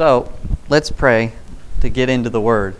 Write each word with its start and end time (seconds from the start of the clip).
So 0.00 0.32
let's 0.70 0.90
pray 0.90 1.32
to 1.82 1.90
get 1.90 2.08
into 2.08 2.30
the 2.30 2.40
Word. 2.40 2.74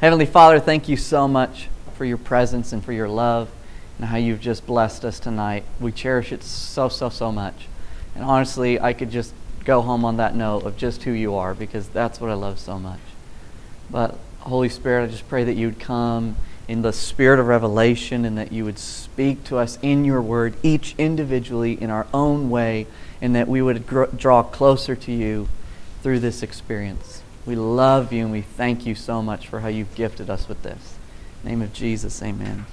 Heavenly 0.00 0.24
Father, 0.24 0.58
thank 0.58 0.88
you 0.88 0.96
so 0.96 1.28
much 1.28 1.68
for 1.92 2.06
your 2.06 2.16
presence 2.16 2.72
and 2.72 2.82
for 2.82 2.94
your 2.94 3.06
love 3.06 3.50
and 3.98 4.06
how 4.06 4.16
you've 4.16 4.40
just 4.40 4.66
blessed 4.66 5.04
us 5.04 5.20
tonight. 5.20 5.64
We 5.78 5.92
cherish 5.92 6.32
it 6.32 6.42
so, 6.42 6.88
so, 6.88 7.10
so 7.10 7.30
much. 7.30 7.68
And 8.14 8.24
honestly, 8.24 8.80
I 8.80 8.94
could 8.94 9.10
just 9.10 9.34
go 9.66 9.82
home 9.82 10.06
on 10.06 10.16
that 10.16 10.34
note 10.34 10.62
of 10.62 10.78
just 10.78 11.02
who 11.02 11.10
you 11.10 11.34
are 11.34 11.52
because 11.52 11.86
that's 11.88 12.18
what 12.18 12.30
I 12.30 12.32
love 12.32 12.58
so 12.58 12.78
much. 12.78 13.00
But 13.90 14.16
Holy 14.40 14.70
Spirit, 14.70 15.04
I 15.04 15.08
just 15.08 15.28
pray 15.28 15.44
that 15.44 15.56
you 15.56 15.66
would 15.66 15.78
come 15.78 16.34
in 16.66 16.80
the 16.80 16.94
spirit 16.94 17.40
of 17.40 17.46
revelation 17.46 18.24
and 18.24 18.38
that 18.38 18.52
you 18.52 18.64
would 18.64 18.78
speak 18.78 19.44
to 19.44 19.58
us 19.58 19.78
in 19.82 20.06
your 20.06 20.22
word, 20.22 20.54
each 20.62 20.94
individually 20.96 21.74
in 21.74 21.90
our 21.90 22.06
own 22.14 22.48
way, 22.48 22.86
and 23.20 23.34
that 23.36 23.48
we 23.48 23.60
would 23.60 23.86
draw 24.16 24.42
closer 24.42 24.96
to 24.96 25.12
you 25.12 25.46
through 26.04 26.20
this 26.20 26.42
experience. 26.42 27.22
We 27.46 27.56
love 27.56 28.12
you 28.12 28.24
and 28.24 28.30
we 28.30 28.42
thank 28.42 28.84
you 28.84 28.94
so 28.94 29.22
much 29.22 29.48
for 29.48 29.60
how 29.60 29.68
you've 29.68 29.94
gifted 29.94 30.28
us 30.28 30.50
with 30.50 30.62
this. 30.62 30.96
Name 31.42 31.62
of 31.62 31.72
Jesus, 31.72 32.22
amen. 32.22 32.66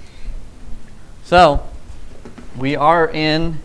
So, 1.24 1.66
we 2.58 2.76
are 2.76 3.08
in 3.08 3.58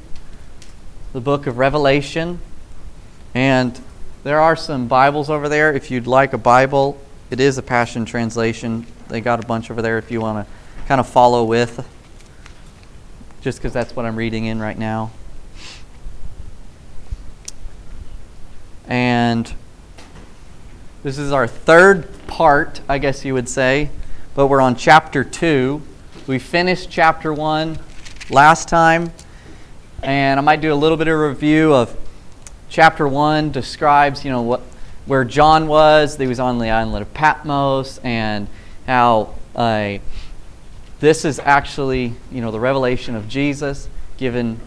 the 1.12 1.20
book 1.20 1.48
of 1.48 1.58
Revelation, 1.58 2.40
and 3.36 3.78
there 4.24 4.40
are 4.40 4.56
some 4.56 4.88
Bibles 4.88 5.30
over 5.30 5.50
there. 5.50 5.74
If 5.74 5.92
you'd 5.92 6.08
like 6.08 6.32
a 6.32 6.38
Bible, 6.38 6.98
it 7.30 7.42
is 7.42 7.58
a 7.58 7.62
Passion 7.62 8.06
Translation. 8.06 8.88
They 9.10 9.20
got 9.20 9.44
a 9.44 9.46
bunch 9.46 9.70
over 9.70 9.82
there 9.82 9.98
if 9.98 10.10
you 10.12 10.22
want 10.22 10.48
to 10.48 10.54
kind 10.88 11.02
of 11.02 11.10
follow 11.10 11.44
with, 11.44 11.86
just 13.42 13.60
because 13.60 13.74
that's 13.74 13.94
what 13.98 14.06
I'm 14.06 14.16
reading 14.16 14.46
in 14.46 14.60
right 14.60 14.80
now. 14.80 15.12
And 18.88 19.54
this 21.04 21.18
is 21.18 21.32
our 21.32 21.48
third 21.48 22.08
part, 22.28 22.82
I 22.88 22.98
guess 22.98 23.26
you 23.26 23.34
would 23.34 23.50
say, 23.50 23.90
but 24.36 24.48
we're 24.48 24.62
on 24.62 24.76
chapter 24.76 25.24
2. 25.24 25.82
We 26.26 26.40
finished 26.40 26.90
chapter 26.90 27.34
1 27.34 27.78
last 28.30 28.68
time, 28.70 29.12
and 30.04 30.40
I 30.40 30.44
might 30.44 30.62
do 30.62 30.74
a 30.74 30.76
little 30.76 30.98
bit 30.98 31.08
of 31.08 31.20
review 31.20 31.74
of 31.74 31.96
chapter 32.70 33.08
1 33.08 33.52
describes, 33.52 34.24
you 34.24 34.32
know, 34.32 34.42
what 34.42 34.62
where 35.06 35.24
John 35.24 35.68
was. 35.68 36.18
He 36.18 36.28
was 36.28 36.40
on 36.40 36.60
the 36.60 36.70
island 36.70 37.02
of 37.02 37.14
Patmos, 37.14 37.98
and 38.04 38.48
how 38.86 39.36
uh, 39.56 39.98
this 41.00 41.26
is 41.26 41.40
actually, 41.40 42.14
you 42.32 42.42
know, 42.42 42.52
the 42.52 42.60
revelation 42.60 43.16
of 43.16 43.28
Jesus 43.28 43.90
given 44.18 44.60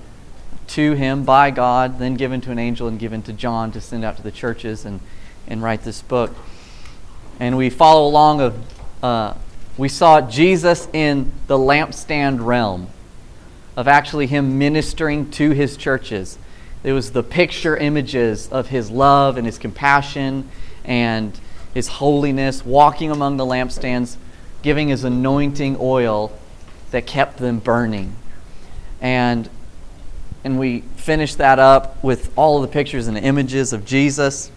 to 0.70 0.92
him 0.94 1.24
by 1.24 1.50
God, 1.50 1.98
then 1.98 2.14
given 2.14 2.40
to 2.42 2.50
an 2.50 2.58
angel 2.58 2.86
and 2.86 2.98
given 2.98 3.22
to 3.22 3.32
John 3.32 3.72
to 3.72 3.80
send 3.80 4.04
out 4.04 4.16
to 4.18 4.22
the 4.22 4.30
churches 4.30 4.84
and, 4.84 5.00
and 5.48 5.62
write 5.62 5.82
this 5.82 6.00
book. 6.02 6.34
And 7.40 7.56
we 7.56 7.70
follow 7.70 8.06
along 8.06 8.40
of, 8.40 9.04
uh, 9.04 9.34
we 9.76 9.88
saw 9.88 10.20
Jesus 10.20 10.88
in 10.92 11.32
the 11.48 11.58
lampstand 11.58 12.44
realm 12.44 12.88
of 13.76 13.88
actually 13.88 14.26
him 14.26 14.58
ministering 14.58 15.30
to 15.32 15.50
his 15.50 15.76
churches. 15.76 16.38
It 16.84 16.92
was 16.92 17.12
the 17.12 17.22
picture 17.22 17.76
images 17.76 18.48
of 18.48 18.68
his 18.68 18.91
love 18.91 19.36
and 19.36 19.46
his 19.46 19.58
compassion 19.58 20.48
and 20.84 21.38
his 21.74 21.88
holiness, 21.88 22.64
walking 22.64 23.10
among 23.10 23.38
the 23.38 23.44
lampstands, 23.44 24.16
giving 24.62 24.88
his 24.88 25.02
anointing 25.02 25.76
oil 25.80 26.32
that 26.91 27.06
kept 27.06 27.38
them 27.38 27.58
burning. 27.58 28.14
And 29.00 29.48
and 30.44 30.58
we 30.58 30.80
finish 30.96 31.34
that 31.36 31.58
up 31.58 32.02
with 32.02 32.32
all 32.37 32.60
the 32.60 32.69
pictures 32.69 33.06
and 33.06 33.16
images 33.19 33.72
of 33.72 33.84
Jesus. 33.84 34.50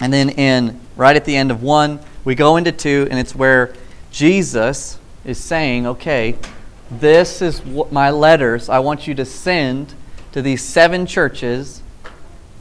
And 0.00 0.12
then 0.12 0.30
in 0.30 0.80
right 0.96 1.16
at 1.16 1.24
the 1.24 1.36
end 1.36 1.50
of 1.50 1.62
1, 1.62 2.00
we 2.24 2.34
go 2.34 2.56
into 2.56 2.72
2 2.72 3.08
and 3.10 3.18
it's 3.18 3.34
where 3.34 3.72
Jesus 4.10 4.98
is 5.24 5.38
saying, 5.38 5.86
"Okay, 5.86 6.36
this 6.90 7.42
is 7.42 7.64
what 7.64 7.92
my 7.92 8.10
letters 8.10 8.68
I 8.68 8.78
want 8.78 9.06
you 9.06 9.14
to 9.14 9.24
send 9.24 9.94
to 10.32 10.42
these 10.42 10.62
seven 10.62 11.06
churches, 11.06 11.82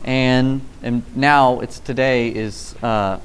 and 0.03 0.61
and 0.81 1.03
now 1.15 1.59
it's 1.59 1.79
today 1.79 2.29
is 2.29 2.75
uh, 2.81 3.19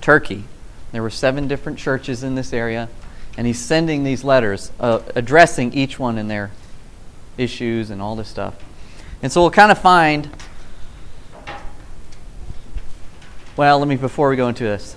Turkey. 0.00 0.44
There 0.92 1.02
were 1.02 1.10
seven 1.10 1.46
different 1.46 1.78
churches 1.78 2.22
in 2.22 2.34
this 2.34 2.52
area, 2.52 2.88
and 3.36 3.46
he's 3.46 3.60
sending 3.60 4.04
these 4.04 4.24
letters 4.24 4.72
uh, 4.80 5.00
addressing 5.14 5.72
each 5.72 5.98
one 5.98 6.18
in 6.18 6.28
their 6.28 6.50
issues 7.40 7.90
and 7.90 8.02
all 8.02 8.16
this 8.16 8.28
stuff. 8.28 8.54
And 9.22 9.32
so 9.32 9.40
we'll 9.40 9.50
kind 9.50 9.72
of 9.72 9.78
find. 9.78 10.28
Well, 13.56 13.78
let 13.78 13.88
me 13.88 13.96
before 13.96 14.28
we 14.28 14.36
go 14.36 14.48
into 14.48 14.64
this. 14.64 14.96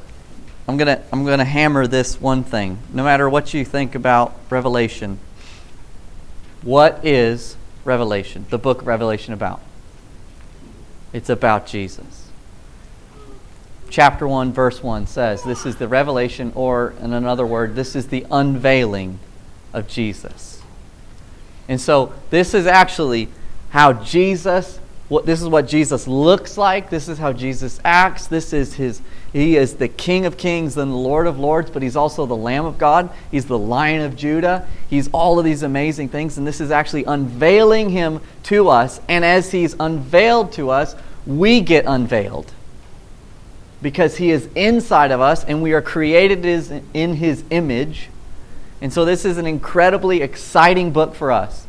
I'm 0.68 0.78
going 0.78 0.88
to 0.88 1.04
I'm 1.12 1.26
going 1.26 1.40
to 1.40 1.46
hammer 1.46 1.88
this 1.88 2.22
one 2.22 2.44
thing. 2.44 2.80
No 2.94 3.04
matter 3.04 3.30
what 3.30 3.54
you 3.54 3.66
think 3.66 3.96
about 3.96 4.34
Revelation, 4.50 5.20
what 6.62 7.06
is 7.06 7.58
Revelation, 7.84 8.46
the 8.50 8.58
book 8.58 8.82
of 8.82 8.88
Revelation 8.88 9.34
about? 9.34 9.60
It's 11.12 11.30
about 11.30 11.68
Jesus. 11.68 12.30
Chapter 13.90 14.28
1, 14.28 14.54
verse 14.54 14.82
1 14.82 15.06
says 15.06 15.44
this 15.44 15.66
is 15.68 15.76
the 15.76 15.88
revelation, 15.88 16.52
or 16.56 16.96
in 17.00 17.14
another 17.14 17.46
word, 17.46 17.76
this 17.76 17.96
is 17.96 18.08
the 18.08 18.26
unveiling 18.32 19.20
of 19.72 19.88
Jesus. 19.88 20.53
And 21.68 21.80
so 21.80 22.14
this 22.30 22.54
is 22.54 22.68
actually 22.68 23.30
how 23.70 23.94
Jesus 23.94 24.80
what, 25.14 25.28
this 25.28 25.44
is 25.44 25.48
what 25.48 25.68
Jesus 25.68 26.08
looks 26.08 26.58
like. 26.58 26.90
This 26.90 27.08
is 27.08 27.20
how 27.20 27.34
Jesus 27.34 27.80
acts. 27.84 28.26
This 28.26 28.52
is 28.52 28.74
his, 28.74 29.00
he 29.32 29.58
is 29.58 29.76
the 29.76 29.88
King 29.88 30.26
of 30.26 30.38
Kings 30.38 30.76
and 30.76 30.92
the 30.92 30.96
Lord 30.96 31.28
of 31.28 31.38
Lords, 31.38 31.70
but 31.70 31.84
he's 31.84 31.96
also 31.96 32.26
the 32.26 32.36
Lamb 32.36 32.66
of 32.66 32.80
God. 32.80 33.12
He's 33.30 33.46
the 33.46 33.60
Lion 33.60 34.02
of 34.02 34.16
Judah. 34.16 34.68
He's 34.90 35.10
all 35.10 35.38
of 35.38 35.46
these 35.46 35.62
amazing 35.62 36.10
things, 36.10 36.40
and 36.40 36.48
this 36.48 36.60
is 36.60 36.72
actually 36.72 37.04
unveiling 37.04 37.90
him 37.90 38.22
to 38.44 38.70
us. 38.70 39.02
And 39.08 39.24
as 39.24 39.52
he's 39.52 39.76
unveiled 39.80 40.54
to 40.54 40.72
us, 40.72 40.96
we 41.28 41.62
get 41.62 41.86
unveiled 41.86 42.52
because 43.84 44.18
he 44.18 44.32
is 44.32 44.48
inside 44.56 45.12
of 45.12 45.22
us 45.22 45.44
and 45.44 45.62
we 45.62 45.74
are 45.74 45.82
created 45.82 46.44
in 46.94 47.16
his 47.16 47.44
image. 47.50 48.10
And 48.84 48.92
so 48.92 49.06
this 49.06 49.24
is 49.24 49.38
an 49.38 49.48
incredibly 49.48 50.22
exciting 50.22 50.92
book 50.92 51.16
for 51.16 51.32
us. 51.32 51.66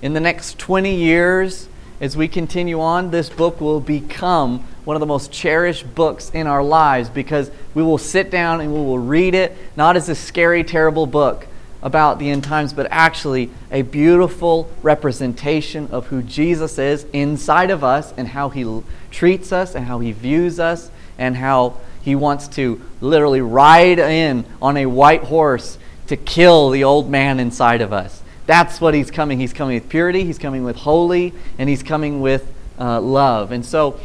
In 0.00 0.14
the 0.14 0.20
next 0.20 0.58
20 0.58 0.94
years, 0.94 1.68
as 2.00 2.16
we 2.16 2.28
continue 2.28 2.80
on, 2.80 3.10
this 3.10 3.28
book 3.28 3.60
will 3.60 3.78
become 3.78 4.60
one 4.86 4.96
of 4.96 5.00
the 5.00 5.06
most 5.06 5.30
cherished 5.30 5.94
books 5.94 6.30
in 6.30 6.46
our 6.46 6.62
lives 6.62 7.10
because 7.10 7.50
we 7.74 7.82
will 7.82 7.98
sit 7.98 8.30
down 8.30 8.62
and 8.62 8.72
we 8.72 8.80
will 8.80 8.98
read 8.98 9.34
it 9.34 9.54
not 9.76 9.96
as 9.96 10.08
a 10.08 10.14
scary, 10.14 10.64
terrible 10.64 11.04
book 11.04 11.46
about 11.82 12.18
the 12.18 12.30
end 12.30 12.42
times, 12.42 12.72
but 12.72 12.88
actually 12.90 13.50
a 13.70 13.82
beautiful 13.82 14.70
representation 14.82 15.86
of 15.88 16.06
who 16.06 16.22
Jesus 16.22 16.78
is 16.78 17.04
inside 17.12 17.70
of 17.70 17.84
us 17.84 18.14
and 18.16 18.28
how 18.28 18.48
he 18.48 18.82
treats 19.10 19.52
us 19.52 19.74
and 19.74 19.84
how 19.84 19.98
he 19.98 20.10
views 20.10 20.58
us 20.58 20.90
and 21.18 21.36
how 21.36 21.76
he 22.00 22.14
wants 22.14 22.48
to 22.48 22.80
literally 23.02 23.42
ride 23.42 23.98
in 23.98 24.46
on 24.62 24.78
a 24.78 24.86
white 24.86 25.24
horse 25.24 25.76
to 26.06 26.16
kill 26.16 26.70
the 26.70 26.84
old 26.84 27.10
man 27.10 27.40
inside 27.40 27.80
of 27.80 27.92
us. 27.92 28.22
That's 28.46 28.80
what 28.80 28.94
he's 28.94 29.10
coming. 29.10 29.40
He's 29.40 29.52
coming 29.52 29.74
with 29.74 29.88
purity, 29.88 30.24
he's 30.24 30.38
coming 30.38 30.62
with 30.64 30.76
holy, 30.76 31.32
and 31.58 31.68
he's 31.68 31.82
coming 31.82 32.20
with 32.20 32.52
uh, 32.78 33.00
love. 33.00 33.50
And 33.52 33.64
so 33.64 33.98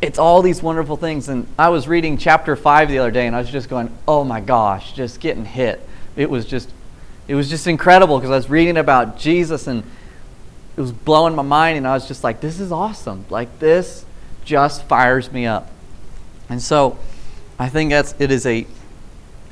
it's 0.00 0.18
all 0.18 0.42
these 0.42 0.62
wonderful 0.62 0.96
things. 0.96 1.28
And 1.28 1.46
I 1.58 1.68
was 1.68 1.86
reading 1.88 2.18
chapter 2.18 2.56
5 2.56 2.88
the 2.88 2.98
other 2.98 3.10
day, 3.10 3.26
and 3.26 3.36
I 3.36 3.40
was 3.40 3.50
just 3.50 3.68
going, 3.68 3.96
oh 4.06 4.24
my 4.24 4.40
gosh, 4.40 4.92
just 4.92 5.20
getting 5.20 5.44
hit. 5.44 5.86
It 6.16 6.28
was 6.28 6.44
just, 6.46 6.70
it 7.28 7.34
was 7.34 7.48
just 7.48 7.66
incredible 7.66 8.18
because 8.18 8.30
I 8.30 8.36
was 8.36 8.50
reading 8.50 8.76
about 8.76 9.18
Jesus 9.18 9.66
and 9.66 9.84
it 10.76 10.80
was 10.80 10.92
blowing 10.92 11.34
my 11.34 11.42
mind, 11.42 11.76
and 11.76 11.88
I 11.88 11.94
was 11.94 12.06
just 12.06 12.22
like, 12.22 12.40
this 12.40 12.60
is 12.60 12.70
awesome. 12.70 13.24
Like, 13.30 13.58
this 13.58 14.04
just 14.44 14.84
fires 14.84 15.32
me 15.32 15.44
up. 15.44 15.68
And 16.48 16.62
so 16.62 16.96
I 17.58 17.68
think 17.68 17.90
that's, 17.90 18.14
it 18.20 18.30
is 18.30 18.46
a, 18.46 18.64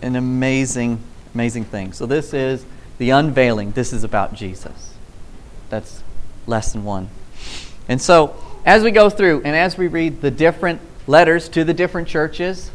an 0.03 0.15
amazing, 0.15 1.00
amazing 1.37 1.65
thing. 1.65 1.93
So 1.93 2.06
this 2.06 2.33
is 2.33 2.65
the 2.97 3.11
unveiling, 3.11 3.73
this 3.73 3.93
is 3.93 4.05
about 4.05 4.33
Jesus. 4.33 4.94
That's 5.69 6.03
lesson 6.47 6.83
one. 6.83 7.11
And 7.91 8.00
so, 8.00 8.35
as 8.65 8.83
we 8.83 8.91
go 8.91 9.11
through 9.11 9.43
and 9.44 9.55
as 9.55 9.77
we 9.77 9.87
read 9.87 10.23
the 10.23 10.31
different 10.31 10.81
letters 11.06 11.50
to 11.50 11.62
the 11.62 11.75
different 11.75 12.09
churches, 12.09 12.71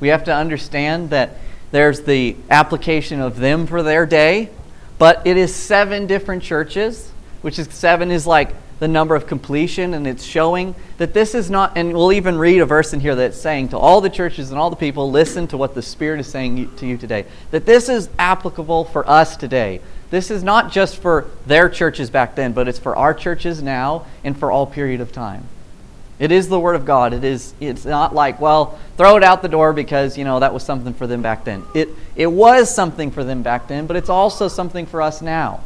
we 0.00 0.08
have 0.08 0.24
to 0.24 0.34
understand 0.34 1.10
that 1.10 1.36
there's 1.70 2.02
the 2.02 2.34
application 2.50 3.20
of 3.20 3.36
them 3.36 3.68
for 3.68 3.80
their 3.80 4.06
day, 4.06 4.50
but 4.98 5.24
it 5.24 5.36
is 5.36 5.54
seven 5.54 6.08
different 6.08 6.42
churches, 6.42 7.12
which 7.42 7.60
is 7.60 7.68
seven 7.72 8.10
is 8.10 8.26
like 8.26 8.52
the 8.80 8.88
number 8.88 9.14
of 9.14 9.26
completion, 9.26 9.94
and 9.94 10.06
it's 10.06 10.24
showing 10.24 10.74
that 10.96 11.14
this 11.14 11.34
is 11.34 11.50
not, 11.50 11.76
and 11.76 11.92
we'll 11.92 12.12
even 12.12 12.38
read 12.38 12.60
a 12.60 12.66
verse 12.66 12.92
in 12.92 13.00
here 13.00 13.14
that's 13.14 13.40
saying 13.40 13.68
to 13.68 13.78
all 13.78 14.00
the 14.00 14.10
churches 14.10 14.50
and 14.50 14.58
all 14.58 14.70
the 14.70 14.76
people, 14.76 15.10
listen 15.10 15.46
to 15.46 15.56
what 15.56 15.74
the 15.74 15.82
Spirit 15.82 16.18
is 16.18 16.26
saying 16.26 16.74
to 16.76 16.86
you 16.86 16.96
today. 16.96 17.26
That 17.50 17.66
this 17.66 17.88
is 17.88 18.08
applicable 18.18 18.86
for 18.86 19.08
us 19.08 19.36
today. 19.36 19.80
This 20.08 20.30
is 20.30 20.42
not 20.42 20.72
just 20.72 20.96
for 20.96 21.26
their 21.46 21.68
churches 21.68 22.10
back 22.10 22.34
then, 22.34 22.52
but 22.52 22.66
it's 22.66 22.78
for 22.78 22.96
our 22.96 23.14
churches 23.14 23.62
now 23.62 24.06
and 24.24 24.36
for 24.36 24.50
all 24.50 24.66
period 24.66 25.00
of 25.00 25.12
time. 25.12 25.44
It 26.18 26.32
is 26.32 26.48
the 26.48 26.58
Word 26.58 26.74
of 26.74 26.84
God. 26.84 27.12
It 27.12 27.22
is, 27.22 27.54
it's 27.60 27.84
not 27.84 28.14
like, 28.14 28.40
well, 28.40 28.78
throw 28.96 29.16
it 29.16 29.22
out 29.22 29.42
the 29.42 29.48
door 29.48 29.72
because, 29.72 30.18
you 30.18 30.24
know, 30.24 30.40
that 30.40 30.52
was 30.52 30.62
something 30.62 30.94
for 30.94 31.06
them 31.06 31.22
back 31.22 31.44
then. 31.44 31.64
It, 31.74 31.90
it 32.16 32.26
was 32.26 32.74
something 32.74 33.10
for 33.10 33.24
them 33.24 33.42
back 33.42 33.68
then, 33.68 33.86
but 33.86 33.96
it's 33.96 34.10
also 34.10 34.48
something 34.48 34.86
for 34.86 35.00
us 35.00 35.22
now. 35.22 35.60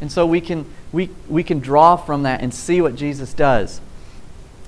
And 0.00 0.12
so 0.12 0.26
we 0.26 0.42
can, 0.42 0.66
we, 0.92 1.10
we 1.28 1.42
can 1.42 1.58
draw 1.58 1.96
from 1.96 2.22
that 2.22 2.40
and 2.40 2.52
see 2.52 2.80
what 2.80 2.96
Jesus 2.96 3.34
does. 3.34 3.80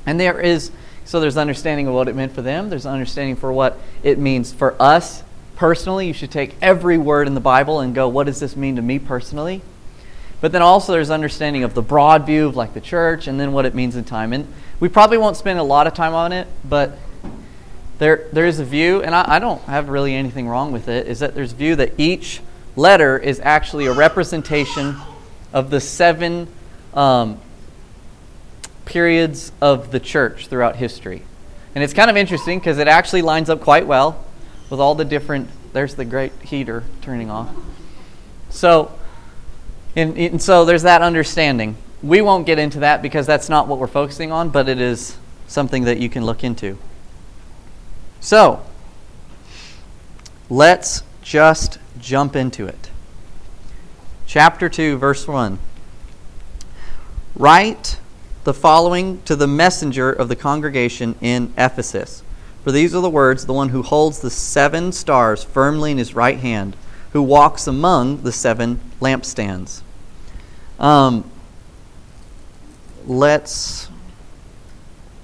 And 0.07 0.19
there 0.19 0.41
is, 0.41 0.71
so 1.05 1.21
there's 1.21 1.37
understanding 1.37 1.87
of 1.87 1.95
what 1.95 2.09
it 2.09 2.17
meant 2.17 2.33
for 2.33 2.43
them, 2.43 2.71
there's 2.71 2.87
understanding 2.87 3.37
for 3.37 3.53
what 3.53 3.79
it 4.03 4.19
means 4.19 4.53
for 4.53 4.81
us 4.81 5.23
personally. 5.57 6.07
You 6.07 6.13
should 6.13 6.31
take 6.31 6.55
every 6.63 6.99
word 6.99 7.27
in 7.27 7.35
the 7.35 7.41
Bible 7.41 7.81
and 7.81 7.95
go, 7.95 8.09
what 8.09 8.27
does 8.27 8.41
this 8.41 8.57
mean 8.57 8.77
to 8.77 8.83
me 8.83 8.99
personally? 8.99 9.63
But 10.41 10.53
then 10.53 10.63
also 10.63 10.93
there's 10.93 11.11
understanding 11.11 11.65
of 11.65 11.75
the 11.75 11.83
broad 11.83 12.25
view 12.25 12.47
of 12.47 12.57
like 12.57 12.75
the 12.75 12.81
church 12.81 13.27
and 13.27 13.41
then 13.41 13.53
what 13.53 13.67
it 13.67 13.75
means 13.75 13.97
in 13.97 14.05
time. 14.05 14.33
And 14.33 14.47
we 14.81 14.89
probably 14.89 15.19
won't 15.19 15.37
spend 15.37 15.59
a 15.59 15.65
lot 15.65 15.87
of 15.87 15.95
time 15.95 16.15
on 16.15 16.33
it, 16.33 16.47
but 16.65 16.97
there, 17.99 18.29
there 18.33 18.47
is 18.47 18.61
a 18.61 18.65
view, 18.65 19.03
and 19.03 19.13
I, 19.13 19.25
I 19.27 19.39
don't 19.41 19.61
have 19.63 19.89
really 19.89 20.15
anything 20.15 20.49
wrong 20.49 20.71
with 20.71 20.89
it, 20.89 21.09
is 21.09 21.19
that 21.19 21.35
there's 21.35 21.51
view 21.53 21.75
that 21.77 21.99
each 21.99 22.41
letter 22.77 23.19
is 23.19 23.41
actually 23.41 23.87
a 23.87 23.93
representation 23.93 24.97
of 25.53 25.71
the 25.71 25.81
seven 25.81 26.49
um, 26.95 27.41
periods 28.85 29.53
of 29.61 29.91
the 29.91 30.01
church 30.01 30.49
throughout 30.49 30.77
history. 30.77 31.23
And 31.75 31.85
it's 31.85 31.93
kind 31.93 32.11
of 32.11 32.17
interesting 32.17 32.59
because 32.59 32.79
it 32.79 32.89
actually 32.89 33.23
lines 33.23 33.51
up 33.51 33.61
quite 33.61 33.87
well 33.87 34.25
with 34.71 34.81
all 34.81 34.95
the 34.95 35.05
different. 35.05 35.49
There's 35.73 35.95
the 35.95 36.05
great 36.05 36.33
heater 36.43 36.85
turning 37.03 37.31
off. 37.31 37.55
So, 38.51 38.93
and, 39.95 40.17
and 40.17 40.43
so 40.43 40.65
there's 40.65 40.83
that 40.83 41.03
understanding. 41.03 41.77
We 42.03 42.23
won't 42.23 42.47
get 42.47 42.59
into 42.59 42.81
that 42.81 43.03
because 43.03 43.27
that's 43.27 43.49
not 43.49 43.69
what 43.69 43.79
we're 43.79 43.87
focusing 43.87 44.33
on, 44.33 44.49
but 44.49 44.69
it 44.69 44.81
is 44.81 45.17
something 45.47 45.85
that 45.85 45.99
you 45.99 46.09
can 46.09 46.25
look 46.25 46.43
into. 46.43 46.79
So, 48.21 48.65
let's 50.49 51.03
just 51.23 51.79
jump 52.01 52.37
into 52.37 52.67
it. 52.67 52.88
Chapter 54.29 54.69
2, 54.69 54.99
verse 54.99 55.27
1. 55.27 55.59
Write 57.35 57.99
the 58.45 58.53
following 58.53 59.23
to 59.23 59.35
the 59.35 59.47
messenger 59.47 60.13
of 60.13 60.29
the 60.29 60.37
congregation 60.37 61.15
in 61.23 61.51
Ephesus. 61.57 62.23
For 62.63 62.71
these 62.71 62.95
are 62.95 63.01
the 63.01 63.09
words 63.09 63.47
the 63.47 63.55
one 63.55 63.71
who 63.71 63.83
holds 63.83 64.21
the 64.21 64.29
seven 64.29 64.93
stars 64.93 65.43
firmly 65.43 65.93
in 65.93 65.97
his 65.97 66.15
right 66.15 66.39
hand, 66.39 66.77
who 67.13 67.23
walks 67.23 67.67
among 67.67 68.21
the 68.21 68.31
seven 68.31 68.81
lampstands. 69.01 69.81
Um, 70.79 71.31
let's, 73.07 73.89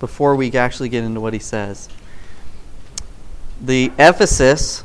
before 0.00 0.34
we 0.34 0.50
actually 0.52 0.88
get 0.88 1.04
into 1.04 1.20
what 1.20 1.34
he 1.34 1.38
says, 1.40 1.90
the 3.60 3.92
Ephesus, 3.98 4.82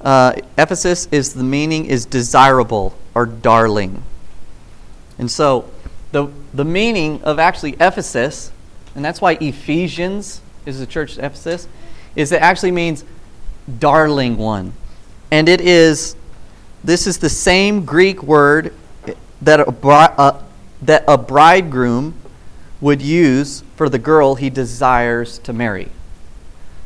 uh, 0.00 0.34
Ephesus 0.56 1.08
is 1.10 1.34
the 1.34 1.42
meaning 1.42 1.86
is 1.86 2.06
desirable 2.06 2.94
or 3.14 3.26
darling. 3.26 4.02
And 5.18 5.30
so 5.30 5.70
the, 6.12 6.28
the 6.54 6.64
meaning 6.64 7.22
of 7.22 7.38
actually 7.38 7.72
Ephesus, 7.72 8.52
and 8.94 9.04
that's 9.04 9.20
why 9.20 9.32
Ephesians 9.40 10.40
is 10.66 10.78
the 10.78 10.86
church 10.86 11.18
of 11.18 11.24
Ephesus, 11.24 11.68
is 12.16 12.32
it 12.32 12.42
actually 12.42 12.72
means 12.72 13.04
darling 13.78 14.36
one. 14.36 14.72
And 15.30 15.48
it 15.48 15.60
is, 15.60 16.16
this 16.82 17.06
is 17.06 17.18
the 17.18 17.28
same 17.28 17.84
Greek 17.84 18.22
word 18.22 18.74
that 19.42 19.60
a, 19.60 19.68
uh, 19.68 20.42
that 20.82 21.04
a 21.06 21.16
bridegroom 21.16 22.14
would 22.80 23.02
use 23.02 23.62
for 23.76 23.88
the 23.88 23.98
girl 23.98 24.34
he 24.34 24.50
desires 24.50 25.38
to 25.40 25.52
marry. 25.52 25.90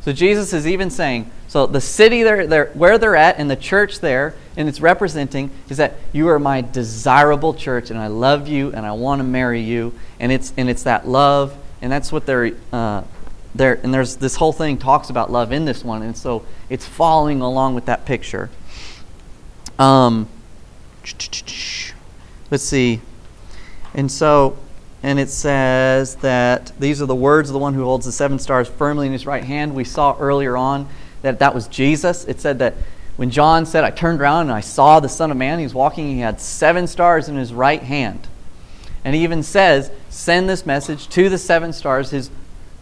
So 0.01 0.11
Jesus 0.13 0.53
is 0.53 0.67
even 0.67 0.89
saying, 0.89 1.31
so 1.55 1.65
the 1.65 1.79
city 1.79 2.21
they're, 2.21 2.47
they're, 2.47 2.65
where 2.73 2.97
they're 2.97 3.15
at 3.15 3.39
and 3.39 3.49
the 3.49 3.55
church 3.55 4.01
there, 4.01 4.35
and 4.57 4.67
it's 4.67 4.81
representing, 4.81 5.51
is 5.69 5.77
that 5.77 5.95
you 6.11 6.27
are 6.27 6.37
my 6.37 6.59
desirable 6.59 7.53
church, 7.53 7.89
and 7.89 7.97
I 7.97 8.07
love 8.07 8.49
you, 8.49 8.73
and 8.73 8.85
I 8.85 8.91
want 8.91 9.19
to 9.19 9.23
marry 9.23 9.61
you, 9.61 9.93
and 10.19 10.33
it's 10.33 10.51
and 10.57 10.69
it's 10.69 10.83
that 10.83 11.07
love, 11.07 11.55
and 11.81 11.89
that's 11.89 12.11
what 12.11 12.25
they're 12.25 12.51
uh, 12.73 13.03
there. 13.55 13.79
And 13.81 13.93
there's 13.93 14.17
this 14.17 14.35
whole 14.35 14.51
thing 14.51 14.77
talks 14.77 15.09
about 15.09 15.31
love 15.31 15.53
in 15.53 15.63
this 15.63 15.81
one, 15.81 16.01
and 16.01 16.17
so 16.17 16.45
it's 16.69 16.85
following 16.85 17.39
along 17.39 17.73
with 17.73 17.85
that 17.85 18.05
picture. 18.05 18.49
Um, 19.79 20.27
let's 22.51 22.65
see. 22.65 22.99
And 23.93 24.11
so, 24.11 24.57
and 25.01 25.21
it 25.21 25.29
says 25.29 26.15
that 26.15 26.73
these 26.81 27.01
are 27.01 27.05
the 27.05 27.15
words 27.15 27.47
of 27.49 27.53
the 27.53 27.59
one 27.59 27.75
who 27.75 27.85
holds 27.85 28.05
the 28.05 28.11
seven 28.11 28.39
stars 28.39 28.67
firmly 28.67 29.07
in 29.07 29.13
his 29.13 29.25
right 29.25 29.45
hand. 29.45 29.73
We 29.73 29.85
saw 29.85 30.17
earlier 30.19 30.57
on 30.57 30.89
that 31.25 31.39
that 31.39 31.53
was 31.53 31.67
Jesus. 31.67 32.25
It 32.25 32.39
said 32.39 32.59
that 32.59 32.75
when 33.17 33.29
John 33.29 33.65
said, 33.65 33.83
I 33.83 33.91
turned 33.91 34.19
around 34.19 34.43
and 34.43 34.51
I 34.51 34.61
saw 34.61 34.99
the 34.99 35.09
Son 35.09 35.31
of 35.31 35.37
Man, 35.37 35.59
he 35.59 35.65
was 35.65 35.73
walking, 35.73 36.09
he 36.09 36.19
had 36.19 36.39
seven 36.39 36.87
stars 36.87 37.29
in 37.29 37.35
his 37.35 37.53
right 37.53 37.81
hand. 37.81 38.27
And 39.03 39.15
he 39.15 39.23
even 39.23 39.43
says, 39.43 39.91
send 40.09 40.49
this 40.49 40.65
message 40.65 41.07
to 41.09 41.29
the 41.29 41.37
seven 41.37 41.71
stars, 41.73 42.09
his, 42.09 42.29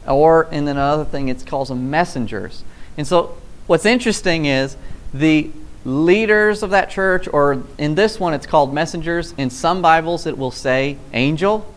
or, 0.08 0.48
then 0.52 0.68
another 0.68 1.06
thing, 1.06 1.28
it 1.28 1.46
calls 1.46 1.70
them 1.70 1.90
messengers. 1.90 2.64
And 2.98 3.06
so 3.06 3.38
what's 3.68 3.86
interesting 3.86 4.46
is 4.46 4.78
the 5.14 5.52
leaders 5.86 6.64
of 6.64 6.70
that 6.70 6.90
church, 6.90 7.28
or 7.32 7.64
in 7.78 7.96
this 7.96 8.20
one 8.20 8.34
it's 8.34 8.46
called 8.46 8.74
messengers. 8.74 9.34
In 9.38 9.50
some 9.50 9.82
Bibles 9.82 10.26
it 10.26 10.38
will 10.38 10.52
say 10.52 10.98
angel. 11.12 11.72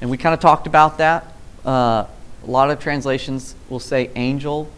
And 0.00 0.10
we 0.10 0.16
kind 0.16 0.32
of 0.32 0.40
talked 0.40 0.66
about 0.66 0.98
that. 0.98 1.34
Uh, 1.64 2.06
a 2.42 2.50
lot 2.50 2.70
of 2.70 2.80
translations 2.80 3.54
will 3.68 3.80
say 3.80 4.10
angel, 4.16 4.70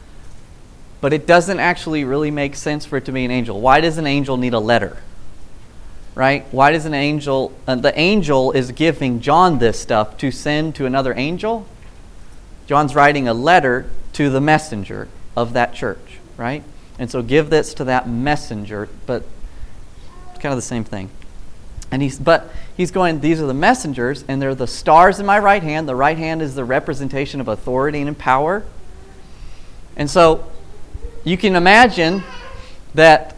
but 1.02 1.12
it 1.12 1.26
doesn't 1.26 1.58
actually 1.58 2.04
really 2.04 2.31
make 2.31 2.54
sense 2.54 2.87
for 2.87 2.96
it 2.96 3.04
to 3.04 3.12
be 3.12 3.25
an 3.25 3.31
angel. 3.32 3.60
Why 3.60 3.81
does 3.81 3.99
an 3.99 4.06
angel 4.06 4.37
need 4.37 4.54
a 4.54 4.60
letter? 4.60 4.96
Right? 6.14 6.46
Why 6.52 6.70
does 6.70 6.87
an 6.87 6.94
angel, 6.94 7.52
uh, 7.66 7.75
the 7.75 7.99
angel 7.99 8.52
is 8.52 8.70
giving 8.70 9.20
John 9.20 9.58
this 9.58 9.81
stuff 9.81 10.16
to 10.19 10.31
send 10.31 10.76
to 10.76 10.87
another 10.87 11.12
angel? 11.14 11.66
John's 12.69 12.94
writing 12.94 13.26
a 13.26 13.34
letter 13.34 13.90
to 14.12 14.31
the 14.31 14.40
messenger 14.40 15.08
of 15.37 15.54
that 15.54 15.75
church, 15.75 16.20
right? 16.37 16.62
And 17.00 17.10
so 17.10 17.20
give 17.20 17.50
this 17.50 17.75
to 17.75 17.84
that 17.84 18.08
messenger, 18.08 18.88
but 19.04 19.25
it's 20.30 20.40
kind 20.40 20.52
of 20.52 20.56
the 20.56 20.62
same 20.62 20.85
thing. 20.85 21.11
And 21.90 22.00
he's, 22.00 22.16
but 22.16 22.52
he's 22.76 22.92
going, 22.92 23.18
these 23.21 23.40
are 23.40 23.47
the 23.47 23.54
messengers, 23.54 24.25
and 24.28 24.40
they're 24.40 24.54
the 24.54 24.68
stars 24.68 25.18
in 25.18 25.26
my 25.26 25.40
right 25.40 25.64
hand. 25.64 25.88
The 25.88 25.97
right 25.97 26.16
hand 26.16 26.42
is 26.42 26.54
the 26.54 26.64
representation 26.64 27.40
of 27.40 27.49
authority 27.49 28.00
and 28.00 28.16
power. 28.16 28.62
And 29.97 30.09
so 30.09 30.51
you 31.25 31.37
can 31.37 31.55
imagine 31.55 32.23
that 32.95 33.37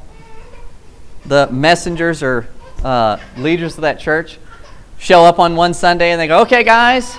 the 1.27 1.49
messengers 1.51 2.23
or 2.23 2.49
uh, 2.83 3.19
leaders 3.37 3.77
of 3.77 3.83
that 3.83 3.99
church 4.01 4.39
show 4.99 5.25
up 5.25 5.39
on 5.39 5.57
one 5.57 5.75
Sunday 5.75 6.11
and 6.11 6.21
they 6.21 6.27
go, 6.27 6.43
okay, 6.43 6.65
guys, 6.65 7.17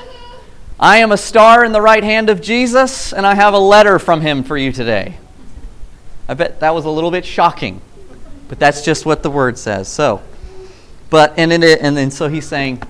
I 0.79 0.97
am 0.97 1.11
a 1.11 1.17
star 1.17 1.63
in 1.63 1.71
the 1.71 1.81
right 1.81 2.03
hand 2.03 2.29
of 2.29 2.41
Jesus, 2.41 3.13
and 3.13 3.25
I 3.25 3.35
have 3.35 3.53
a 3.53 3.59
letter 3.59 3.97
from 3.97 4.21
him 4.21 4.43
for 4.43 4.57
you 4.57 4.71
today. 4.71 5.17
I 6.27 6.33
bet 6.33 6.59
that 6.59 6.73
was 6.73 6.85
a 6.85 6.89
little 6.89 7.11
bit 7.11 7.25
shocking, 7.25 7.79
but 8.49 8.59
that's 8.59 8.83
just 8.83 9.05
what 9.05 9.23
the 9.23 9.29
word 9.29 9.57
says. 9.57 9.87
So, 9.87 10.21
but 11.09 11.33
and 11.37 11.53
it, 11.53 11.79
and 11.81 11.95
then 11.95 12.11
so 12.11 12.27
he's 12.27 12.47
saying, 12.47 12.83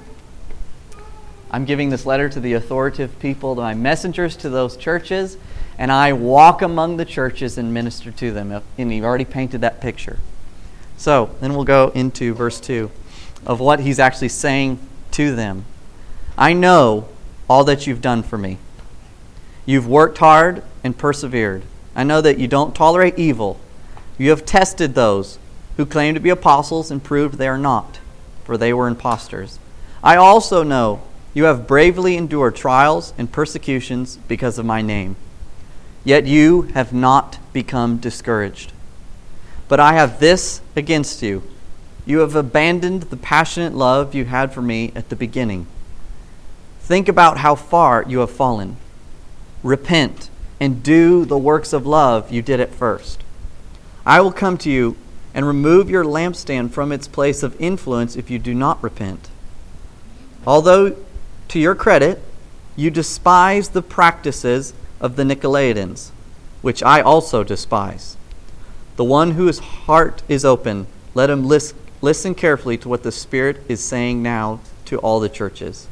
I'm 1.52 1.66
giving 1.66 1.90
this 1.90 2.06
letter 2.06 2.28
to 2.28 2.40
the 2.40 2.54
authoritative 2.54 3.20
people, 3.20 3.56
to 3.56 3.62
my 3.62 3.76
messengers 3.76 4.36
to 4.38 4.50
those 4.50 4.78
churches, 4.78 5.38
and 5.78 5.92
I 5.92 6.14
walk 6.14 6.62
among 6.62 6.98
the 6.98 7.06
churches 7.06 7.58
and 7.58 7.74
minister 7.74 8.12
to 8.12 8.32
them. 8.32 8.62
And 8.78 8.92
he 8.92 9.04
already 9.04 9.26
painted 9.26 9.62
that 9.62 9.82
picture. 9.82 10.20
So 10.98 11.36
then 11.42 11.54
we'll 11.54 11.66
go 11.66 11.90
into 11.90 12.34
verse 12.34 12.60
2 12.60 12.90
of 13.46 13.60
what 13.60 13.82
he's 13.82 14.00
actually 14.00 14.30
saying 14.30 14.80
to 15.12 15.36
them. 15.36 15.66
I 16.38 16.54
know 16.54 17.08
all 17.50 17.64
that 17.66 17.86
you've 17.86 18.02
done 18.02 18.24
for 18.24 18.38
me. 18.38 18.58
You've 19.66 19.88
worked 19.88 20.18
hard 20.20 20.64
and 20.84 20.98
persevered. 20.98 21.64
I 21.96 22.04
know 22.04 22.22
that 22.22 22.40
you 22.40 22.48
don't 22.48 22.76
tolerate 22.76 23.18
evil. 23.20 23.60
You 24.18 24.30
have 24.30 24.46
tested 24.46 24.96
those 24.96 25.40
who 25.78 25.86
claim 25.86 26.14
to 26.14 26.20
be 26.20 26.30
apostles 26.30 26.90
and 26.90 27.04
proved 27.04 27.38
they 27.38 27.48
are 27.48 27.58
not 27.58 28.00
for 28.46 28.58
they 28.58 28.72
were 28.72 28.88
impostors. 28.88 29.60
I 30.04 30.16
also 30.16 30.64
know 30.64 31.02
you 31.34 31.46
have 31.46 31.68
bravely 31.68 32.16
endured 32.16 32.56
trials 32.56 33.14
and 33.18 33.30
persecutions 33.30 34.18
because 34.28 34.58
of 34.58 34.66
my 34.66 34.82
name. 34.82 35.18
Yet 36.06 36.26
you 36.26 36.64
have 36.74 36.94
not 36.94 37.40
become 37.52 37.98
discouraged. 37.98 38.72
But 39.68 39.82
I 39.82 39.94
have 39.94 40.22
this 40.22 40.62
against 40.76 41.22
you 41.22 41.44
you 42.06 42.20
have 42.20 42.36
abandoned 42.36 43.04
the 43.04 43.18
passionate 43.18 43.74
love 43.74 44.14
you 44.14 44.26
had 44.26 44.54
for 44.54 44.62
me 44.62 44.92
at 44.96 45.10
the 45.10 45.16
beginning. 45.16 45.66
Think 46.82 47.08
about 47.10 47.40
how 47.40 47.56
far 47.56 48.06
you 48.08 48.20
have 48.20 48.30
fallen. 48.30 48.78
Repent 49.64 50.30
and 50.60 50.84
do 50.84 51.26
the 51.26 51.38
works 51.38 51.74
of 51.74 51.88
love 51.88 52.32
you 52.32 52.44
did 52.44 52.60
at 52.60 52.76
first. 52.76 53.24
I 54.06 54.22
will 54.22 54.32
come 54.32 54.58
to 54.60 54.70
you 54.70 54.96
and 55.34 55.48
remove 55.48 55.90
your 55.90 56.06
lampstand 56.06 56.72
from 56.72 56.92
its 56.92 57.08
place 57.08 57.42
of 57.42 57.60
influence 57.60 58.16
if 58.16 58.30
you 58.30 58.38
do 58.38 58.54
not 58.54 58.82
repent. 58.84 59.30
Although, 60.46 60.96
to 61.48 61.60
your 61.60 61.76
credit, 61.76 62.22
You 62.78 62.92
despise 62.92 63.70
the 63.70 63.82
practices 63.82 64.74
of 65.00 65.16
the 65.16 65.24
Nicolaitans, 65.24 66.12
which 66.62 66.82
I 66.84 67.02
also 67.02 67.44
despise. 67.44 68.18
The 68.96 69.04
one 69.04 69.32
whose 69.32 69.60
heart 69.60 70.24
is 70.28 70.46
open, 70.46 70.88
let 71.14 71.30
him 71.30 71.46
listen, 71.46 71.78
listen 72.02 72.36
carefully 72.36 72.78
to 72.78 72.90
what 72.90 73.04
the 73.04 73.12
Spirit 73.12 73.62
is 73.68 73.84
saying 73.84 74.24
now 74.24 74.60
to 74.86 74.98
all 75.00 75.20
the 75.20 75.30
churches. 75.30 75.88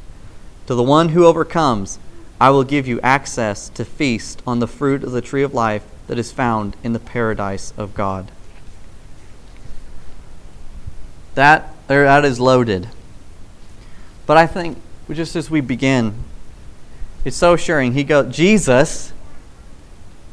To 0.66 0.74
the 0.74 0.82
one 0.82 1.10
who 1.10 1.26
overcomes, 1.26 1.98
I 2.40 2.50
will 2.50 2.64
give 2.64 2.88
you 2.88 3.00
access 3.00 3.68
to 3.70 3.84
feast 3.84 4.42
on 4.46 4.58
the 4.58 4.66
fruit 4.66 5.04
of 5.04 5.12
the 5.12 5.20
tree 5.20 5.42
of 5.42 5.54
life 5.54 5.84
that 6.06 6.18
is 6.18 6.32
found 6.32 6.76
in 6.82 6.92
the 6.92 6.98
paradise 6.98 7.72
of 7.76 7.94
God. 7.94 8.30
That, 11.34 11.74
that 11.88 12.24
is 12.24 12.40
loaded. 12.40 12.88
But 14.26 14.36
I 14.36 14.46
think 14.46 14.78
just 15.10 15.36
as 15.36 15.50
we 15.50 15.60
begin, 15.60 16.23
it's 17.24 17.36
so 17.36 17.54
assuring. 17.54 17.92
He 17.92 18.04
goes, 18.04 18.34
Jesus, 18.34 19.12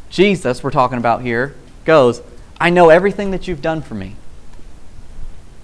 Jesus, 0.10 0.63
we're 0.63 0.71
talking 0.71 0.98
about 0.98 1.21
here, 1.21 1.55
goes, 1.86 2.21
I 2.60 2.69
know 2.69 2.89
everything 2.89 3.31
that 3.31 3.48
you've 3.48 3.62
done 3.62 3.81
for 3.81 3.95
me. 3.95 4.15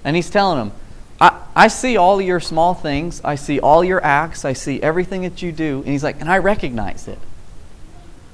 And 0.03 0.15
he's 0.15 0.29
telling 0.29 0.60
him, 0.60 0.72
I, 1.19 1.41
I 1.55 1.67
see 1.67 1.98
all 1.98 2.22
your 2.22 2.39
small 2.39 2.74
things. 2.74 3.22
I 3.24 3.36
see 3.36 3.60
all 3.60 3.84
your 3.84 4.03
acts. 4.03 4.46
I 4.46 4.53
see 4.53 4.81
everything 4.81 5.24
that 5.24 5.41
you 5.41 5.51
do. 5.51 5.79
And 5.79 5.88
he's 5.88 6.03
like, 6.03 6.22
and 6.22 6.29
I 6.29 6.38
recognize 6.38 7.07
it. 7.07 7.19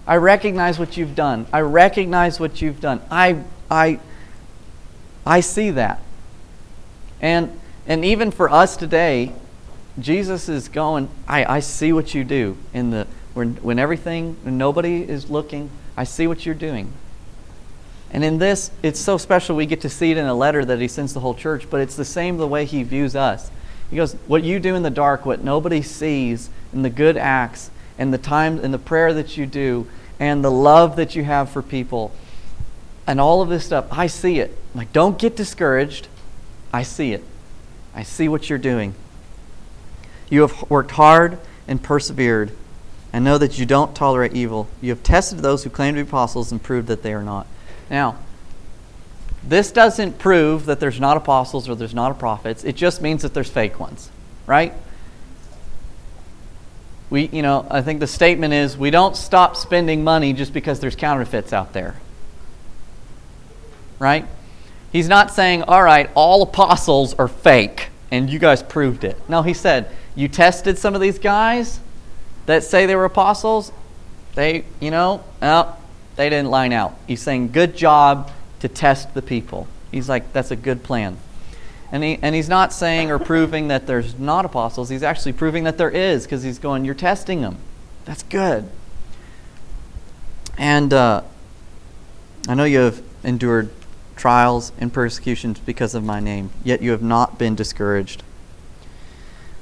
I 0.05 0.17
recognize 0.17 0.77
what 0.77 0.97
you've 0.97 1.15
done. 1.15 1.47
I 1.51 1.61
recognize 1.61 2.39
what 2.39 2.61
you've 2.61 2.79
done. 2.79 3.01
I, 3.09 3.41
I, 3.71 3.99
I 5.25 5.39
see 5.39 5.71
that. 5.71 6.01
And, 7.21 7.59
and 7.87 8.03
even 8.03 8.31
for 8.31 8.49
us 8.49 8.75
today, 8.75 9.31
Jesus 9.99 10.49
is 10.49 10.67
going, 10.67 11.09
I, 11.27 11.45
I 11.45 11.59
see 11.59 11.93
what 11.93 12.13
you 12.13 12.23
do 12.23 12.57
in 12.73 12.89
the 12.89 13.07
when, 13.33 13.55
when 13.55 13.79
everything, 13.79 14.37
when 14.43 14.57
nobody 14.57 15.07
is 15.07 15.29
looking, 15.29 15.69
I 15.97 16.03
see 16.03 16.27
what 16.27 16.45
you're 16.45 16.55
doing. 16.55 16.91
And 18.11 18.23
in 18.23 18.37
this, 18.37 18.69
it's 18.83 18.99
so 18.99 19.17
special 19.17 19.55
we 19.55 19.65
get 19.65 19.81
to 19.81 19.89
see 19.89 20.11
it 20.11 20.17
in 20.17 20.25
a 20.27 20.35
letter 20.35 20.63
that 20.63 20.79
he 20.79 20.87
sends 20.87 21.13
the 21.13 21.19
whole 21.19 21.33
church, 21.33 21.67
but 21.69 21.81
it's 21.81 21.95
the 21.95 22.05
same 22.05 22.37
the 22.37 22.47
way 22.47 22.65
he 22.65 22.83
views 22.83 23.15
us. 23.15 23.49
He 23.89 23.95
goes, 23.95 24.13
What 24.27 24.43
you 24.43 24.59
do 24.59 24.75
in 24.75 24.83
the 24.83 24.91
dark, 24.91 25.25
what 25.25 25.43
nobody 25.43 25.81
sees, 25.81 26.49
in 26.71 26.83
the 26.83 26.89
good 26.91 27.17
acts, 27.17 27.71
and 27.97 28.13
the 28.13 28.19
time 28.19 28.59
and 28.59 28.73
the 28.73 28.79
prayer 28.79 29.13
that 29.13 29.35
you 29.35 29.45
do, 29.45 29.87
and 30.19 30.43
the 30.43 30.51
love 30.51 30.95
that 30.95 31.15
you 31.15 31.23
have 31.23 31.49
for 31.49 31.63
people, 31.63 32.11
and 33.07 33.19
all 33.19 33.41
of 33.41 33.49
this 33.49 33.65
stuff, 33.65 33.87
I 33.91 34.07
see 34.07 34.39
it. 34.39 34.55
Like, 34.75 34.93
don't 34.93 35.17
get 35.17 35.35
discouraged. 35.35 36.07
I 36.71 36.83
see 36.83 37.13
it. 37.13 37.23
I 37.95 38.03
see 38.03 38.27
what 38.29 38.49
you're 38.49 38.59
doing. 38.59 38.93
You 40.33 40.41
have 40.41 40.67
worked 40.67 40.89
hard 40.89 41.37
and 41.67 41.81
persevered, 41.83 42.51
and 43.13 43.23
know 43.23 43.37
that 43.37 43.59
you 43.59 43.67
don't 43.67 43.93
tolerate 43.93 44.33
evil. 44.33 44.67
You 44.81 44.89
have 44.89 45.03
tested 45.03 45.37
those 45.41 45.63
who 45.63 45.69
claim 45.69 45.93
to 45.93 46.03
be 46.03 46.09
apostles 46.09 46.51
and 46.51 46.61
proved 46.61 46.87
that 46.87 47.03
they 47.03 47.13
are 47.13 47.21
not. 47.21 47.45
Now, 47.87 48.17
this 49.43 49.71
doesn't 49.71 50.17
prove 50.17 50.65
that 50.65 50.79
there's 50.79 50.99
not 50.99 51.17
apostles 51.17 51.69
or 51.69 51.75
there's 51.75 51.93
not 51.93 52.09
a 52.09 52.15
prophets. 52.15 52.63
It 52.63 52.75
just 52.75 52.99
means 52.99 53.21
that 53.21 53.35
there's 53.35 53.51
fake 53.51 53.79
ones, 53.79 54.09
right? 54.47 54.73
We, 57.11 57.27
you 57.27 57.43
know, 57.43 57.67
I 57.69 57.83
think 57.83 57.99
the 57.99 58.07
statement 58.07 58.55
is 58.55 58.75
we 58.75 58.89
don't 58.89 59.15
stop 59.15 59.55
spending 59.55 60.03
money 60.03 60.33
just 60.33 60.51
because 60.51 60.79
there's 60.79 60.95
counterfeits 60.95 61.53
out 61.53 61.73
there. 61.73 61.93
Right? 63.99 64.25
He's 64.91 65.07
not 65.07 65.29
saying, 65.29 65.61
all 65.61 65.83
right, 65.83 66.09
all 66.15 66.41
apostles 66.41 67.13
are 67.13 67.27
fake 67.27 67.91
and 68.13 68.29
you 68.29 68.37
guys 68.37 68.61
proved 68.61 69.03
it. 69.03 69.17
No, 69.27 69.41
he 69.41 69.55
said, 69.55 69.89
you 70.13 70.27
tested 70.27 70.77
some 70.77 70.93
of 70.93 71.01
these 71.01 71.17
guys 71.17 71.79
that 72.45 72.63
say 72.63 72.85
they 72.85 72.95
were 72.95 73.05
apostles. 73.05 73.71
They, 74.35 74.65
you 74.79 74.91
know, 74.91 75.23
oh, 75.41 75.75
they 76.15 76.29
didn't 76.29 76.51
line 76.51 76.73
out. 76.73 76.95
He's 77.07 77.23
saying, 77.23 77.53
good 77.53 77.75
job 77.75 78.29
to 78.59 78.67
test 78.67 79.15
the 79.15 79.23
people. 79.23 79.67
He's 79.91 80.09
like, 80.09 80.31
that's 80.31 80.51
a 80.51 80.55
good 80.55 80.83
plan. 80.83 81.17
And, 81.91 82.03
he, 82.03 82.19
and 82.21 82.35
he's 82.35 82.47
not 82.47 82.71
saying 82.71 83.09
or 83.09 83.17
proving 83.17 83.69
that 83.69 83.87
there's 83.87 84.19
not 84.19 84.45
apostles. 84.45 84.89
He's 84.89 85.01
actually 85.01 85.33
proving 85.33 85.63
that 85.63 85.79
there 85.79 85.89
is 85.89 86.25
because 86.25 86.43
he's 86.43 86.59
going, 86.59 86.85
you're 86.85 86.93
testing 86.93 87.41
them. 87.41 87.57
That's 88.05 88.21
good. 88.21 88.69
And 90.55 90.93
uh, 90.93 91.23
I 92.47 92.53
know 92.53 92.65
you 92.65 92.77
have 92.77 93.01
endured 93.23 93.71
trials 94.23 94.71
and 94.77 94.93
persecutions 94.93 95.59
because 95.59 95.93
of 95.93 96.01
my 96.01 96.17
name, 96.17 96.49
yet 96.63 96.81
you 96.81 96.91
have 96.91 97.01
not 97.01 97.37
been 97.37 97.55
discouraged. 97.55 98.23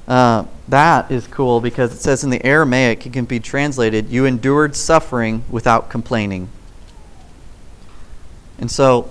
Uh, 0.08 0.46
that 0.68 1.10
is 1.10 1.26
cool 1.26 1.60
because 1.60 1.92
it 1.92 1.98
says 1.98 2.24
in 2.24 2.30
the 2.30 2.46
Aramaic, 2.46 3.08
it 3.08 3.12
can 3.12 3.26
be 3.26 3.40
translated, 3.40 4.10
you 4.10 4.24
endured 4.24 4.76
suffering 4.76 5.44
without 5.50 5.90
complaining. 5.90 6.48
And 8.60 8.70
so, 8.70 9.10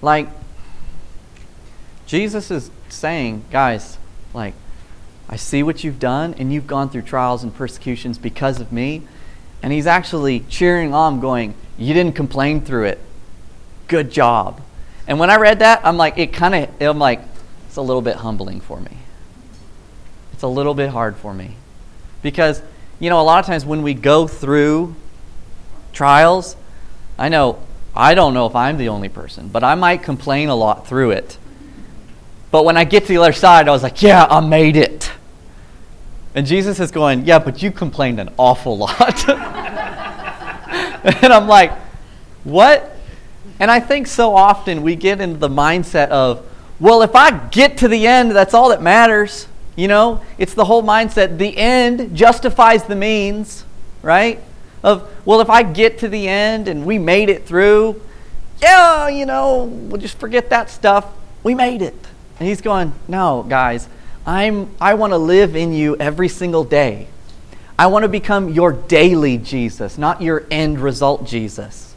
like, 0.00 0.30
Jesus 2.06 2.50
is 2.50 2.70
saying, 2.88 3.44
guys, 3.50 3.98
like, 4.32 4.54
I 5.28 5.36
see 5.36 5.62
what 5.62 5.84
you've 5.84 5.98
done, 5.98 6.32
and 6.38 6.50
you've 6.50 6.66
gone 6.66 6.88
through 6.88 7.02
trials 7.02 7.42
and 7.42 7.54
persecutions 7.54 8.16
because 8.16 8.62
of 8.62 8.72
me. 8.72 9.02
And 9.62 9.74
he's 9.74 9.86
actually 9.86 10.40
cheering 10.48 10.94
on, 10.94 11.20
going, 11.20 11.52
You 11.76 11.92
didn't 11.92 12.14
complain 12.14 12.62
through 12.62 12.84
it. 12.84 12.98
Good 13.92 14.10
job. 14.10 14.60
And 15.06 15.18
when 15.18 15.30
I 15.30 15.36
read 15.36 15.58
that, 15.60 15.82
I'm 15.84 15.96
like, 15.96 16.18
it 16.18 16.32
kind 16.32 16.54
of, 16.54 16.70
I'm 16.80 16.98
like, 16.98 17.20
it's 17.66 17.76
a 17.76 17.82
little 17.82 18.02
bit 18.02 18.16
humbling 18.16 18.60
for 18.60 18.80
me 18.80 18.96
it's 20.42 20.44
a 20.44 20.48
little 20.48 20.74
bit 20.74 20.90
hard 20.90 21.16
for 21.16 21.32
me. 21.32 21.54
Because, 22.20 22.60
you 22.98 23.10
know, 23.10 23.20
a 23.20 23.22
lot 23.22 23.38
of 23.38 23.46
times 23.46 23.64
when 23.64 23.82
we 23.82 23.94
go 23.94 24.26
through 24.26 24.96
trials, 25.92 26.56
I 27.16 27.28
know, 27.28 27.60
I 27.94 28.14
don't 28.16 28.34
know 28.34 28.46
if 28.46 28.56
I'm 28.56 28.76
the 28.76 28.88
only 28.88 29.08
person, 29.08 29.46
but 29.46 29.62
I 29.62 29.76
might 29.76 30.02
complain 30.02 30.48
a 30.48 30.56
lot 30.56 30.88
through 30.88 31.12
it. 31.12 31.38
But 32.50 32.64
when 32.64 32.76
I 32.76 32.82
get 32.82 33.04
to 33.04 33.08
the 33.10 33.18
other 33.18 33.32
side, 33.32 33.68
I 33.68 33.70
was 33.70 33.84
like, 33.84 34.02
yeah, 34.02 34.26
I 34.28 34.40
made 34.40 34.74
it. 34.74 35.12
And 36.34 36.44
Jesus 36.44 36.80
is 36.80 36.90
going, 36.90 37.24
yeah, 37.24 37.38
but 37.38 37.62
you 37.62 37.70
complained 37.70 38.18
an 38.18 38.30
awful 38.36 38.76
lot. 38.76 39.28
and 41.04 41.32
I'm 41.32 41.46
like, 41.46 41.70
what? 42.42 42.96
And 43.62 43.70
I 43.70 43.78
think 43.78 44.08
so 44.08 44.34
often 44.34 44.82
we 44.82 44.96
get 44.96 45.20
into 45.20 45.38
the 45.38 45.48
mindset 45.48 46.08
of, 46.08 46.44
well, 46.80 47.02
if 47.02 47.14
I 47.14 47.46
get 47.50 47.76
to 47.76 47.86
the 47.86 48.08
end, 48.08 48.32
that's 48.32 48.54
all 48.54 48.70
that 48.70 48.82
matters. 48.82 49.46
You 49.76 49.86
know, 49.86 50.20
it's 50.36 50.54
the 50.54 50.64
whole 50.64 50.82
mindset. 50.82 51.38
The 51.38 51.56
end 51.56 52.16
justifies 52.16 52.82
the 52.82 52.96
means, 52.96 53.64
right? 54.02 54.40
Of, 54.82 55.08
well, 55.24 55.40
if 55.40 55.48
I 55.48 55.62
get 55.62 55.98
to 55.98 56.08
the 56.08 56.26
end 56.26 56.66
and 56.66 56.84
we 56.84 56.98
made 56.98 57.28
it 57.28 57.46
through, 57.46 58.02
yeah, 58.60 59.06
you 59.06 59.26
know, 59.26 59.62
we'll 59.62 60.00
just 60.00 60.18
forget 60.18 60.50
that 60.50 60.68
stuff. 60.68 61.06
We 61.44 61.54
made 61.54 61.82
it. 61.82 61.94
And 62.40 62.48
he's 62.48 62.62
going, 62.62 62.92
no, 63.06 63.46
guys, 63.48 63.88
I'm, 64.26 64.74
I 64.80 64.94
want 64.94 65.12
to 65.12 65.18
live 65.18 65.54
in 65.54 65.72
you 65.72 65.96
every 65.98 66.28
single 66.28 66.64
day. 66.64 67.06
I 67.78 67.86
want 67.86 68.02
to 68.02 68.08
become 68.08 68.48
your 68.48 68.72
daily 68.72 69.38
Jesus, 69.38 69.98
not 69.98 70.20
your 70.20 70.46
end 70.50 70.80
result 70.80 71.28
Jesus. 71.28 71.91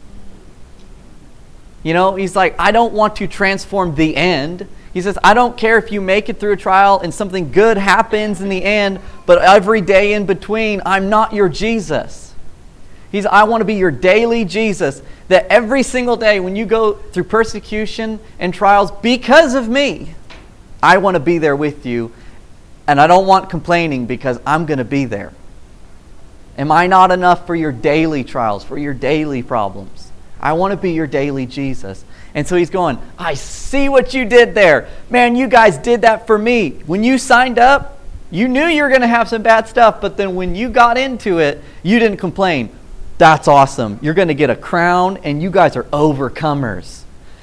You 1.86 1.94
know, 1.94 2.16
he's 2.16 2.34
like, 2.34 2.56
I 2.58 2.72
don't 2.72 2.94
want 2.94 3.14
to 3.16 3.28
transform 3.28 3.94
the 3.94 4.16
end. 4.16 4.66
He 4.92 5.00
says, 5.00 5.16
I 5.22 5.34
don't 5.34 5.56
care 5.56 5.78
if 5.78 5.92
you 5.92 6.00
make 6.00 6.28
it 6.28 6.40
through 6.40 6.54
a 6.54 6.56
trial 6.56 6.98
and 6.98 7.14
something 7.14 7.52
good 7.52 7.78
happens 7.78 8.40
in 8.40 8.48
the 8.48 8.64
end, 8.64 8.98
but 9.24 9.40
every 9.40 9.82
day 9.82 10.14
in 10.14 10.26
between, 10.26 10.82
I'm 10.84 11.08
not 11.08 11.32
your 11.32 11.48
Jesus. 11.48 12.34
He's, 13.12 13.24
I 13.24 13.44
want 13.44 13.60
to 13.60 13.64
be 13.64 13.74
your 13.74 13.92
daily 13.92 14.44
Jesus. 14.44 15.00
That 15.28 15.46
every 15.46 15.84
single 15.84 16.16
day 16.16 16.40
when 16.40 16.56
you 16.56 16.66
go 16.66 16.94
through 16.94 17.22
persecution 17.22 18.18
and 18.40 18.52
trials 18.52 18.90
because 18.90 19.54
of 19.54 19.68
me, 19.68 20.12
I 20.82 20.98
want 20.98 21.14
to 21.14 21.20
be 21.20 21.38
there 21.38 21.54
with 21.54 21.86
you. 21.86 22.12
And 22.88 23.00
I 23.00 23.06
don't 23.06 23.28
want 23.28 23.48
complaining 23.48 24.06
because 24.06 24.40
I'm 24.44 24.66
going 24.66 24.78
to 24.78 24.84
be 24.84 25.04
there. 25.04 25.32
Am 26.58 26.72
I 26.72 26.88
not 26.88 27.12
enough 27.12 27.46
for 27.46 27.54
your 27.54 27.70
daily 27.70 28.24
trials, 28.24 28.64
for 28.64 28.76
your 28.76 28.92
daily 28.92 29.44
problems? 29.44 30.05
I 30.46 30.52
want 30.52 30.70
to 30.70 30.76
be 30.76 30.92
your 30.92 31.08
daily 31.08 31.44
Jesus. 31.44 32.04
And 32.32 32.46
so 32.46 32.54
he's 32.54 32.70
going, 32.70 32.98
I 33.18 33.34
see 33.34 33.88
what 33.88 34.14
you 34.14 34.24
did 34.24 34.54
there. 34.54 34.88
Man, 35.10 35.34
you 35.34 35.48
guys 35.48 35.76
did 35.76 36.02
that 36.02 36.28
for 36.28 36.38
me. 36.38 36.70
When 36.86 37.02
you 37.02 37.18
signed 37.18 37.58
up, 37.58 37.98
you 38.30 38.46
knew 38.46 38.64
you 38.64 38.84
were 38.84 38.88
going 38.88 39.00
to 39.00 39.08
have 39.08 39.28
some 39.28 39.42
bad 39.42 39.66
stuff, 39.66 40.00
but 40.00 40.16
then 40.16 40.36
when 40.36 40.54
you 40.54 40.68
got 40.68 40.98
into 40.98 41.40
it, 41.40 41.60
you 41.82 41.98
didn't 41.98 42.18
complain. 42.18 42.70
That's 43.18 43.48
awesome. 43.48 43.98
You're 44.00 44.14
going 44.14 44.28
to 44.28 44.34
get 44.34 44.48
a 44.48 44.54
crown, 44.54 45.16
and 45.24 45.42
you 45.42 45.50
guys 45.50 45.74
are 45.74 45.82
overcomers. 45.84 47.02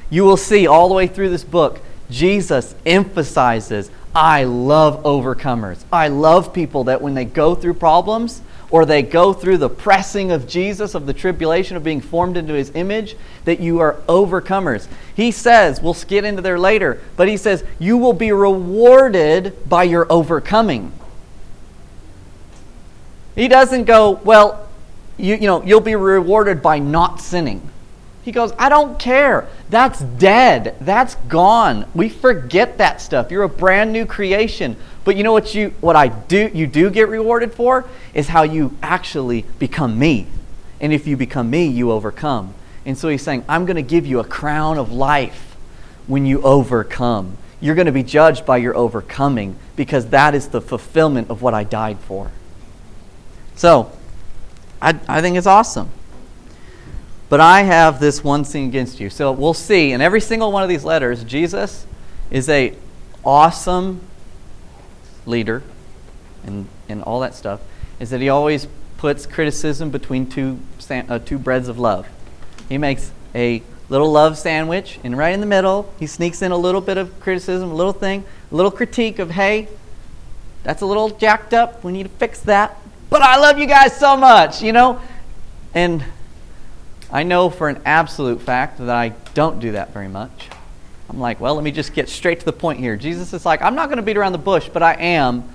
You 0.09 0.23
will 0.23 0.37
see 0.37 0.65
all 0.65 0.87
the 0.87 0.95
way 0.95 1.07
through 1.07 1.29
this 1.29 1.43
book, 1.43 1.81
Jesus 2.09 2.73
emphasizes, 2.85 3.91
I 4.15 4.45
love 4.45 5.03
overcomers. 5.03 5.83
I 5.91 6.07
love 6.07 6.53
people 6.53 6.85
that 6.85 7.01
when 7.01 7.15
they 7.15 7.25
go 7.25 7.53
through 7.53 7.73
problems, 7.73 8.41
or 8.73 8.87
they 8.87 9.03
go 9.03 9.33
through 9.33 9.59
the 9.59 9.69
pressing 9.69 10.31
of 10.31 10.47
Jesus, 10.47 10.95
of 10.95 11.05
the 11.05 11.13
tribulation 11.13 11.77
of 11.77 11.83
being 11.83 12.01
formed 12.01 12.35
into 12.35 12.55
his 12.55 12.71
image, 12.73 13.15
that 13.45 13.59
you 13.59 13.77
are 13.77 13.97
overcomers. 14.09 14.87
He 15.15 15.29
says, 15.29 15.79
we'll 15.79 15.93
get 15.93 16.25
into 16.25 16.41
there 16.41 16.57
later, 16.57 16.99
but 17.15 17.27
he 17.27 17.37
says, 17.37 17.63
you 17.77 17.99
will 17.99 18.13
be 18.13 18.31
rewarded 18.31 19.69
by 19.69 19.83
your 19.83 20.11
overcoming. 20.11 20.91
He 23.35 23.47
doesn't 23.47 23.83
go, 23.83 24.19
well, 24.23 24.67
you, 25.17 25.35
you 25.35 25.45
know, 25.45 25.61
you'll 25.61 25.79
be 25.79 25.95
rewarded 25.95 26.63
by 26.63 26.79
not 26.79 27.21
sinning. 27.21 27.69
He 28.23 28.31
goes, 28.31 28.53
I 28.57 28.69
don't 28.69 28.97
care. 28.97 29.47
That's 29.69 29.99
dead. 29.99 30.75
That's 30.79 31.15
gone. 31.15 31.85
We 31.93 32.07
forget 32.07 32.77
that 32.77 33.01
stuff. 33.01 33.31
You're 33.31 33.43
a 33.43 33.49
brand 33.49 33.91
new 33.91 34.05
creation. 34.05 34.77
But 35.03 35.17
you 35.17 35.23
know 35.23 35.33
what 35.33 35.53
you 35.53 35.73
what 35.81 35.97
I 35.97 36.07
do 36.07 36.49
you 36.53 36.65
do 36.65 36.89
get 36.89 37.09
rewarded 37.09 37.53
for 37.53 37.85
is 38.13 38.29
how 38.29 38.43
you 38.43 38.77
actually 38.81 39.43
become 39.59 39.99
me. 39.99 40.27
And 40.79 40.93
if 40.93 41.05
you 41.05 41.17
become 41.17 41.49
me, 41.49 41.67
you 41.67 41.91
overcome. 41.91 42.53
And 42.85 42.97
so 42.97 43.09
he's 43.09 43.21
saying, 43.21 43.43
I'm 43.47 43.65
going 43.65 43.75
to 43.75 43.81
give 43.81 44.05
you 44.05 44.19
a 44.19 44.23
crown 44.23 44.77
of 44.77 44.91
life 44.91 45.55
when 46.07 46.25
you 46.25 46.41
overcome. 46.41 47.37
You're 47.61 47.75
going 47.75 47.85
to 47.85 47.93
be 47.93 48.03
judged 48.03 48.45
by 48.45 48.57
your 48.57 48.75
overcoming 48.75 49.55
because 49.75 50.07
that 50.07 50.35
is 50.35 50.49
the 50.49 50.59
fulfillment 50.59 51.29
of 51.29 51.41
what 51.41 51.53
I 51.53 51.63
died 51.63 51.99
for. 51.99 52.31
So, 53.55 53.91
I, 54.81 54.99
I 55.07 55.21
think 55.21 55.37
it's 55.37 55.47
awesome. 55.47 55.89
But 57.33 57.41
I 57.41 57.63
have 57.63 57.99
this 57.99 58.23
one 58.23 58.43
thing 58.43 58.67
against 58.67 58.99
you. 58.99 59.09
So 59.09 59.31
we'll 59.31 59.55
see 59.55 59.91
in 59.91 60.01
every 60.01 60.21
single 60.21 60.51
one 60.51 60.61
of 60.61 60.69
these 60.69 60.83
letters, 60.83 61.23
Jesus 61.23 61.87
is 62.29 62.47
a 62.47 62.75
awesome 63.25 64.01
leader 65.25 65.63
and, 66.45 66.67
and 66.87 67.01
all 67.01 67.21
that 67.21 67.33
stuff, 67.33 67.59
is 67.99 68.11
that 68.11 68.21
he 68.21 68.29
always 68.29 68.67
puts 68.97 69.25
criticism 69.25 69.89
between 69.89 70.27
two, 70.27 70.59
uh, 70.91 71.17
two 71.17 71.39
breads 71.39 71.69
of 71.69 71.79
love. 71.79 72.07
He 72.69 72.77
makes 72.77 73.11
a 73.33 73.63
little 73.89 74.11
love 74.11 74.37
sandwich, 74.37 74.99
and 75.03 75.17
right 75.17 75.33
in 75.33 75.39
the 75.39 75.47
middle, 75.47 75.91
he 75.97 76.05
sneaks 76.05 76.43
in 76.43 76.51
a 76.51 76.57
little 76.57 76.81
bit 76.81 76.99
of 76.99 77.19
criticism, 77.19 77.71
a 77.71 77.73
little 77.73 77.93
thing, 77.93 78.25
a 78.51 78.55
little 78.55 78.69
critique 78.69 79.17
of, 79.17 79.31
hey, 79.31 79.69
that's 80.61 80.83
a 80.83 80.85
little 80.85 81.09
jacked 81.09 81.55
up. 81.55 81.83
We 81.83 81.93
need 81.93 82.03
to 82.03 82.09
fix 82.09 82.41
that. 82.41 82.77
But 83.09 83.23
I 83.23 83.37
love 83.37 83.57
you 83.57 83.65
guys 83.65 83.97
so 83.97 84.15
much, 84.15 84.61
you 84.61 84.71
know? 84.71 85.01
And 85.73 86.05
I 87.13 87.21
know 87.21 87.51
for 87.51 87.69
an 87.69 87.79
absolute 87.85 88.41
fact 88.41 88.79
that 88.79 88.89
I 88.89 89.09
don't 89.35 89.59
do 89.59 89.73
that 89.73 89.93
very 89.93 90.07
much. 90.07 90.49
I'm 91.09 91.19
like, 91.19 91.39
well, 91.39 91.53
let 91.53 91.63
me 91.63 91.71
just 91.71 91.93
get 91.93 92.09
straight 92.09 92.39
to 92.39 92.45
the 92.45 92.51
point 92.51 92.79
here. 92.79 92.97
Jesus 92.97 93.33
is 93.33 93.45
like, 93.45 93.61
I'm 93.61 93.75
not 93.75 93.89
going 93.89 93.97
to 93.97 94.03
beat 94.03 94.17
around 94.17 94.31
the 94.31 94.39
bush, 94.39 94.67
but 94.73 94.81
I 94.81 94.95
am 94.95 95.47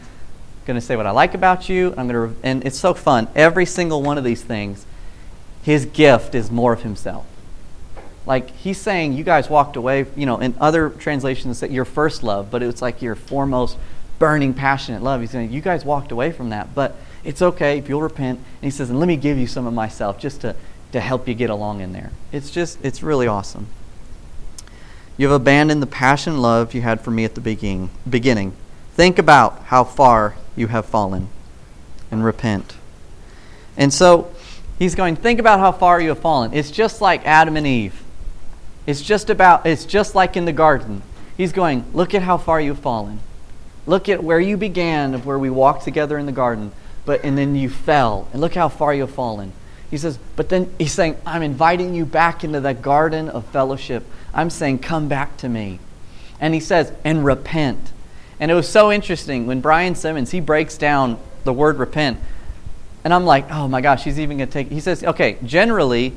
going 0.66 0.76
to 0.76 0.80
say 0.80 0.94
what 0.94 1.04
I 1.04 1.10
like 1.10 1.34
about 1.34 1.68
you. 1.68 1.92
I'm 1.96 2.06
going 2.06 2.32
to, 2.32 2.36
and 2.44 2.64
it's 2.64 2.78
so 2.78 2.94
fun. 2.94 3.26
Every 3.34 3.66
single 3.66 4.02
one 4.02 4.18
of 4.18 4.22
these 4.22 4.40
things, 4.40 4.86
his 5.64 5.84
gift 5.84 6.36
is 6.36 6.48
more 6.48 6.74
of 6.74 6.82
himself. 6.82 7.26
Like 8.24 8.50
he's 8.50 8.78
saying, 8.78 9.14
you 9.14 9.24
guys 9.24 9.50
walked 9.50 9.74
away. 9.74 10.06
You 10.14 10.26
know, 10.26 10.38
in 10.38 10.54
other 10.60 10.90
translations, 10.90 11.58
that 11.58 11.72
your 11.72 11.84
first 11.84 12.22
love, 12.22 12.52
but 12.52 12.62
it's 12.62 12.80
like 12.80 13.02
your 13.02 13.16
foremost, 13.16 13.76
burning, 14.20 14.54
passionate 14.54 15.02
love. 15.02 15.22
He's 15.22 15.32
saying, 15.32 15.50
you 15.50 15.60
guys 15.60 15.84
walked 15.84 16.12
away 16.12 16.30
from 16.30 16.50
that, 16.50 16.72
but 16.72 16.94
it's 17.24 17.42
okay 17.42 17.78
if 17.78 17.88
you'll 17.88 18.02
repent. 18.02 18.38
And 18.38 18.64
he 18.64 18.70
says, 18.70 18.90
and 18.90 19.00
let 19.00 19.08
me 19.08 19.16
give 19.16 19.38
you 19.38 19.48
some 19.48 19.66
of 19.66 19.74
myself, 19.74 20.20
just 20.20 20.42
to 20.42 20.54
to 20.92 21.00
help 21.00 21.28
you 21.28 21.34
get 21.34 21.50
along 21.50 21.80
in 21.80 21.92
there. 21.92 22.10
It's 22.32 22.50
just, 22.50 22.78
it's 22.82 23.02
really 23.02 23.26
awesome. 23.26 23.66
You 25.16 25.28
have 25.28 25.40
abandoned 25.40 25.82
the 25.82 25.86
passion 25.86 26.34
and 26.34 26.42
love 26.42 26.74
you 26.74 26.82
had 26.82 27.00
for 27.00 27.10
me 27.10 27.24
at 27.24 27.34
the 27.34 27.40
beginning. 27.40 27.90
beginning. 28.08 28.52
Think 28.94 29.18
about 29.18 29.64
how 29.64 29.84
far 29.84 30.36
you 30.56 30.68
have 30.68 30.86
fallen 30.86 31.28
and 32.10 32.24
repent. 32.24 32.76
And 33.76 33.92
so 33.92 34.32
he's 34.78 34.94
going, 34.94 35.16
think 35.16 35.40
about 35.40 35.60
how 35.60 35.72
far 35.72 36.00
you 36.00 36.10
have 36.10 36.20
fallen. 36.20 36.52
It's 36.52 36.70
just 36.70 37.00
like 37.00 37.26
Adam 37.26 37.56
and 37.56 37.66
Eve. 37.66 38.02
It's 38.86 39.02
just 39.02 39.28
about, 39.28 39.66
it's 39.66 39.84
just 39.84 40.14
like 40.14 40.36
in 40.36 40.46
the 40.46 40.52
garden. 40.52 41.02
He's 41.36 41.52
going, 41.52 41.84
look 41.92 42.14
at 42.14 42.22
how 42.22 42.38
far 42.38 42.60
you've 42.60 42.78
fallen. 42.78 43.20
Look 43.86 44.08
at 44.08 44.22
where 44.22 44.40
you 44.40 44.56
began, 44.56 45.14
of 45.14 45.26
where 45.26 45.38
we 45.38 45.50
walked 45.50 45.84
together 45.84 46.18
in 46.18 46.26
the 46.26 46.32
garden, 46.32 46.72
but 47.04 47.24
and 47.24 47.38
then 47.38 47.54
you 47.54 47.70
fell. 47.70 48.28
And 48.32 48.40
look 48.40 48.54
how 48.54 48.68
far 48.68 48.92
you've 48.94 49.10
fallen. 49.10 49.52
He 49.90 49.96
says, 49.96 50.18
but 50.36 50.48
then 50.48 50.72
he's 50.78 50.92
saying, 50.92 51.16
I'm 51.24 51.42
inviting 51.42 51.94
you 51.94 52.04
back 52.04 52.44
into 52.44 52.60
the 52.60 52.74
garden 52.74 53.28
of 53.28 53.46
fellowship. 53.46 54.04
I'm 54.34 54.50
saying, 54.50 54.80
come 54.80 55.08
back 55.08 55.36
to 55.38 55.48
me. 55.48 55.78
And 56.40 56.54
he 56.54 56.60
says, 56.60 56.92
and 57.04 57.24
repent. 57.24 57.92
And 58.38 58.50
it 58.50 58.54
was 58.54 58.68
so 58.68 58.92
interesting 58.92 59.46
when 59.46 59.60
Brian 59.60 59.94
Simmons, 59.94 60.30
he 60.30 60.40
breaks 60.40 60.76
down 60.76 61.18
the 61.44 61.52
word 61.52 61.78
repent. 61.78 62.20
And 63.02 63.14
I'm 63.14 63.24
like, 63.24 63.50
oh 63.50 63.66
my 63.68 63.80
gosh, 63.80 64.04
he's 64.04 64.20
even 64.20 64.38
going 64.38 64.48
to 64.48 64.52
take, 64.52 64.68
he 64.68 64.80
says, 64.80 65.02
okay, 65.02 65.38
generally, 65.44 66.14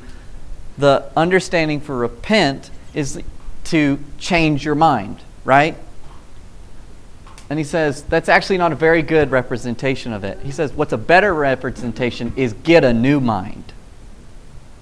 the 0.76 1.10
understanding 1.16 1.80
for 1.80 1.96
repent 1.96 2.70
is 2.94 3.20
to 3.64 3.98
change 4.18 4.64
your 4.64 4.74
mind, 4.74 5.18
right? 5.44 5.76
And 7.52 7.58
he 7.58 7.64
says, 7.64 8.02
that's 8.04 8.30
actually 8.30 8.56
not 8.56 8.72
a 8.72 8.74
very 8.74 9.02
good 9.02 9.30
representation 9.30 10.14
of 10.14 10.24
it. 10.24 10.38
He 10.42 10.50
says, 10.50 10.72
what's 10.72 10.94
a 10.94 10.96
better 10.96 11.34
representation 11.34 12.32
is 12.34 12.54
get 12.54 12.82
a 12.82 12.94
new 12.94 13.20
mind. 13.20 13.74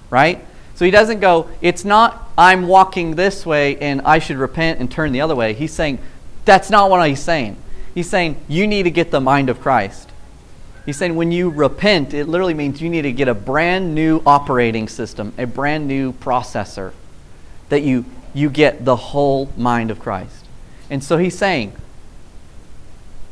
Right? 0.09 0.45
So 0.75 0.85
he 0.85 0.91
doesn't 0.91 1.19
go, 1.19 1.49
it's 1.59 1.83
not, 1.83 2.31
I'm 2.37 2.69
walking 2.69 3.15
this 3.15 3.45
way 3.45 3.75
and 3.79 3.99
I 4.03 4.19
should 4.19 4.37
repent 4.37 4.79
and 4.79 4.89
turn 4.89 5.11
the 5.11 5.19
other 5.19 5.35
way. 5.35 5.53
He's 5.53 5.73
saying, 5.73 5.99
that's 6.45 6.69
not 6.69 6.89
what 6.89 7.05
he's 7.09 7.19
saying. 7.19 7.57
He's 7.93 8.09
saying, 8.09 8.39
you 8.47 8.65
need 8.67 8.83
to 8.83 8.91
get 8.91 9.11
the 9.11 9.19
mind 9.19 9.49
of 9.49 9.59
Christ. 9.59 10.09
He's 10.85 10.95
saying, 10.95 11.17
when 11.17 11.33
you 11.33 11.49
repent, 11.49 12.13
it 12.13 12.29
literally 12.29 12.53
means 12.53 12.81
you 12.81 12.89
need 12.89 13.01
to 13.01 13.11
get 13.11 13.27
a 13.27 13.33
brand 13.33 13.93
new 13.93 14.23
operating 14.25 14.87
system, 14.87 15.33
a 15.37 15.45
brand 15.45 15.89
new 15.89 16.13
processor, 16.13 16.93
that 17.67 17.81
you, 17.81 18.05
you 18.33 18.49
get 18.49 18.85
the 18.85 18.95
whole 18.95 19.51
mind 19.57 19.91
of 19.91 19.99
Christ. 19.99 20.45
And 20.89 21.03
so 21.03 21.17
he's 21.17 21.37
saying, 21.37 21.73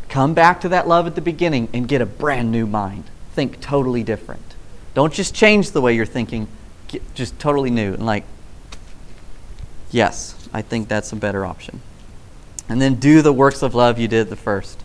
Come 0.10 0.34
back 0.34 0.62
to 0.62 0.70
that 0.70 0.88
love 0.88 1.08
at 1.08 1.16
the 1.16 1.22
beginning 1.22 1.70
and 1.72 1.88
get 1.88 2.02
a 2.02 2.06
brand 2.06 2.52
new 2.52 2.66
mind. 2.66 3.04
Think 3.34 3.62
totally 3.62 4.04
different. 4.04 4.56
Don't 4.96 5.14
just 5.14 5.36
change 5.36 5.72
the 5.72 5.82
way 5.82 5.96
you're 5.96 6.06
thinking, 6.06 6.48
get 6.88 7.14
just 7.14 7.40
totally 7.40 7.70
new. 7.70 7.94
And 7.94 8.06
like, 8.06 8.26
yes, 9.92 10.50
I 10.52 10.64
think 10.64 10.88
that's 10.88 11.12
a 11.14 11.16
better 11.16 11.46
option. 11.46 11.82
And 12.68 12.82
then 12.82 12.96
do 12.96 13.22
the 13.22 13.32
works 13.32 13.62
of 13.62 13.76
love 13.76 14.00
you 14.00 14.08
did 14.08 14.30
the 14.30 14.36
first. 14.36 14.84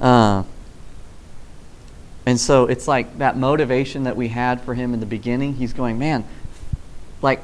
Uh, 0.00 0.42
and 2.26 2.38
so 2.38 2.66
it's 2.66 2.86
like 2.88 3.18
that 3.18 3.36
motivation 3.36 4.04
that 4.04 4.16
we 4.16 4.28
had 4.28 4.60
for 4.60 4.74
him 4.74 4.92
in 4.92 5.00
the 5.00 5.06
beginning. 5.06 5.54
He's 5.54 5.72
going, 5.72 5.98
man, 5.98 6.24
like, 7.22 7.40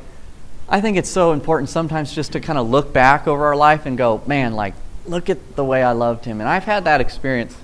I 0.69 0.81
think 0.81 0.97
it's 0.97 1.09
so 1.09 1.33
important 1.33 1.69
sometimes 1.69 2.13
just 2.13 2.33
to 2.33 2.41
kind 2.41 2.59
of 2.59 2.69
look 2.69 2.93
back 2.93 3.29
over 3.29 3.47
our 3.47 3.57
life 3.57 3.87
and 3.87 3.97
go, 3.97 4.23
man, 4.27 4.55
like, 4.55 4.75
look 5.09 5.31
at 5.31 5.57
the 5.57 5.65
way 5.65 5.83
I 5.83 5.93
loved 5.93 6.25
him. 6.25 6.41
And 6.41 6.49
I've 6.49 6.65
had 6.65 6.85
that 6.85 7.01
experience 7.01 7.57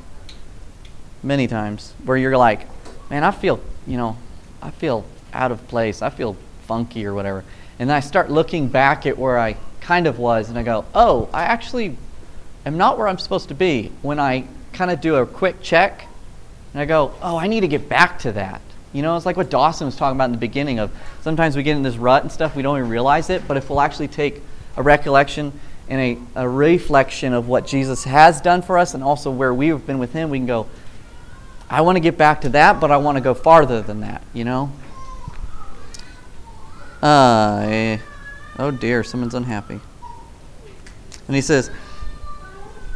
many 1.22 1.46
times 1.46 1.94
where 2.04 2.16
you're 2.16 2.36
like, 2.36 2.66
man, 3.10 3.24
I 3.24 3.30
feel, 3.30 3.60
you 3.86 3.96
know, 3.96 4.16
I 4.60 4.70
feel 4.70 5.04
out 5.32 5.52
of 5.52 5.66
place. 5.68 6.02
I 6.02 6.10
feel 6.10 6.36
funky 6.66 7.04
or 7.06 7.14
whatever. 7.14 7.44
And 7.78 7.90
I 7.90 8.00
start 8.00 8.30
looking 8.30 8.68
back 8.68 9.06
at 9.06 9.18
where 9.18 9.38
I 9.38 9.56
kind 9.80 10.06
of 10.06 10.18
was 10.18 10.48
and 10.48 10.58
I 10.58 10.62
go, 10.62 10.84
oh, 10.94 11.28
I 11.32 11.44
actually 11.44 11.96
am 12.64 12.76
not 12.76 12.98
where 12.98 13.08
I'm 13.08 13.18
supposed 13.18 13.48
to 13.48 13.54
be. 13.54 13.90
When 14.02 14.18
I 14.20 14.46
kind 14.72 14.90
of 14.90 15.00
do 15.00 15.16
a 15.16 15.26
quick 15.26 15.62
check 15.62 16.06
and 16.72 16.80
I 16.80 16.84
go, 16.84 17.14
oh, 17.22 17.36
I 17.36 17.48
need 17.48 17.60
to 17.60 17.68
get 17.68 17.88
back 17.88 18.20
to 18.20 18.32
that. 18.32 18.60
You 18.92 19.02
know, 19.02 19.16
it's 19.16 19.26
like 19.26 19.36
what 19.36 19.50
Dawson 19.50 19.86
was 19.86 19.96
talking 19.96 20.16
about 20.16 20.26
in 20.26 20.32
the 20.32 20.38
beginning 20.38 20.78
of 20.78 20.90
sometimes 21.22 21.56
we 21.56 21.62
get 21.62 21.76
in 21.76 21.82
this 21.82 21.96
rut 21.96 22.22
and 22.22 22.30
stuff, 22.30 22.54
we 22.54 22.62
don't 22.62 22.78
even 22.78 22.90
realize 22.90 23.30
it, 23.30 23.48
but 23.48 23.56
if 23.56 23.70
we'll 23.70 23.80
actually 23.80 24.08
take 24.08 24.42
a 24.76 24.82
recollection 24.82 25.58
and 25.88 26.00
a, 26.36 26.42
a 26.42 26.48
reflection 26.48 27.32
of 27.32 27.48
what 27.48 27.66
Jesus 27.66 28.04
has 28.04 28.40
done 28.40 28.62
for 28.62 28.78
us 28.78 28.94
and 28.94 29.02
also 29.02 29.30
where 29.30 29.52
we've 29.52 29.86
been 29.86 29.98
with 29.98 30.12
Him, 30.12 30.30
we 30.30 30.38
can 30.38 30.46
go, 30.46 30.66
I 31.68 31.80
want 31.80 31.96
to 31.96 32.00
get 32.00 32.18
back 32.18 32.42
to 32.42 32.50
that, 32.50 32.80
but 32.80 32.90
I 32.90 32.98
want 32.98 33.16
to 33.16 33.22
go 33.22 33.34
farther 33.34 33.82
than 33.82 34.00
that, 34.00 34.22
you 34.32 34.44
know? 34.44 34.70
Uh, 37.02 37.98
oh 38.58 38.70
dear, 38.70 39.02
someone's 39.02 39.34
unhappy. 39.34 39.80
And 41.26 41.36
he 41.36 41.42
says, 41.42 41.70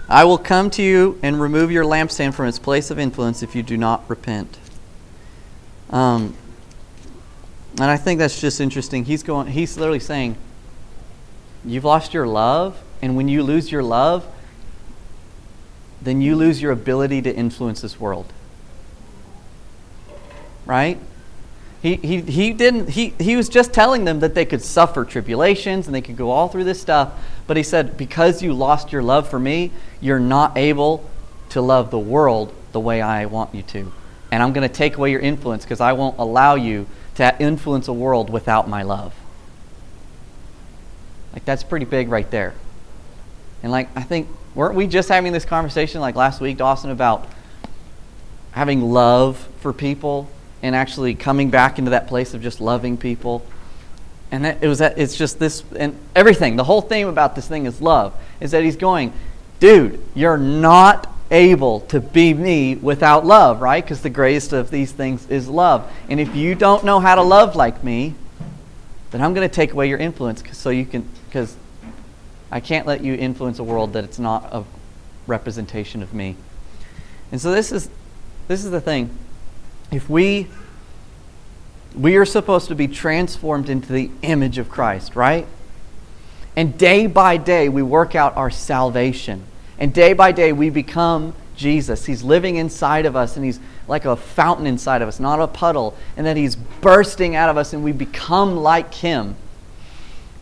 I 0.09 0.25
will 0.25 0.39
come 0.39 0.71
to 0.71 0.83
you 0.83 1.19
and 1.23 1.41
remove 1.41 1.73
your 1.73 1.85
lampstand 1.85 2.35
from 2.35 2.47
its 2.47 2.59
place 2.59 2.91
of 2.91 2.99
influence 2.99 3.43
if 3.43 3.57
you 3.57 3.63
do 3.63 3.77
not 3.77 4.09
repent. 4.09 4.59
Um, 5.91 6.37
and 7.73 7.91
I 7.91 7.97
think 7.97 8.19
that's 8.19 8.41
just 8.41 8.61
interesting. 8.61 9.05
He's 9.05 9.23
going. 9.23 9.49
He's 9.49 9.77
literally 9.77 10.01
saying, 10.01 10.37
You've 11.67 11.85
lost 11.85 12.15
your 12.15 12.27
love, 12.27 12.81
and 13.03 13.17
when 13.17 13.29
you 13.29 13.43
lose 13.43 13.73
your 13.73 13.83
love, 13.83 14.27
then 16.01 16.21
you 16.21 16.37
lose 16.37 16.63
your 16.63 16.73
ability 16.73 17.23
to 17.23 17.35
influence 17.35 17.81
this 17.81 17.99
world. 17.99 18.33
Right? 20.65 20.99
He, 21.83 21.97
he, 21.97 22.21
he, 22.21 22.53
didn't, 22.53 22.91
he, 22.91 23.15
he 23.19 23.37
was 23.37 23.49
just 23.49 23.73
telling 23.73 24.05
them 24.05 24.21
that 24.21 24.35
they 24.35 24.45
could 24.45 24.63
suffer 24.63 25.05
tribulations 25.05 25.87
and 25.87 25.95
they 25.95 26.01
could 26.01 26.17
go 26.17 26.31
all 26.31 26.49
through 26.49 26.65
this 26.65 26.81
stuff. 26.81 27.13
But 27.47 27.57
he 27.57 27.63
said, 27.63 27.97
because 27.97 28.43
you 28.43 28.53
lost 28.53 28.93
your 28.93 29.03
love 29.03 29.29
for 29.29 29.39
me, 29.39 29.73
you're 30.01 30.21
not 30.21 30.57
able 30.57 31.09
to 31.51 31.61
love 31.61 31.91
the 31.91 31.99
world 31.99 32.53
the 32.73 32.81
way 32.81 33.01
I 33.01 33.27
want 33.27 33.55
you 33.55 33.63
to. 33.63 33.93
And 34.33 34.43
I'm 34.43 34.53
going 34.53 34.69
to 34.69 34.75
take 34.75 34.97
away 34.97 35.11
your 35.11 35.21
influence 35.21 35.65
because 35.65 35.81
I 35.81 35.93
won't 35.93 36.19
allow 36.19 36.55
you 36.55 36.87
to 37.17 37.35
influence 37.41 37.89
a 37.89 37.93
world 37.93 38.31
without 38.31 38.69
my 38.69 38.83
love. 38.83 39.15
Like, 41.37 41.45
that's 41.45 41.63
pretty 41.63 41.85
big 41.85 42.09
right 42.09 42.29
there. 42.31 42.55
And, 43.63 43.71
like, 43.71 43.91
I 43.95 44.03
think, 44.03 44.27
weren't 44.55 44.75
we 44.75 44.87
just 44.87 45.11
having 45.11 45.35
this 45.35 45.45
conversation, 45.45 46.01
like 46.01 46.17
last 46.17 46.41
week, 46.41 46.57
Dawson, 46.57 46.91
about 46.91 47.29
having 48.53 48.91
love 48.91 49.37
for 49.61 49.75
people 49.75 50.31
and 50.63 50.75
actually 50.75 51.15
coming 51.15 51.51
back 51.51 51.79
into 51.79 51.91
that 51.91 52.09
place 52.09 52.33
of 52.33 52.41
just 52.41 52.59
loving 52.59 52.97
people. 52.97 53.45
And 54.31 54.47
that, 54.47 54.65
it 54.65 54.67
was 54.67 54.79
that, 54.79 54.99
it's 54.99 55.15
just 55.15 55.39
this, 55.39 55.63
and 55.77 55.95
everything, 56.15 56.57
the 56.57 56.65
whole 56.65 56.81
theme 56.81 57.07
about 57.07 57.37
this 57.37 57.47
thing 57.47 57.67
is 57.67 57.83
love, 57.83 58.15
is 58.41 58.53
that 58.53 58.65
he's 58.65 58.77
going, 58.77 59.13
dude, 59.61 60.03
you're 60.15 60.39
not 60.39 61.13
able 61.31 61.81
to 61.81 62.01
be 62.01 62.33
me 62.33 62.77
without 62.77 63.27
love, 63.27 63.61
right? 63.61 63.85
Because 63.85 64.01
the 64.01 64.09
greatest 64.09 64.55
of 64.55 64.71
these 64.71 64.91
things 64.91 65.29
is 65.29 65.49
love. 65.49 65.93
And 66.09 66.19
if 66.19 66.35
you 66.35 66.55
don't 66.55 66.83
know 66.83 66.99
how 66.99 67.15
to 67.15 67.23
love 67.23 67.57
like 67.57 67.85
me, 67.85 68.15
then 69.11 69.21
I'm 69.21 69.35
going 69.35 69.49
to 69.49 69.55
take 69.55 69.73
away 69.73 69.89
your 69.89 69.99
influence 69.99 70.43
so 70.53 70.71
you 70.71 70.87
can, 70.87 71.09
because 71.37 71.55
I 72.51 72.61
can't 72.61 72.87
let 72.87 73.05
you 73.05 73.13
influence 73.13 73.59
a 73.59 73.63
world 73.63 73.93
that 73.93 74.05
it's 74.05 74.19
not 74.19 74.49
a 74.53 74.65
representation 75.27 76.03
of 76.03 76.15
me. 76.15 76.35
And 77.31 77.39
so 77.39 77.51
this 77.51 77.73
is, 77.73 77.91
this 78.49 78.65
is 78.65 78.71
the 78.71 78.81
thing. 78.81 79.11
If 79.93 80.09
we 80.09 80.49
we 81.95 82.17
are 82.17 82.25
supposed 82.25 82.69
to 82.69 82.75
be 82.75 82.89
transformed 82.89 83.69
into 83.69 83.93
the 83.93 84.11
image 84.23 84.57
of 84.57 84.71
Christ, 84.71 85.15
right? 85.15 85.47
And 86.57 86.79
day 86.79 87.07
by 87.07 87.37
day, 87.37 87.69
we 87.69 87.83
work 87.83 88.15
out 88.15 88.35
our 88.35 88.51
salvation. 88.51 89.45
And 89.79 89.93
day 89.93 90.15
by 90.15 90.33
day, 90.33 90.55
we 90.55 90.71
become 90.71 91.35
Jesus. 91.55 92.07
He's 92.07 92.23
living 92.23 92.57
inside 92.57 93.05
of 93.05 93.15
us, 93.15 93.37
and 93.37 93.45
He's 93.45 93.61
like 93.89 94.07
a 94.07 94.17
fountain 94.17 94.67
inside 94.67 95.03
of 95.03 95.09
us, 95.09 95.21
not 95.21 95.39
a 95.39 95.47
puddle. 95.47 95.99
And 96.17 96.27
that 96.27 96.39
He's 96.39 96.57
bursting 96.57 97.37
out 97.37 97.51
of 97.51 97.59
us, 97.59 97.75
and 97.75 97.85
we 97.85 97.93
become 97.93 98.57
like 98.57 98.95
Him. 98.95 99.37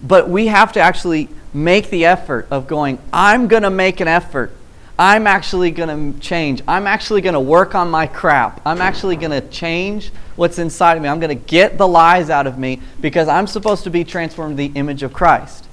But 0.02 0.28
we 0.28 0.48
have 0.48 0.72
to 0.72 0.80
actually 0.80 1.28
make 1.52 1.90
the 1.90 2.04
effort 2.04 2.46
of 2.50 2.66
going, 2.66 2.98
I'm 3.12 3.48
going 3.48 3.62
to 3.62 3.70
make 3.70 4.00
an 4.00 4.08
effort 4.08 4.52
I'm 4.98 5.26
actually 5.26 5.72
going 5.72 6.12
to 6.12 6.20
change. 6.20 6.62
I'm 6.68 6.86
actually 6.86 7.20
going 7.20 7.34
to 7.34 7.40
work 7.40 7.74
on 7.74 7.90
my 7.90 8.06
crap. 8.06 8.60
I'm 8.64 8.80
actually 8.80 9.16
going 9.16 9.32
to 9.32 9.40
change 9.48 10.12
what's 10.36 10.58
inside 10.58 10.96
of 10.96 11.02
me. 11.02 11.08
I'm 11.08 11.18
going 11.18 11.36
to 11.36 11.44
get 11.46 11.78
the 11.78 11.88
lies 11.88 12.30
out 12.30 12.46
of 12.46 12.58
me 12.58 12.80
because 13.00 13.26
I'm 13.26 13.48
supposed 13.48 13.84
to 13.84 13.90
be 13.90 14.04
transformed 14.04 14.56
the 14.56 14.70
image 14.74 15.02
of 15.02 15.12
Christ. 15.12 15.66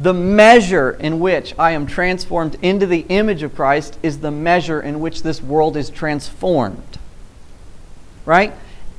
The 0.00 0.12
measure 0.12 0.90
in 0.90 1.20
which 1.20 1.54
I 1.56 1.70
am 1.70 1.86
transformed 1.86 2.56
into 2.62 2.84
the 2.86 3.06
image 3.08 3.44
of 3.44 3.54
Christ 3.54 3.96
is 4.02 4.18
the 4.18 4.32
measure 4.32 4.80
in 4.80 4.98
which 4.98 5.22
this 5.22 5.40
world 5.40 5.76
is 5.76 5.88
transformed. 5.88 6.98
Right? 8.26 8.54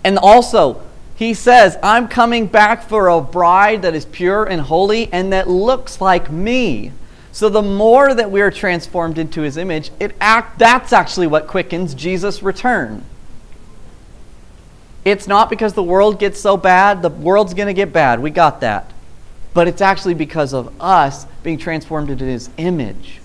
And 0.05 0.17
also, 0.17 0.81
he 1.15 1.33
says, 1.33 1.77
I'm 1.81 2.09
coming 2.09 2.45
back 2.47 2.83
for 2.83 3.07
a 3.07 3.21
bride 3.21 3.83
that 3.83 3.95
is 3.95 4.05
pure 4.05 4.43
and 4.43 4.61
holy 4.61 5.11
and 5.13 5.31
that 5.31 5.49
looks 5.49 6.01
like 6.01 6.29
me. 6.29 6.91
So 7.31 7.49
the 7.49 7.61
more 7.61 8.13
that 8.13 8.31
we 8.31 8.41
are 8.41 8.51
transformed 8.51 9.17
into 9.17 9.41
his 9.41 9.57
image, 9.57 9.91
it 9.99 10.15
act, 10.19 10.59
that's 10.59 10.93
actually 10.93 11.27
what 11.27 11.47
quickens 11.47 11.93
Jesus' 11.93 12.43
return. 12.43 13.03
It's 15.05 15.27
not 15.27 15.49
because 15.49 15.73
the 15.73 15.83
world 15.83 16.19
gets 16.19 16.39
so 16.39 16.57
bad, 16.57 17.01
the 17.01 17.09
world's 17.09 17.53
going 17.53 17.67
to 17.67 17.73
get 17.73 17.93
bad. 17.93 18.21
We 18.21 18.29
got 18.29 18.61
that. 18.61 18.91
But 19.53 19.67
it's 19.67 19.81
actually 19.81 20.15
because 20.15 20.53
of 20.53 20.73
us 20.81 21.25
being 21.43 21.57
transformed 21.57 22.09
into 22.09 22.25
his 22.25 22.49
image. 22.57 23.21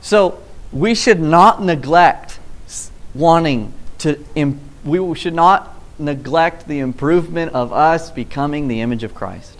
So 0.00 0.42
we 0.72 0.94
should 0.94 1.20
not 1.20 1.62
neglect 1.62 2.40
wanting 3.14 3.72
to, 3.98 4.24
we 4.84 5.14
should 5.14 5.34
not 5.34 5.79
neglect 6.00 6.66
the 6.66 6.80
improvement 6.80 7.52
of 7.52 7.72
us 7.72 8.10
becoming 8.10 8.68
the 8.68 8.80
image 8.80 9.04
of 9.04 9.14
Christ 9.14 9.56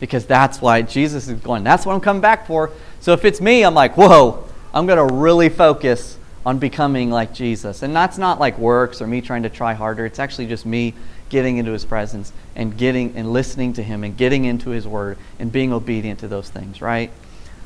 because 0.00 0.26
that's 0.26 0.60
why 0.60 0.82
Jesus 0.82 1.28
is 1.28 1.40
going, 1.40 1.64
that's 1.64 1.86
what 1.86 1.94
I'm 1.94 2.00
coming 2.00 2.20
back 2.20 2.46
for. 2.46 2.70
So 3.00 3.12
if 3.12 3.24
it's 3.24 3.40
me, 3.40 3.64
I'm 3.64 3.74
like, 3.74 3.96
whoa, 3.96 4.44
I'm 4.72 4.86
going 4.86 5.08
to 5.08 5.14
really 5.14 5.48
focus 5.48 6.18
on 6.44 6.58
becoming 6.58 7.10
like 7.10 7.32
Jesus. 7.32 7.82
And 7.82 7.96
that's 7.96 8.18
not 8.18 8.38
like 8.38 8.58
works 8.58 9.00
or 9.00 9.06
me 9.06 9.20
trying 9.20 9.44
to 9.44 9.48
try 9.48 9.72
harder. 9.72 10.04
It's 10.04 10.18
actually 10.18 10.46
just 10.46 10.66
me 10.66 10.94
getting 11.30 11.56
into 11.56 11.72
his 11.72 11.84
presence 11.84 12.32
and 12.54 12.76
getting 12.76 13.16
and 13.16 13.32
listening 13.32 13.72
to 13.74 13.82
him 13.82 14.04
and 14.04 14.16
getting 14.16 14.44
into 14.44 14.70
his 14.70 14.86
word 14.86 15.16
and 15.38 15.50
being 15.50 15.72
obedient 15.72 16.20
to 16.20 16.28
those 16.28 16.50
things, 16.50 16.82
right? 16.82 17.10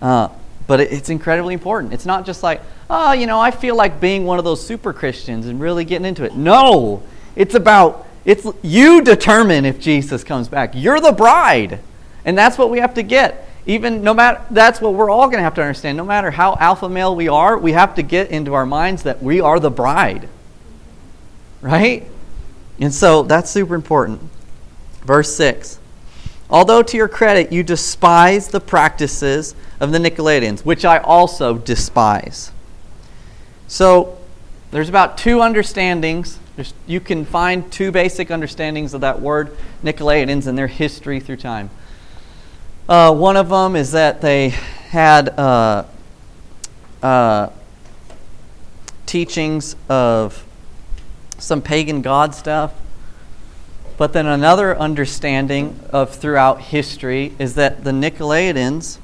Uh, 0.01 0.29
but 0.67 0.81
it's 0.81 1.09
incredibly 1.09 1.55
important. 1.55 1.93
It's 1.93 2.07
not 2.07 2.25
just 2.25 2.43
like, 2.43 2.61
oh, 2.89 3.13
you 3.13 3.27
know, 3.27 3.41
I 3.41 3.51
feel 3.51 3.75
like 3.75 4.01
being 4.01 4.25
one 4.27 4.39
of 4.39 4.45
those 4.45 4.65
super 4.65 4.93
Christians 4.93 5.47
and 5.47 5.61
really 5.61 5.85
getting 5.85 6.05
into 6.05 6.25
it. 6.25 6.37
No, 6.37 7.03
it's 7.39 7.55
about 7.55 8.07
it's 8.27 8.47
you 8.61 9.01
determine 9.01 9.65
if 9.65 9.81
Jesus 9.81 10.23
comes 10.23 10.49
back. 10.49 10.73
You're 10.75 11.01
the 11.01 11.13
bride. 11.13 11.81
And 12.27 12.37
that's 12.37 12.59
what 12.59 12.69
we 12.69 12.81
have 12.81 12.93
to 12.95 13.03
get. 13.03 13.49
Even 13.65 14.03
no 14.03 14.13
matter, 14.13 14.43
that's 14.51 14.83
what 14.83 14.93
we're 14.93 15.09
all 15.09 15.27
going 15.29 15.39
to 15.39 15.43
have 15.43 15.55
to 15.55 15.63
understand. 15.63 15.97
No 15.97 16.05
matter 16.05 16.31
how 16.31 16.57
alpha 16.61 16.91
male 16.91 17.17
we 17.17 17.29
are, 17.29 17.57
we 17.57 17.73
have 17.73 17.95
to 17.95 18.03
get 18.03 18.31
into 18.31 18.53
our 18.53 18.67
minds 18.67 19.05
that 19.05 19.23
we 19.23 19.41
are 19.41 19.59
the 19.59 19.71
bride. 19.71 20.29
Right? 21.63 22.07
And 22.79 22.93
so 22.93 23.23
that's 23.23 23.51
super 23.51 23.75
important. 23.75 24.21
Verse 25.03 25.35
6 25.37 25.79
Although 26.51 26.83
to 26.83 26.97
your 26.97 27.09
credit 27.09 27.53
you 27.53 27.63
despise 27.63 28.49
the 28.49 28.61
practices 28.61 29.55
of 29.81 29.93
the 29.93 29.99
Nicolaitans, 29.99 30.65
which 30.65 30.85
I 30.85 30.99
also 30.99 31.57
despise. 31.57 32.53
So 33.69 34.19
there's 34.71 34.89
about 34.89 35.17
two 35.17 35.41
understandings. 35.41 36.39
There's, 36.59 36.75
you 36.89 36.99
can 36.99 37.25
find 37.25 37.71
two 37.71 37.93
basic 37.93 38.33
understandings 38.33 38.93
of 38.93 39.03
that 39.03 39.21
word 39.21 39.57
Nicolaitans 39.85 40.49
and 40.49 40.59
their 40.59 40.67
history 40.67 41.21
through 41.21 41.37
time. 41.37 41.71
Uh, 42.89 43.15
one 43.15 43.37
of 43.37 43.49
them 43.49 43.77
is 43.77 43.93
that 43.93 44.21
they 44.23 44.49
had 44.49 45.29
uh, 45.39 45.85
uh, 47.01 47.51
teachings 49.07 49.77
of 49.89 50.45
some 51.39 51.63
pagan 51.63 52.03
god 52.03 52.35
stuff. 52.35 52.75
But 53.97 54.13
then 54.13 54.27
another 54.27 54.77
understanding 54.77 55.79
of 55.91 56.13
throughout 56.13 56.61
history 56.61 57.35
is 57.39 57.55
that 57.55 57.85
the 57.85 57.93
Nicolaitans 57.93 58.99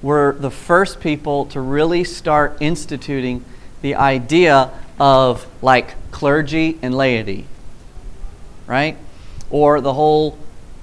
were 0.00 0.34
the 0.38 0.50
first 0.50 1.00
people 1.00 1.44
to 1.44 1.60
really 1.60 2.02
start 2.02 2.56
instituting 2.62 3.44
the 3.82 3.94
idea 3.94 4.70
of 4.98 5.46
like 5.62 5.94
clergy 6.10 6.78
and 6.82 6.94
laity, 6.94 7.46
right? 8.66 8.96
Or 9.50 9.80
the 9.80 9.94
whole 9.94 10.38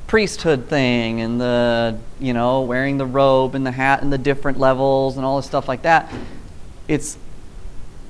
priesthood 0.08 0.68
thing 0.68 1.20
and 1.20 1.40
the 1.40 1.98
you 2.20 2.34
know 2.34 2.62
wearing 2.62 2.98
the 2.98 3.06
robe 3.06 3.56
and 3.56 3.66
the 3.66 3.72
hat 3.72 4.02
and 4.02 4.12
the 4.12 4.18
different 4.18 4.58
levels 4.58 5.18
and 5.18 5.26
all 5.26 5.36
this 5.36 5.46
stuff 5.46 5.68
like 5.68 5.82
that 5.82 6.10
it's 6.88 7.18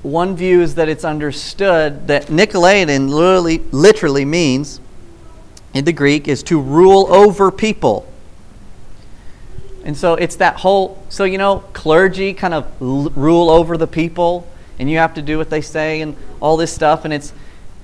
one 0.02 0.36
view 0.36 0.60
is 0.62 0.76
that 0.76 0.88
it's 0.88 1.04
understood 1.04 2.06
that 2.06 2.26
Nicolaitan 2.26 3.08
literally, 3.08 3.58
literally 3.72 4.24
means 4.24 4.80
in 5.74 5.84
the 5.84 5.92
Greek 5.92 6.28
is 6.28 6.42
to 6.44 6.60
rule 6.60 7.12
over 7.12 7.50
people. 7.50 8.10
And 9.84 9.96
so 9.96 10.14
it's 10.14 10.36
that 10.36 10.56
whole, 10.56 11.02
so 11.08 11.24
you 11.24 11.38
know, 11.38 11.64
clergy 11.72 12.32
kind 12.32 12.54
of 12.54 12.70
l- 12.80 13.10
rule 13.10 13.50
over 13.50 13.76
the 13.76 13.86
people 13.86 14.46
and 14.78 14.90
you 14.90 14.98
have 14.98 15.14
to 15.14 15.22
do 15.22 15.38
what 15.38 15.50
they 15.50 15.60
say 15.60 16.00
and 16.00 16.16
all 16.40 16.56
this 16.56 16.72
stuff. 16.72 17.04
And 17.04 17.12
it's, 17.12 17.32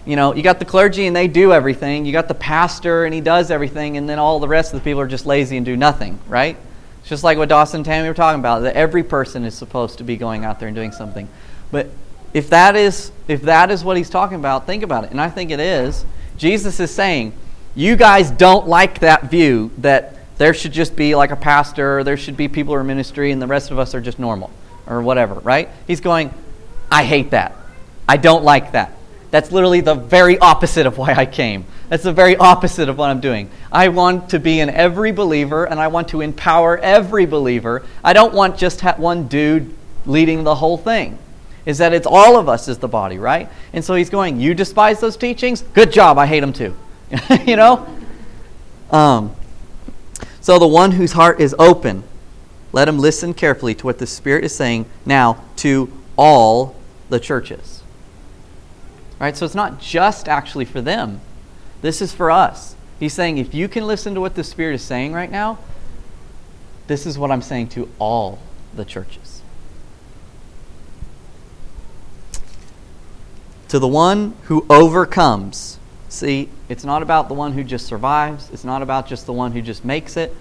you 0.05 0.17
know, 0.17 0.35
you 0.35 0.43
got 0.43 0.59
the 0.59 0.65
clergy 0.65 1.07
and 1.07 1.17
they 1.17 1.29
do 1.29 1.53
everything. 1.53 2.05
You 2.05 2.13
got 2.13 2.29
the 2.29 2.35
pastor 2.35 3.05
and 3.05 3.15
he 3.15 3.21
does 3.21 3.51
everything, 3.51 3.97
and 3.97 4.09
then 4.09 4.19
all 4.19 4.41
the 4.41 4.49
rest 4.49 4.73
of 4.75 4.81
the 4.81 4.85
people 4.85 5.01
are 5.01 5.09
just 5.09 5.27
lazy 5.27 5.57
and 5.57 5.65
do 5.65 5.77
nothing, 5.77 6.19
right? 6.29 6.57
It's 7.01 7.09
just 7.09 7.25
like 7.25 7.37
what 7.37 7.49
Dawson 7.49 7.79
and 7.79 7.85
Tammy 7.85 8.09
were 8.09 8.15
talking 8.15 8.41
about, 8.41 8.61
that 8.61 8.77
every 8.77 9.03
person 9.03 9.45
is 9.45 9.55
supposed 9.55 9.99
to 9.99 10.05
be 10.05 10.17
going 10.17 10.45
out 10.45 10.59
there 10.59 10.69
and 10.69 10.75
doing 10.75 10.93
something. 10.93 11.29
But 11.71 11.89
if 12.33 12.51
that 12.51 12.77
is 12.77 13.13
if 13.29 13.43
that 13.43 13.71
is 13.71 13.85
what 13.85 13.97
he's 13.97 14.11
talking 14.11 14.37
about, 14.37 14.67
think 14.67 14.83
about 14.83 15.05
it. 15.05 15.11
And 15.11 15.21
I 15.21 15.31
think 15.31 15.51
it 15.51 15.61
is. 15.61 16.05
Jesus 16.37 16.81
is 16.81 16.91
saying, 16.91 17.33
you 17.75 17.97
guys 17.97 18.31
don't 18.31 18.69
like 18.69 19.01
that 19.01 19.31
view 19.31 19.71
that 19.79 20.17
there 20.37 20.53
should 20.53 20.73
just 20.73 20.97
be 20.97 21.15
like 21.15 21.31
a 21.31 21.37
pastor, 21.37 21.99
or 21.99 22.05
there 22.05 22.17
should 22.17 22.37
be 22.37 22.49
people 22.49 22.75
who 22.75 22.81
are 22.81 22.85
ministry, 22.85 23.31
and 23.31 23.41
the 23.41 23.47
rest 23.47 23.71
of 23.71 23.79
us 23.79 23.95
are 23.95 24.01
just 24.01 24.19
normal 24.19 24.51
or 24.87 25.01
whatever, 25.01 25.35
right? 25.37 25.69
He's 25.87 26.01
going, 26.01 26.35
I 26.91 27.05
hate 27.05 27.31
that. 27.31 27.57
I 28.09 28.17
don't 28.17 28.45
like 28.45 28.73
that. 28.73 28.93
That's 29.31 29.51
literally 29.51 29.81
the 29.81 29.95
very 29.95 30.39
opposite 30.39 30.87
of 30.87 30.97
why 30.97 31.13
I 31.13 31.27
came. 31.27 31.65
That's 31.89 32.05
the 32.05 32.13
very 32.13 32.37
opposite 32.37 32.89
of 32.89 32.99
what 32.99 33.11
I'm 33.11 33.21
doing. 33.21 33.51
I 33.73 33.89
want 33.89 34.31
to 34.31 34.39
be 34.39 34.61
in 34.61 34.71
every 34.71 35.11
believer 35.11 35.65
and 35.65 35.81
I 35.81 35.89
want 35.89 36.09
to 36.09 36.21
empower 36.21 36.79
every 36.79 37.27
believer. 37.27 37.85
I 38.05 38.13
don't 38.13 38.33
want 38.33 38.57
just 38.57 38.83
one 38.99 39.27
dude 39.27 39.75
leading 40.07 40.45
the 40.45 40.55
whole 40.55 40.79
thing. 40.79 41.19
Is 41.67 41.79
that 41.79 41.93
it's 41.93 42.07
all 42.07 42.39
of 42.39 42.49
us 42.49 42.69
as 42.69 42.79
the 42.79 42.89
body, 42.89 43.19
right? 43.19 43.49
And 43.73 43.85
so 43.85 43.95
he's 43.95 44.11
going, 44.11 44.39
You 44.39 44.55
despise 44.55 45.01
those 45.01 45.17
teachings? 45.17 45.63
Good 45.63 45.93
job. 45.93 46.19
I 46.19 46.27
hate 46.27 46.41
them 46.41 46.53
too. 46.53 46.77
you 47.47 47.57
know? 47.57 47.87
Um, 48.91 49.35
so 50.41 50.59
the 50.59 50.69
one 50.69 50.93
whose 50.93 51.13
heart 51.13 51.41
is 51.41 51.57
open, 51.59 52.05
let 52.73 52.87
him 52.87 52.99
listen 52.99 53.35
carefully 53.35 53.75
to 53.75 53.87
what 53.87 53.99
the 53.99 54.07
Spirit 54.07 54.45
is 54.45 54.55
saying 54.55 54.87
now 55.07 55.43
to 55.57 55.91
all 56.17 56.77
the 57.09 57.21
churches. 57.21 57.83
Right? 59.19 59.37
So 59.37 59.47
it's 59.47 59.55
not 59.55 59.81
just 59.81 60.29
actually 60.29 60.65
for 60.65 60.81
them. 60.81 61.21
This 61.83 62.01
is 62.01 62.13
for 62.13 62.31
us. 62.31 62.77
He's 62.99 63.13
saying 63.13 63.39
if 63.39 63.55
you 63.55 63.69
can 63.69 63.87
listen 63.87 64.15
to 64.15 64.21
what 64.21 64.35
the 64.35 64.45
Spirit 64.45 64.75
is 64.75 64.83
saying 64.83 65.13
right 65.13 65.31
now, 65.31 65.59
this 66.87 67.07
is 67.07 67.19
what 67.19 67.31
I'm 67.31 67.43
saying 67.43 67.69
to 67.69 67.89
all 67.99 68.39
the 68.75 68.85
churches. 68.85 69.43
To 73.69 73.79
the 73.79 73.89
one 73.89 74.35
who 74.45 74.67
overcomes. 74.71 75.79
See, 76.09 76.49
it's 76.69 76.85
not 76.85 77.03
about 77.03 77.29
the 77.29 77.35
one 77.35 77.53
who 77.53 77.65
just 77.65 77.87
survives, 77.87 78.51
it's 78.51 78.65
not 78.65 78.83
about 78.83 79.09
just 79.09 79.27
the 79.27 79.33
one 79.33 79.53
who 79.53 79.61
just 79.61 79.85
makes 79.85 80.17
it. 80.17 80.35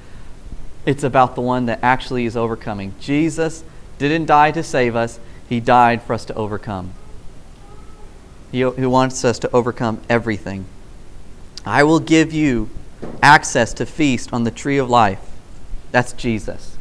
It's 0.85 1.03
about 1.03 1.35
the 1.35 1.41
one 1.41 1.65
that 1.67 1.79
actually 1.81 2.25
is 2.25 2.35
overcoming. 2.35 2.93
Jesus 2.99 3.63
didn't 3.97 4.25
die 4.25 4.51
to 4.51 4.61
save 4.61 4.95
us, 4.95 5.19
He 5.49 5.59
died 5.59 6.01
for 6.01 6.13
us 6.13 6.25
to 6.25 6.33
overcome. 6.35 6.93
He, 8.51 8.59
he 8.59 8.85
wants 8.85 9.25
us 9.25 9.39
to 9.39 9.51
overcome 9.51 10.01
everything. 10.09 10.65
I 11.65 11.83
will 11.83 11.99
give 11.99 12.33
you 12.33 12.69
access 13.21 13.73
to 13.73 13.85
feast 13.85 14.31
on 14.33 14.43
the 14.43 14.51
tree 14.51 14.77
of 14.77 14.89
life. 14.89 15.19
That's 15.91 16.13
Jesus. 16.13 16.77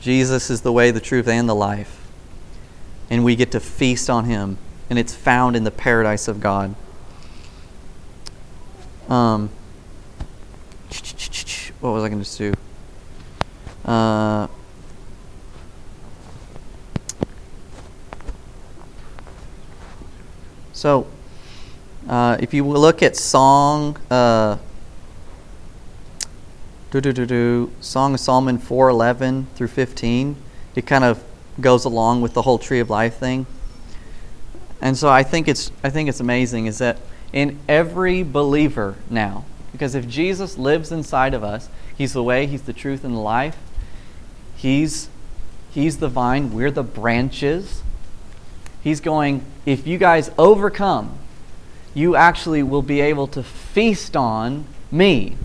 Jesus 0.00 0.50
is 0.50 0.62
the 0.62 0.72
way, 0.72 0.90
the 0.90 1.00
truth, 1.00 1.28
and 1.28 1.48
the 1.48 1.54
life. 1.54 2.08
And 3.10 3.24
we 3.24 3.36
get 3.36 3.52
to 3.52 3.60
feast 3.60 4.08
on 4.10 4.24
Him, 4.24 4.58
and 4.90 4.98
it's 4.98 5.14
found 5.14 5.54
in 5.54 5.64
the 5.64 5.70
paradise 5.70 6.28
of 6.28 6.40
God. 6.40 6.74
Um, 9.08 9.48
what 11.80 11.90
was 11.90 12.04
I 12.04 12.08
going 12.08 12.22
to 12.22 12.38
do? 12.38 12.54
Uh, 13.84 14.48
so, 20.82 21.06
uh, 22.08 22.38
if 22.40 22.52
you 22.52 22.66
look 22.66 23.04
at 23.04 23.14
song, 23.14 23.96
uh, 24.10 24.58
Song 27.80 28.14
of 28.14 28.18
Solomon 28.18 28.58
four 28.58 28.88
eleven 28.88 29.46
through 29.54 29.68
fifteen, 29.68 30.34
it 30.74 30.84
kind 30.84 31.04
of 31.04 31.22
goes 31.60 31.84
along 31.84 32.20
with 32.20 32.34
the 32.34 32.42
whole 32.42 32.58
tree 32.58 32.80
of 32.80 32.90
life 32.90 33.14
thing. 33.14 33.46
And 34.80 34.98
so 34.98 35.08
I 35.08 35.22
think 35.22 35.46
it's 35.46 35.70
I 35.84 35.90
think 35.90 36.08
it's 36.08 36.18
amazing 36.18 36.66
is 36.66 36.78
that 36.78 36.98
in 37.32 37.60
every 37.68 38.24
believer 38.24 38.96
now, 39.08 39.44
because 39.70 39.94
if 39.94 40.08
Jesus 40.08 40.58
lives 40.58 40.90
inside 40.90 41.32
of 41.32 41.44
us, 41.44 41.68
He's 41.96 42.12
the 42.12 42.24
way, 42.24 42.46
He's 42.46 42.62
the 42.62 42.72
truth, 42.72 43.04
and 43.04 43.14
the 43.14 43.20
life. 43.20 43.56
He's 44.56 45.08
He's 45.70 45.98
the 45.98 46.08
vine, 46.08 46.52
we're 46.52 46.72
the 46.72 46.82
branches. 46.82 47.84
He's 48.82 49.00
going, 49.00 49.44
if 49.64 49.86
you 49.86 49.98
guys 49.98 50.30
overcome, 50.38 51.18
you 51.94 52.16
actually 52.16 52.62
will 52.62 52.82
be 52.82 53.00
able 53.00 53.26
to 53.28 53.42
feast 53.42 54.16
on 54.16 54.66
me. 54.90 55.36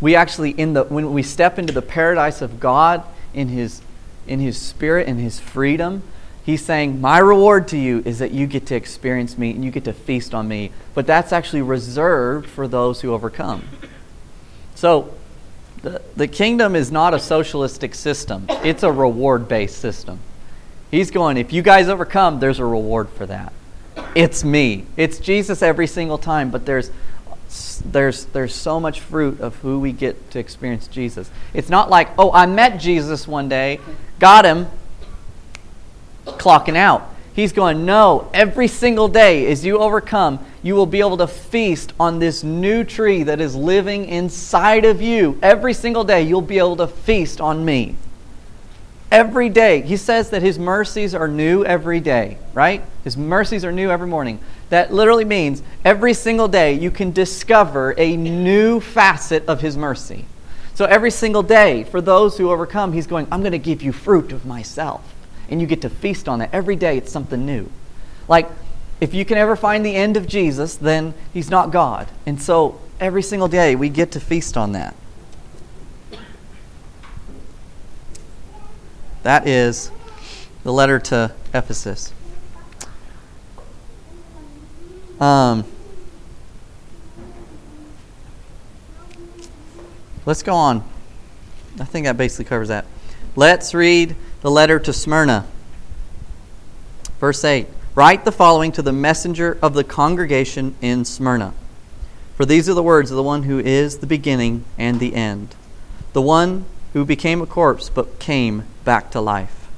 We 0.00 0.16
actually 0.16 0.50
in 0.50 0.72
the 0.72 0.84
when 0.84 1.12
we 1.12 1.22
step 1.22 1.58
into 1.58 1.72
the 1.72 1.82
paradise 1.82 2.42
of 2.42 2.58
God 2.58 3.04
in 3.34 3.48
his 3.48 3.82
in 4.26 4.40
his 4.40 4.58
spirit 4.58 5.06
and 5.06 5.20
his 5.20 5.38
freedom, 5.38 6.02
he's 6.44 6.64
saying, 6.64 7.00
My 7.00 7.18
reward 7.18 7.68
to 7.68 7.78
you 7.78 8.02
is 8.04 8.18
that 8.18 8.32
you 8.32 8.46
get 8.46 8.66
to 8.66 8.74
experience 8.74 9.38
me 9.38 9.50
and 9.50 9.64
you 9.64 9.70
get 9.70 9.84
to 9.84 9.92
feast 9.92 10.34
on 10.34 10.48
me. 10.48 10.72
But 10.94 11.06
that's 11.06 11.32
actually 11.32 11.62
reserved 11.62 12.48
for 12.48 12.66
those 12.66 13.00
who 13.00 13.12
overcome. 13.12 13.68
So 14.74 15.14
the, 15.82 16.02
the 16.16 16.28
kingdom 16.28 16.74
is 16.74 16.90
not 16.90 17.14
a 17.14 17.18
socialistic 17.18 17.94
system, 17.94 18.46
it's 18.64 18.82
a 18.82 18.90
reward 18.90 19.48
based 19.48 19.78
system. 19.78 20.18
He's 20.92 21.10
going, 21.10 21.38
if 21.38 21.54
you 21.54 21.62
guys 21.62 21.88
overcome, 21.88 22.38
there's 22.38 22.58
a 22.58 22.66
reward 22.66 23.08
for 23.08 23.24
that. 23.24 23.54
It's 24.14 24.44
me. 24.44 24.84
It's 24.98 25.18
Jesus 25.18 25.62
every 25.62 25.86
single 25.86 26.18
time, 26.18 26.50
but 26.50 26.66
there's 26.66 26.90
there's 27.84 28.26
there's 28.26 28.54
so 28.54 28.78
much 28.78 29.00
fruit 29.00 29.40
of 29.40 29.56
who 29.56 29.80
we 29.80 29.92
get 29.92 30.30
to 30.32 30.38
experience 30.38 30.86
Jesus. 30.88 31.30
It's 31.54 31.70
not 31.70 31.88
like, 31.88 32.10
oh, 32.18 32.30
I 32.30 32.44
met 32.44 32.78
Jesus 32.78 33.26
one 33.26 33.48
day, 33.48 33.80
got 34.18 34.44
him, 34.44 34.66
clocking 36.26 36.76
out. 36.76 37.08
He's 37.32 37.52
going, 37.52 37.86
no, 37.86 38.30
every 38.34 38.68
single 38.68 39.08
day 39.08 39.50
as 39.50 39.64
you 39.64 39.78
overcome, 39.78 40.44
you 40.62 40.74
will 40.74 40.84
be 40.84 41.00
able 41.00 41.16
to 41.16 41.26
feast 41.26 41.94
on 41.98 42.18
this 42.18 42.44
new 42.44 42.84
tree 42.84 43.22
that 43.22 43.40
is 43.40 43.56
living 43.56 44.04
inside 44.04 44.84
of 44.84 45.00
you. 45.00 45.38
Every 45.42 45.72
single 45.72 46.04
day, 46.04 46.22
you'll 46.22 46.42
be 46.42 46.58
able 46.58 46.76
to 46.76 46.86
feast 46.86 47.40
on 47.40 47.64
me. 47.64 47.96
Every 49.12 49.50
day. 49.50 49.82
He 49.82 49.98
says 49.98 50.30
that 50.30 50.40
his 50.40 50.58
mercies 50.58 51.14
are 51.14 51.28
new 51.28 51.66
every 51.66 52.00
day, 52.00 52.38
right? 52.54 52.82
His 53.04 53.14
mercies 53.14 53.62
are 53.62 53.70
new 53.70 53.90
every 53.90 54.06
morning. 54.06 54.40
That 54.70 54.90
literally 54.90 55.26
means 55.26 55.62
every 55.84 56.14
single 56.14 56.48
day 56.48 56.72
you 56.72 56.90
can 56.90 57.12
discover 57.12 57.94
a 57.98 58.16
new 58.16 58.80
facet 58.80 59.44
of 59.46 59.60
his 59.60 59.76
mercy. 59.76 60.24
So 60.74 60.86
every 60.86 61.10
single 61.10 61.42
day, 61.42 61.84
for 61.84 62.00
those 62.00 62.38
who 62.38 62.50
overcome, 62.50 62.94
he's 62.94 63.06
going, 63.06 63.28
I'm 63.30 63.40
going 63.40 63.52
to 63.52 63.58
give 63.58 63.82
you 63.82 63.92
fruit 63.92 64.32
of 64.32 64.46
myself 64.46 65.14
and 65.50 65.60
you 65.60 65.66
get 65.66 65.82
to 65.82 65.90
feast 65.90 66.26
on 66.26 66.40
it. 66.40 66.48
Every 66.50 66.74
day 66.74 66.96
it's 66.96 67.12
something 67.12 67.44
new. 67.44 67.70
Like, 68.28 68.48
if 68.98 69.12
you 69.12 69.26
can 69.26 69.36
ever 69.36 69.56
find 69.56 69.84
the 69.84 69.94
end 69.94 70.16
of 70.16 70.26
Jesus, 70.26 70.76
then 70.76 71.12
he's 71.34 71.50
not 71.50 71.70
God. 71.70 72.08
And 72.24 72.40
so 72.40 72.80
every 72.98 73.22
single 73.22 73.48
day 73.48 73.76
we 73.76 73.90
get 73.90 74.12
to 74.12 74.20
feast 74.20 74.56
on 74.56 74.72
that. 74.72 74.96
That 79.22 79.46
is 79.46 79.90
the 80.64 80.72
letter 80.72 80.98
to 80.98 81.32
Ephesus. 81.54 82.12
Um, 85.20 85.64
let's 90.26 90.42
go 90.42 90.54
on. 90.54 90.84
I 91.78 91.84
think 91.84 92.06
that 92.06 92.16
basically 92.16 92.46
covers 92.46 92.68
that. 92.68 92.86
Let's 93.36 93.72
read 93.72 94.16
the 94.40 94.50
letter 94.50 94.78
to 94.80 94.92
Smyrna. 94.92 95.46
Verse 97.20 97.44
8 97.44 97.68
Write 97.94 98.24
the 98.24 98.32
following 98.32 98.72
to 98.72 98.82
the 98.82 98.92
messenger 98.92 99.58
of 99.62 99.74
the 99.74 99.84
congregation 99.84 100.74
in 100.80 101.04
Smyrna. 101.04 101.54
For 102.36 102.44
these 102.44 102.68
are 102.68 102.74
the 102.74 102.82
words 102.82 103.10
of 103.10 103.16
the 103.16 103.22
one 103.22 103.44
who 103.44 103.60
is 103.60 103.98
the 103.98 104.06
beginning 104.06 104.64
and 104.78 104.98
the 104.98 105.14
end, 105.14 105.54
the 106.12 106.22
one 106.22 106.64
who 106.92 107.04
became 107.04 107.40
a 107.40 107.46
corpse 107.46 107.88
but 107.88 108.18
came 108.18 108.64
back 108.84 109.10
to 109.10 109.20
life. 109.20 109.68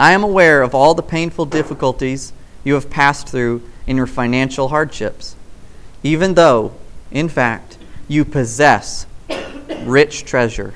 I 0.00 0.12
am 0.12 0.22
aware 0.22 0.62
of 0.62 0.74
all 0.74 0.94
the 0.94 1.02
painful 1.02 1.46
difficulties 1.46 2.32
you 2.64 2.74
have 2.74 2.90
passed 2.90 3.28
through 3.28 3.62
in 3.86 3.96
your 3.96 4.06
financial 4.06 4.68
hardships, 4.68 5.36
even 6.02 6.34
though, 6.34 6.72
in 7.10 7.28
fact, 7.28 7.78
you 8.06 8.24
possess 8.24 9.06
rich 9.84 10.24
treasure 10.24 10.74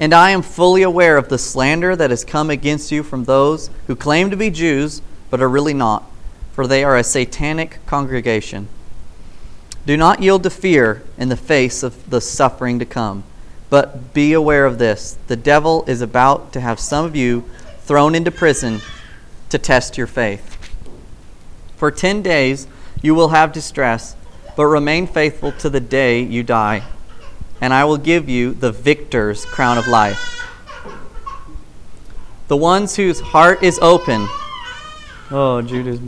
and 0.00 0.14
I 0.14 0.30
am 0.30 0.40
fully 0.40 0.82
aware 0.82 1.18
of 1.18 1.28
the 1.28 1.36
slander 1.36 1.94
that 1.94 2.08
has 2.08 2.24
come 2.24 2.48
against 2.48 2.90
you 2.90 3.02
from 3.02 3.24
those 3.24 3.68
who 3.86 3.94
claim 3.94 4.30
to 4.30 4.36
be 4.36 4.48
Jews, 4.48 5.02
but 5.28 5.42
are 5.42 5.48
really 5.48 5.74
not, 5.74 6.04
for 6.52 6.66
they 6.66 6.82
are 6.82 6.96
a 6.96 7.04
satanic 7.04 7.84
congregation. 7.84 8.66
Do 9.84 9.98
not 9.98 10.22
yield 10.22 10.42
to 10.44 10.50
fear 10.50 11.02
in 11.18 11.28
the 11.28 11.36
face 11.36 11.82
of 11.82 12.08
the 12.08 12.22
suffering 12.22 12.78
to 12.78 12.86
come, 12.86 13.24
but 13.70 14.12
be 14.12 14.32
aware 14.32 14.66
of 14.66 14.78
this 14.78 15.16
the 15.28 15.36
devil 15.36 15.84
is 15.86 16.02
about 16.02 16.52
to 16.52 16.60
have 16.60 16.78
some 16.78 17.04
of 17.04 17.16
you 17.16 17.44
thrown 17.80 18.14
into 18.14 18.30
prison 18.30 18.80
to 19.48 19.58
test 19.58 19.96
your 19.96 20.06
faith. 20.06 20.56
For 21.76 21.90
ten 21.90 22.20
days 22.20 22.66
you 23.00 23.14
will 23.14 23.28
have 23.28 23.52
distress, 23.52 24.14
but 24.56 24.66
remain 24.66 25.06
faithful 25.06 25.52
to 25.52 25.70
the 25.70 25.80
day 25.80 26.20
you 26.20 26.42
die 26.42 26.84
and 27.60 27.74
I 27.74 27.84
will 27.84 27.98
give 27.98 28.28
you 28.28 28.54
the 28.54 28.72
victor's 28.72 29.44
crown 29.44 29.76
of 29.76 29.86
life. 29.86 30.36
The 32.48 32.56
ones 32.56 32.96
whose 32.96 33.20
heart 33.20 33.62
is 33.62 33.78
open. 33.80 34.26
Oh, 35.30 35.62
Judas, 35.62 36.00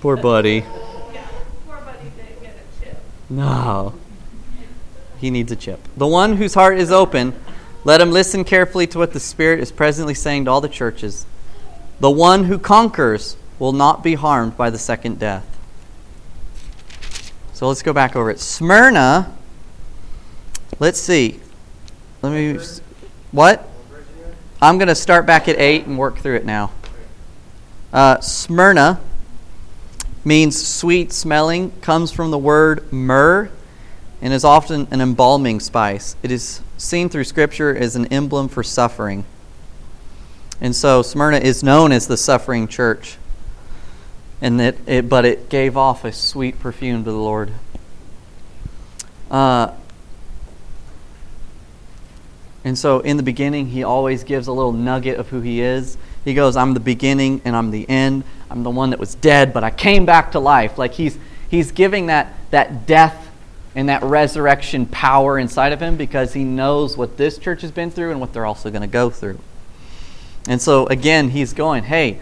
poor 0.00 0.16
buddy. 0.16 0.64
Yeah, 1.12 1.26
poor 1.66 1.80
buddy 1.80 2.10
didn't 2.16 2.42
get 2.42 2.56
a 2.56 2.84
chip. 2.84 3.02
No. 3.30 3.94
He 5.22 5.30
needs 5.30 5.50
a 5.50 5.56
chip. 5.56 5.80
The 5.96 6.06
one 6.06 6.36
whose 6.36 6.52
heart 6.52 6.78
is 6.78 6.92
open, 6.92 7.34
let 7.84 8.02
him 8.02 8.10
listen 8.10 8.44
carefully 8.44 8.86
to 8.88 8.98
what 8.98 9.14
the 9.14 9.20
Spirit 9.20 9.60
is 9.60 9.72
presently 9.72 10.12
saying 10.12 10.44
to 10.44 10.50
all 10.50 10.60
the 10.60 10.68
churches. 10.68 11.24
The 12.00 12.10
one 12.10 12.44
who 12.44 12.58
conquers 12.58 13.38
will 13.58 13.72
not 13.72 14.02
be 14.02 14.14
harmed 14.14 14.58
by 14.58 14.68
the 14.68 14.78
second 14.78 15.18
death. 15.18 15.46
So 17.54 17.68
let's 17.68 17.82
go 17.82 17.94
back 17.94 18.14
over 18.14 18.30
it. 18.30 18.40
Smyrna 18.40 19.32
Let's 20.82 20.98
see. 20.98 21.38
Let 22.22 22.32
me. 22.32 22.58
What? 23.30 23.68
I'm 24.60 24.78
going 24.78 24.88
to 24.88 24.96
start 24.96 25.26
back 25.26 25.46
at 25.46 25.56
8 25.56 25.86
and 25.86 25.96
work 25.96 26.18
through 26.18 26.34
it 26.34 26.44
now. 26.44 26.72
Uh, 27.92 28.20
Smyrna 28.20 29.00
means 30.24 30.60
sweet 30.60 31.12
smelling, 31.12 31.70
comes 31.82 32.10
from 32.10 32.32
the 32.32 32.38
word 32.38 32.92
myrrh, 32.92 33.50
and 34.22 34.32
is 34.32 34.44
often 34.44 34.86
an 34.92 35.00
embalming 35.00 35.58
spice. 35.58 36.14
It 36.22 36.30
is 36.30 36.62
seen 36.78 37.08
through 37.08 37.24
Scripture 37.24 37.76
as 37.76 37.96
an 37.96 38.06
emblem 38.06 38.48
for 38.48 38.62
suffering. 38.62 39.24
And 40.60 40.76
so 40.76 41.02
Smyrna 41.02 41.38
is 41.38 41.64
known 41.64 41.90
as 41.90 42.06
the 42.06 42.16
suffering 42.16 42.68
church. 42.68 43.18
And 44.40 44.60
it, 44.60 44.78
it 44.86 45.08
but 45.08 45.24
it 45.24 45.48
gave 45.48 45.76
off 45.76 46.04
a 46.04 46.12
sweet 46.12 46.60
perfume 46.60 47.04
to 47.04 47.10
the 47.10 47.16
Lord. 47.16 47.50
Uh, 49.28 49.72
and 52.64 52.78
so 52.78 53.00
in 53.00 53.16
the 53.16 53.24
beginning, 53.24 53.66
he 53.66 53.82
always 53.82 54.22
gives 54.22 54.46
a 54.46 54.52
little 54.52 54.72
nugget 54.72 55.18
of 55.18 55.28
who 55.30 55.40
he 55.40 55.60
is. 55.60 55.98
He 56.24 56.34
goes, 56.34 56.56
I'm 56.56 56.74
the 56.74 56.80
beginning 56.80 57.42
and 57.44 57.56
I'm 57.56 57.72
the 57.72 57.88
end. 57.90 58.22
I'm 58.48 58.62
the 58.62 58.70
one 58.70 58.90
that 58.90 59.00
was 59.00 59.16
dead, 59.16 59.52
but 59.52 59.64
I 59.64 59.70
came 59.70 60.06
back 60.06 60.32
to 60.32 60.38
life. 60.38 60.78
Like 60.78 60.92
he's, 60.92 61.18
he's 61.50 61.72
giving 61.72 62.06
that, 62.06 62.34
that 62.52 62.86
death 62.86 63.31
and 63.74 63.88
that 63.88 64.02
resurrection 64.02 64.86
power 64.86 65.38
inside 65.38 65.72
of 65.72 65.80
him 65.80 65.96
because 65.96 66.34
he 66.34 66.44
knows 66.44 66.96
what 66.96 67.16
this 67.16 67.38
church 67.38 67.62
has 67.62 67.70
been 67.70 67.90
through 67.90 68.10
and 68.10 68.20
what 68.20 68.32
they're 68.32 68.46
also 68.46 68.70
going 68.70 68.82
to 68.82 68.88
go 68.88 69.10
through. 69.10 69.38
And 70.46 70.60
so, 70.60 70.86
again, 70.88 71.30
he's 71.30 71.52
going, 71.52 71.84
hey, 71.84 72.18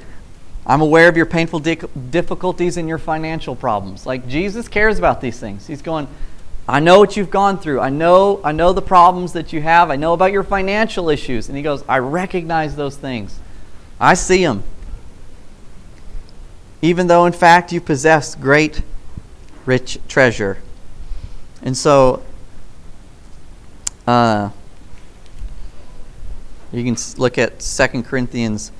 I'm 0.67 0.81
aware 0.81 1.09
of 1.09 1.17
your 1.17 1.27
painful 1.27 1.61
difficulties 1.61 2.77
and 2.77 2.89
your 2.89 2.99
financial 2.99 3.57
problems. 3.57 4.07
Like 4.07 4.29
Jesus 4.29 4.69
cares 4.69 4.99
about 4.99 5.21
these 5.21 5.41
things. 5.41 5.67
He's 5.67 5.83
going, 5.83 6.07
I 6.69 6.79
know 6.79 7.01
what 7.01 7.17
you've 7.17 7.31
gone 7.31 7.59
through. 7.59 7.81
I 7.81 7.89
know, 7.89 8.41
I 8.45 8.53
know 8.53 8.73
the 8.73 8.83
problems 8.83 9.33
that 9.33 9.53
you 9.53 9.63
have. 9.63 9.91
I 9.91 9.97
know 9.97 10.13
about 10.13 10.33
your 10.33 10.45
financial 10.45 11.09
issues. 11.09 11.49
And 11.49 11.57
he 11.57 11.63
goes, 11.63 11.83
I 11.89 11.99
recognize 11.99 12.77
those 12.77 12.97
things. 12.97 13.41
I 13.99 14.15
see 14.15 14.45
them. 14.45 14.63
Even 16.83 17.09
though, 17.09 17.27
in 17.27 17.33
fact, 17.33 17.73
you 17.73 17.81
possess 17.81 18.35
great, 18.35 18.83
rich 19.67 19.99
treasure. 20.09 20.59
And 21.63 21.77
so, 21.77 22.23
uh, 24.07 24.51
you 26.73 26.85
can 26.85 26.97
look 27.19 27.37
at 27.39 27.61
2 27.61 28.03
Corinthians 28.03 28.73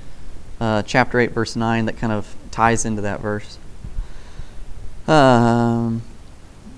uh, 0.61 0.83
chapter 0.83 1.19
8, 1.19 1.33
verse 1.33 1.57
9, 1.57 1.87
that 1.87 1.97
kind 1.97 2.13
of 2.13 2.35
ties 2.51 2.85
into 2.85 3.03
that 3.03 3.21
verse. 3.21 3.59
Um, 5.09 6.03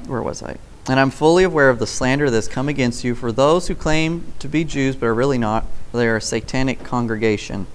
where 0.06 0.22
was 0.22 0.42
I? 0.42 0.56
And 0.88 0.98
I'm 0.98 1.10
fully 1.10 1.44
aware 1.44 1.68
of 1.68 1.78
the 1.78 1.86
slander 1.86 2.30
that's 2.30 2.48
come 2.48 2.68
against 2.68 3.04
you 3.04 3.14
for 3.14 3.30
those 3.30 3.68
who 3.68 3.74
claim 3.74 4.32
to 4.38 4.48
be 4.48 4.64
Jews 4.64 4.96
but 4.96 5.06
are 5.06 5.14
really 5.14 5.38
not. 5.38 5.66
They 5.92 6.08
are 6.08 6.16
a 6.16 6.20
satanic 6.20 6.82
congregation. 6.82 7.66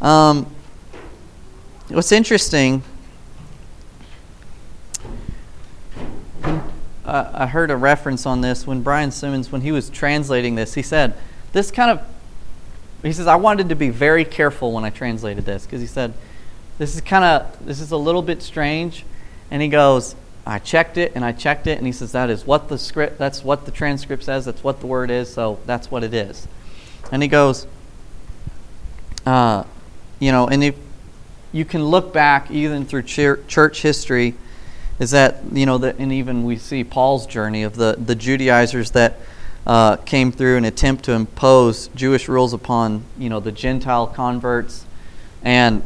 Um, 0.00 0.46
what's 1.88 2.12
interesting, 2.12 2.82
uh, 7.08 7.30
I 7.32 7.46
heard 7.46 7.70
a 7.70 7.76
reference 7.76 8.26
on 8.26 8.42
this 8.42 8.66
when 8.66 8.82
Brian 8.82 9.10
Simmons, 9.10 9.50
when 9.50 9.62
he 9.62 9.72
was 9.72 9.88
translating 9.88 10.54
this, 10.54 10.74
he 10.74 10.82
said, 10.82 11.14
This 11.52 11.70
kind 11.70 11.90
of, 11.90 12.06
he 13.02 13.12
says, 13.12 13.26
I 13.26 13.36
wanted 13.36 13.70
to 13.70 13.74
be 13.74 13.88
very 13.88 14.24
careful 14.24 14.72
when 14.72 14.84
I 14.84 14.90
translated 14.90 15.46
this 15.46 15.64
because 15.64 15.80
he 15.80 15.86
said, 15.86 16.12
This 16.76 16.94
is 16.94 17.00
kind 17.00 17.24
of, 17.24 17.66
this 17.66 17.80
is 17.80 17.92
a 17.92 17.96
little 17.96 18.20
bit 18.22 18.42
strange. 18.42 19.04
And 19.50 19.62
he 19.62 19.68
goes, 19.68 20.14
I 20.46 20.58
checked 20.58 20.98
it 20.98 21.12
and 21.14 21.24
I 21.24 21.32
checked 21.32 21.66
it, 21.66 21.78
and 21.78 21.86
he 21.86 21.92
says 21.92 22.12
that 22.12 22.30
is 22.30 22.46
what 22.46 22.68
the 22.68 22.78
script, 22.78 23.18
that's 23.18 23.42
what 23.42 23.64
the 23.64 23.70
transcript 23.70 24.24
says, 24.24 24.44
that's 24.44 24.62
what 24.62 24.80
the 24.80 24.86
word 24.86 25.10
is, 25.10 25.32
so 25.32 25.58
that's 25.66 25.90
what 25.90 26.04
it 26.04 26.12
is. 26.12 26.46
And 27.10 27.22
he 27.22 27.28
goes, 27.28 27.66
uh, 29.24 29.64
you 30.18 30.32
know, 30.32 30.46
and 30.46 30.62
if 30.62 30.74
you 31.52 31.64
can 31.64 31.84
look 31.84 32.12
back 32.12 32.50
even 32.50 32.84
through 32.84 33.02
church 33.02 33.82
history, 33.82 34.34
is 34.98 35.10
that 35.12 35.40
you 35.52 35.66
know 35.66 35.78
that, 35.78 35.98
and 35.98 36.12
even 36.12 36.44
we 36.44 36.56
see 36.56 36.84
Paul's 36.84 37.26
journey 37.26 37.62
of 37.62 37.76
the 37.76 37.96
the 37.98 38.14
Judaizers 38.14 38.90
that 38.92 39.16
uh, 39.66 39.96
came 39.96 40.32
through 40.32 40.56
an 40.56 40.64
attempt 40.64 41.04
to 41.04 41.12
impose 41.12 41.88
Jewish 41.88 42.28
rules 42.28 42.52
upon 42.52 43.04
you 43.16 43.28
know 43.28 43.40
the 43.40 43.52
Gentile 43.52 44.06
converts, 44.06 44.84
and 45.42 45.82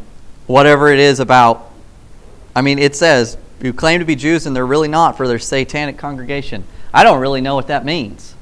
whatever 0.47 0.89
it 0.93 1.01
is 1.01 1.21
about. 1.21 1.71
I 2.55 2.61
mean, 2.61 2.79
it 2.79 2.95
says 2.95 3.39
who 3.63 3.73
claim 3.73 4.01
to 4.01 4.05
be 4.05 4.17
Jews 4.17 4.45
and 4.45 4.55
they're 4.55 4.67
really 4.67 4.89
not 4.89 5.17
for 5.17 5.29
their 5.29 5.39
satanic 5.39 5.97
congregation. 5.97 6.65
I 6.93 7.05
don't 7.05 7.21
really 7.21 7.41
know 7.41 7.55
what 7.55 7.69
that 7.69 7.85
means. 7.85 8.35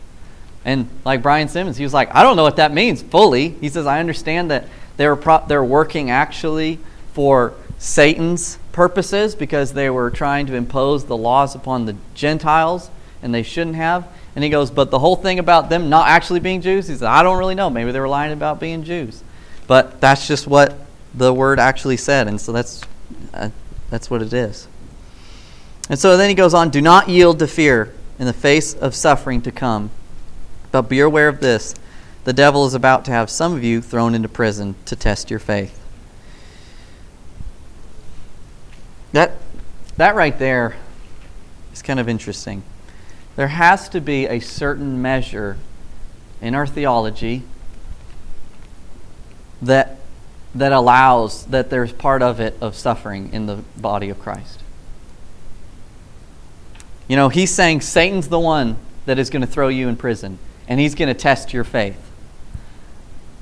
And 0.65 0.89
like 1.05 1.23
Brian 1.23 1.49
Simmons, 1.49 1.77
he 1.77 1.85
was 1.85 1.93
like, 1.93 2.15
I 2.15 2.23
don't 2.23 2.37
know 2.37 2.43
what 2.43 2.57
that 2.57 2.73
means 2.73 3.03
fully. 3.03 3.51
He 3.51 3.69
says, 3.69 3.87
I 3.87 4.01
understand 4.01 4.51
that 4.51 4.67
they're, 4.97 5.17
pro- 5.17 5.45
they're 5.47 5.63
working 5.63 6.11
actually 6.11 6.79
for 7.13 7.55
Satan's 7.79 8.59
purposes 8.73 9.35
because 9.35 9.73
they 9.73 9.91
were 9.91 10.11
trying 10.11 10.47
to 10.47 10.55
impose 10.55 11.05
the 11.05 11.17
laws 11.17 11.55
upon 11.55 11.87
the 11.87 11.97
Gentiles 12.15 12.91
and 13.23 13.35
they 13.35 13.43
shouldn't 13.43 13.77
have. 13.77 14.07
And 14.35 14.45
he 14.45 14.51
goes, 14.51 14.71
But 14.71 14.91
the 14.91 14.99
whole 14.99 15.17
thing 15.17 15.39
about 15.39 15.69
them 15.69 15.89
not 15.89 16.09
actually 16.09 16.41
being 16.41 16.61
Jews, 16.61 16.89
he 16.89 16.95
said, 16.95 17.09
I 17.09 17.23
don't 17.23 17.39
really 17.39 17.55
know. 17.55 17.71
Maybe 17.71 17.93
they 17.93 18.01
were 18.01 18.09
lying 18.09 18.33
about 18.33 18.61
being 18.61 18.85
Jews. 18.85 19.23
But 19.67 20.01
that's 20.01 20.27
just 20.27 20.47
what 20.47 20.79
the 21.15 21.33
word 21.33 21.59
actually 21.59 21.97
said. 21.97 22.29
And 22.29 22.41
so 22.41 22.53
that's, 22.53 22.83
uh, 23.35 23.51
that's 23.91 24.11
what 24.11 24.23
it 24.23 24.33
is. 24.33 24.69
And 25.89 25.99
so 25.99 26.17
then 26.17 26.29
he 26.29 26.35
goes 26.35 26.55
on 26.55 26.71
do 26.71 26.81
not 26.81 27.09
yield 27.09 27.41
to 27.41 27.47
fear 27.47 27.93
in 28.19 28.27
the 28.27 28.33
face 28.33 28.75
of 28.75 28.95
suffering 28.95 29.43
to 29.43 29.51
come, 29.51 29.91
but 30.71 30.83
be 30.83 31.01
aware 31.01 31.29
of 31.29 31.41
this 31.41 31.75
the 32.25 32.33
devil 32.33 32.67
is 32.67 32.75
about 32.75 33.07
to 33.07 33.11
have 33.11 33.31
some 33.31 33.55
of 33.55 33.65
you 33.65 33.81
thrown 33.81 34.15
into 34.15 34.29
prison 34.29 34.75
to 34.85 34.95
test 34.95 35.31
your 35.31 35.39
faith. 35.39 35.80
That, 39.13 39.33
that 39.97 40.15
right 40.15 40.39
there 40.39 40.77
is 41.73 41.83
kind 41.83 41.99
of 41.99 42.09
interesting. 42.09 42.63
There 43.37 43.49
has 43.49 43.89
to 43.91 44.01
be 44.01 44.27
a 44.27 44.41
certain 44.41 45.01
measure 45.01 45.57
in 46.41 46.55
our 46.55 46.67
theology 46.67 47.43
that, 49.63 49.97
that 50.55 50.73
allows 50.73 51.47
that 51.47 51.71
there's 51.71 51.93
part 51.93 52.23
of 52.23 52.41
it 52.41 52.57
of 52.61 52.75
suffering 52.75 53.33
in 53.33 53.47
the 53.47 53.57
body 53.77 54.09
of 54.09 54.19
Christ. 54.19 54.61
You 57.09 57.17
know, 57.17 57.29
he's 57.29 57.51
saying 57.51 57.81
Satan's 57.81 58.29
the 58.29 58.39
one 58.39 58.77
that 59.07 59.19
is 59.19 59.31
going 59.31 59.43
to 59.43 59.47
throw 59.47 59.69
you 59.69 59.89
in 59.89 59.97
prison, 59.97 60.39
and 60.69 60.79
he's 60.79 60.95
going 60.95 61.09
to 61.09 61.15
test 61.15 61.53
your 61.53 61.65
faith. 61.65 61.99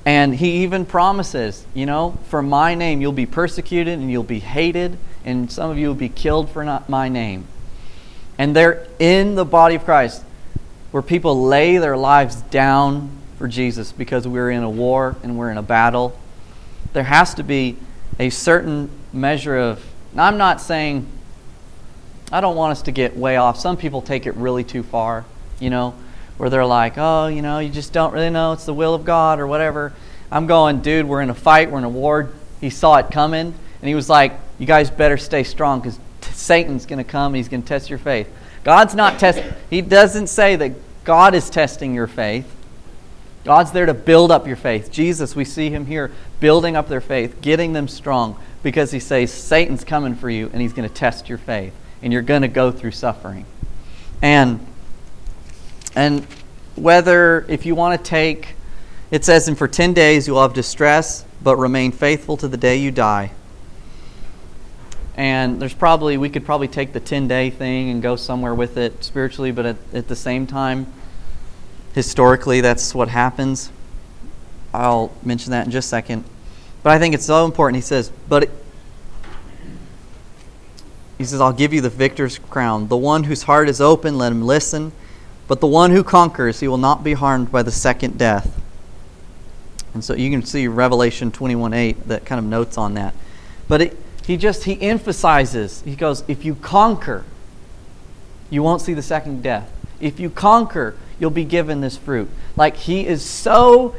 And 0.05 0.33
he 0.33 0.63
even 0.63 0.85
promises, 0.85 1.65
you 1.75 1.85
know, 1.85 2.17
for 2.29 2.41
my 2.41 2.73
name 2.73 3.01
you'll 3.01 3.11
be 3.11 3.27
persecuted 3.27 3.99
and 3.99 4.09
you'll 4.09 4.23
be 4.23 4.39
hated, 4.39 4.97
and 5.25 5.51
some 5.51 5.69
of 5.69 5.77
you 5.77 5.87
will 5.87 5.95
be 5.95 6.09
killed 6.09 6.49
for 6.49 6.63
not 6.63 6.89
my 6.89 7.09
name. 7.09 7.45
And 8.37 8.55
they're 8.55 8.87
in 8.99 9.35
the 9.35 9.45
body 9.45 9.75
of 9.75 9.85
Christ 9.85 10.23
where 10.91 11.03
people 11.03 11.43
lay 11.43 11.77
their 11.77 11.97
lives 11.97 12.41
down 12.43 13.11
for 13.37 13.47
Jesus 13.47 13.91
because 13.91 14.27
we're 14.27 14.49
in 14.49 14.63
a 14.63 14.69
war 14.69 15.15
and 15.23 15.37
we're 15.37 15.51
in 15.51 15.57
a 15.57 15.63
battle. 15.63 16.17
There 16.93 17.03
has 17.03 17.33
to 17.35 17.43
be 17.43 17.77
a 18.17 18.29
certain 18.29 18.89
measure 19.13 19.57
of, 19.57 19.83
I'm 20.15 20.37
not 20.37 20.61
saying 20.61 21.07
I 22.31 22.41
don't 22.41 22.55
want 22.55 22.71
us 22.71 22.81
to 22.83 22.91
get 22.91 23.17
way 23.17 23.37
off. 23.37 23.59
Some 23.59 23.77
people 23.77 24.01
take 24.01 24.25
it 24.25 24.35
really 24.35 24.63
too 24.63 24.83
far, 24.83 25.25
you 25.59 25.69
know, 25.69 25.95
where 26.37 26.49
they're 26.49 26.65
like, 26.65 26.93
oh, 26.97 27.27
you 27.27 27.41
know, 27.41 27.59
you 27.59 27.69
just 27.69 27.91
don't 27.91 28.13
really 28.13 28.29
know 28.29 28.53
it's 28.53 28.65
the 28.65 28.73
will 28.73 28.93
of 28.93 29.03
God 29.03 29.39
or 29.39 29.47
whatever. 29.47 29.93
I'm 30.31 30.47
going, 30.47 30.81
dude, 30.81 31.07
we're 31.07 31.21
in 31.21 31.29
a 31.29 31.35
fight, 31.35 31.71
we're 31.71 31.79
in 31.79 31.83
a 31.83 31.89
war. 31.89 32.29
He 32.61 32.69
saw 32.69 32.97
it 32.97 33.09
coming, 33.09 33.53
and 33.81 33.87
he 33.87 33.95
was 33.95 34.09
like, 34.09 34.33
you 34.59 34.65
guys 34.65 34.91
better 34.91 35.17
stay 35.17 35.43
strong 35.43 35.79
because 35.79 35.97
t- 36.21 36.31
Satan's 36.31 36.85
going 36.85 37.03
to 37.03 37.09
come, 37.09 37.33
he's 37.33 37.49
going 37.49 37.63
to 37.63 37.67
test 37.67 37.89
your 37.89 37.99
faith. 37.99 38.29
God's 38.63 38.93
not 38.93 39.17
testing, 39.17 39.51
he 39.69 39.81
doesn't 39.81 40.27
say 40.27 40.55
that 40.57 40.73
God 41.03 41.33
is 41.33 41.49
testing 41.49 41.95
your 41.95 42.07
faith. 42.07 42.55
God's 43.45 43.71
there 43.71 43.85
to 43.85 43.93
build 43.93 44.31
up 44.31 44.45
your 44.45 44.57
faith. 44.57 44.91
Jesus, 44.91 45.35
we 45.35 45.45
see 45.45 45.69
him 45.69 45.85
here 45.85 46.11
building 46.39 46.75
up 46.75 46.87
their 46.87 47.01
faith, 47.01 47.41
getting 47.41 47.73
them 47.73 47.87
strong 47.87 48.37
because 48.61 48.91
he 48.91 48.99
says 48.99 49.33
Satan's 49.33 49.83
coming 49.83 50.15
for 50.15 50.29
you 50.29 50.49
and 50.51 50.61
he's 50.61 50.73
going 50.73 50.87
to 50.87 50.93
test 50.93 51.29
your 51.29 51.37
faith 51.37 51.73
and 52.01 52.11
you're 52.11 52.21
going 52.21 52.41
to 52.41 52.47
go 52.47 52.71
through 52.71 52.91
suffering. 52.91 53.45
And 54.21 54.65
and 55.95 56.25
whether 56.75 57.45
if 57.49 57.65
you 57.65 57.75
want 57.75 57.97
to 57.97 58.09
take 58.09 58.55
it 59.11 59.25
says 59.25 59.47
and 59.47 59.57
for 59.57 59.67
10 59.67 59.93
days 59.93 60.27
you 60.27 60.33
will 60.33 60.41
have 60.41 60.53
distress 60.53 61.25
but 61.41 61.55
remain 61.55 61.91
faithful 61.91 62.37
to 62.37 62.47
the 62.47 62.57
day 62.57 62.77
you 62.77 62.91
die. 62.91 63.31
And 65.19 65.61
there's 65.61 65.73
probably 65.73 66.15
we 66.15 66.29
could 66.29 66.45
probably 66.45 66.69
take 66.69 66.93
the 66.93 67.01
10 67.01 67.27
day 67.27 67.49
thing 67.49 67.89
and 67.89 68.01
go 68.01 68.15
somewhere 68.15 68.55
with 68.55 68.77
it 68.77 69.03
spiritually 69.03 69.51
but 69.51 69.65
at, 69.65 69.75
at 69.93 70.07
the 70.07 70.15
same 70.15 70.47
time 70.47 70.87
historically 71.93 72.61
that's 72.61 72.95
what 72.95 73.09
happens. 73.09 73.69
I'll 74.73 75.11
mention 75.21 75.51
that 75.51 75.65
in 75.65 75.71
just 75.71 75.87
a 75.87 75.89
second. 75.89 76.23
But 76.83 76.91
I 76.91 76.99
think 76.99 77.13
it's 77.13 77.25
so 77.25 77.43
important. 77.43 77.75
He 77.75 77.81
says, 77.81 78.13
but 78.29 78.49
he 81.17 81.25
says, 81.25 81.41
I'll 81.41 81.51
give 81.51 81.73
you 81.73 81.81
the 81.81 81.89
victor's 81.89 82.37
crown. 82.37 82.87
The 82.87 82.95
one 82.95 83.25
whose 83.25 83.43
heart 83.43 83.67
is 83.67 83.81
open, 83.81 84.17
let 84.17 84.31
him 84.31 84.43
listen. 84.43 84.93
But 85.49 85.59
the 85.59 85.67
one 85.67 85.91
who 85.91 86.01
conquers, 86.01 86.61
he 86.61 86.69
will 86.69 86.77
not 86.77 87.03
be 87.03 87.11
harmed 87.11 87.51
by 87.51 87.61
the 87.61 87.71
second 87.71 88.17
death. 88.17 88.57
And 89.93 90.01
so 90.01 90.13
you 90.13 90.29
can 90.29 90.45
see 90.45 90.69
Revelation 90.69 91.29
21 91.29 91.73
8 91.73 92.07
that 92.07 92.25
kind 92.25 92.39
of 92.39 92.45
notes 92.45 92.77
on 92.77 92.93
that. 92.93 93.13
But 93.67 93.81
it, 93.81 93.97
he 94.29 94.37
just, 94.37 94.65
he 94.65 94.79
emphasizes, 94.79 95.81
he 95.81 95.95
goes, 95.95 96.23
if 96.27 96.45
you 96.45 96.53
conquer, 96.53 97.25
you 98.51 98.61
won't 98.61 98.79
see 98.79 98.93
the 98.93 99.01
second 99.01 99.41
death. 99.41 99.71
If 99.99 100.19
you 100.19 100.29
conquer, 100.29 100.95
you'll 101.19 101.31
be 101.31 101.45
given 101.45 101.81
this 101.81 101.97
fruit. 101.97 102.29
Like 102.55 102.75
he 102.75 103.07
is 103.07 103.25
so 103.25 103.95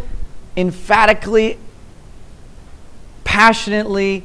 emphatically, 0.56 1.58
passionately 3.24 4.22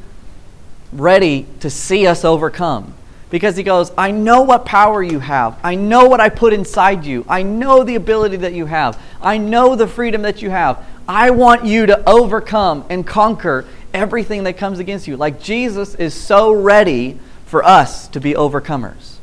ready 0.94 1.48
to 1.62 1.72
see 1.72 2.06
us 2.06 2.24
overcome. 2.24 2.94
Because 3.32 3.58
he 3.58 3.64
goes, 3.64 3.92
I 3.98 4.12
know 4.12 4.44
what 4.44 4.64
power 4.64 5.02
you 5.02 5.18
have. 5.22 5.58
I 5.64 5.74
know 5.74 6.06
what 6.06 6.20
I 6.20 6.30
put 6.30 6.54
inside 6.54 7.04
you. 7.04 7.26
I 7.28 7.42
know 7.42 7.84
the 7.84 7.96
ability 7.96 8.38
that 8.38 8.54
you 8.54 8.68
have. 8.68 9.02
I 9.24 9.40
know 9.40 9.76
the 9.76 9.88
freedom 9.88 10.22
that 10.22 10.44
you 10.44 10.52
have. 10.52 10.86
I 11.08 11.32
want 11.32 11.66
you 11.66 11.88
to 11.88 12.08
overcome 12.08 12.86
and 12.92 13.08
conquer 13.08 13.66
everything 13.96 14.44
that 14.44 14.58
comes 14.58 14.80
against 14.80 15.08
you. 15.08 15.18
Like 15.18 15.42
Jesus 15.42 15.96
is 15.96 16.14
so 16.14 16.52
ready 16.52 17.20
for 17.46 17.64
us 17.64 18.08
to 18.10 18.20
be 18.20 18.34
overcomers. 18.34 19.16